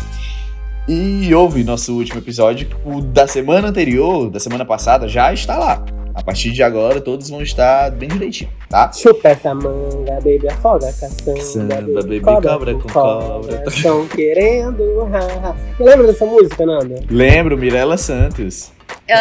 [0.93, 5.85] E ouve nosso último episódio, o da semana anterior, da semana passada, já está lá.
[6.13, 8.91] A partir de agora, todos vão estar bem direitinho, tá?
[8.93, 11.41] Chupa essa manga, baby, afoga a caçamba.
[11.43, 13.29] Samba, baby, cobra, cobra com com cobra.
[13.59, 13.65] cobra.
[13.69, 15.55] Estão querendo, haha.
[15.79, 16.97] Lembra dessa música, Nanda?
[17.09, 18.73] Lembro, Mirella Santos.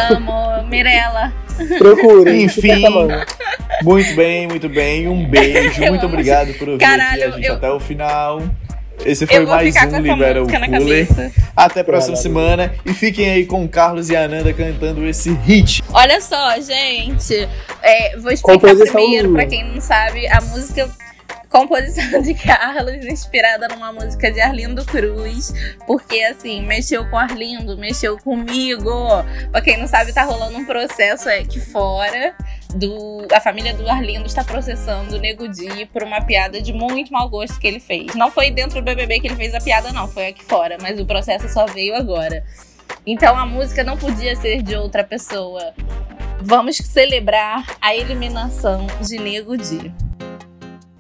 [0.10, 1.32] Amo, Mirella.
[1.78, 2.46] Procure.
[2.46, 2.82] Enfim.
[3.84, 5.08] Muito bem, muito bem.
[5.08, 5.84] Um beijo.
[5.84, 6.14] Eu muito amo.
[6.16, 8.42] obrigado por ouvir Caralho, aqui a gente eu- até o final.
[9.06, 11.08] Esse foi mais um Libera o Cooler.
[11.56, 12.18] Até a próxima Caralho.
[12.18, 12.76] semana.
[12.86, 15.82] E fiquem aí com o Carlos e a Ananda cantando esse hit.
[15.94, 17.48] Olha só, gente.
[17.82, 20.90] é, vou explicar Composição primeiro, pra quem não sabe, a música.
[21.50, 25.52] Composição de Carlos, inspirada numa música de Arlindo Cruz.
[25.88, 28.92] Porque, assim, mexeu com Arlindo, mexeu comigo.
[29.52, 32.36] Pra quem não sabe, tá rolando um processo aqui fora.
[32.76, 37.12] Do, a família do Arlindo está processando o Nego Di por uma piada de muito
[37.12, 38.14] mau gosto que ele fez.
[38.14, 40.08] Não foi dentro do BBB que ele fez a piada, não.
[40.08, 40.78] Foi aqui fora.
[40.80, 42.46] Mas o processo só veio agora.
[43.08, 45.74] Então a música não podia ser de outra pessoa.
[46.42, 49.92] Vamos celebrar a eliminação de Nego Di.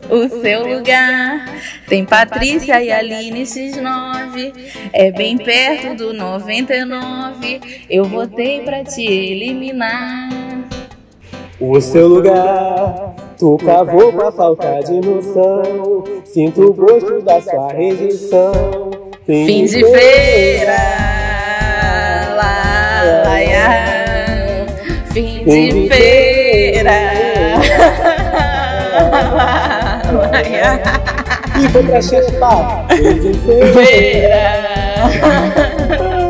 [0.10, 1.46] O seu lugar
[1.88, 4.54] tem Patrícia e Aline X9.
[4.92, 7.62] É bem perto do 99.
[7.88, 10.30] Eu votei pra te eliminar.
[11.60, 16.04] O seu lugar, tu cavou com a falta de noção.
[16.24, 18.90] Sinto o gosto da sua rejeição.
[19.26, 20.78] Fim de feira.
[22.36, 25.06] Lá, lá, lá.
[25.14, 26.92] Fim de feira.
[29.36, 29.58] Lá,
[31.64, 32.86] E foi pra.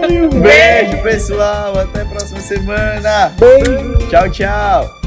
[0.09, 1.77] Um beijo, pessoal.
[1.79, 3.33] Até a próxima semana.
[3.37, 3.97] Beijo.
[4.09, 4.98] Tchau, tchau.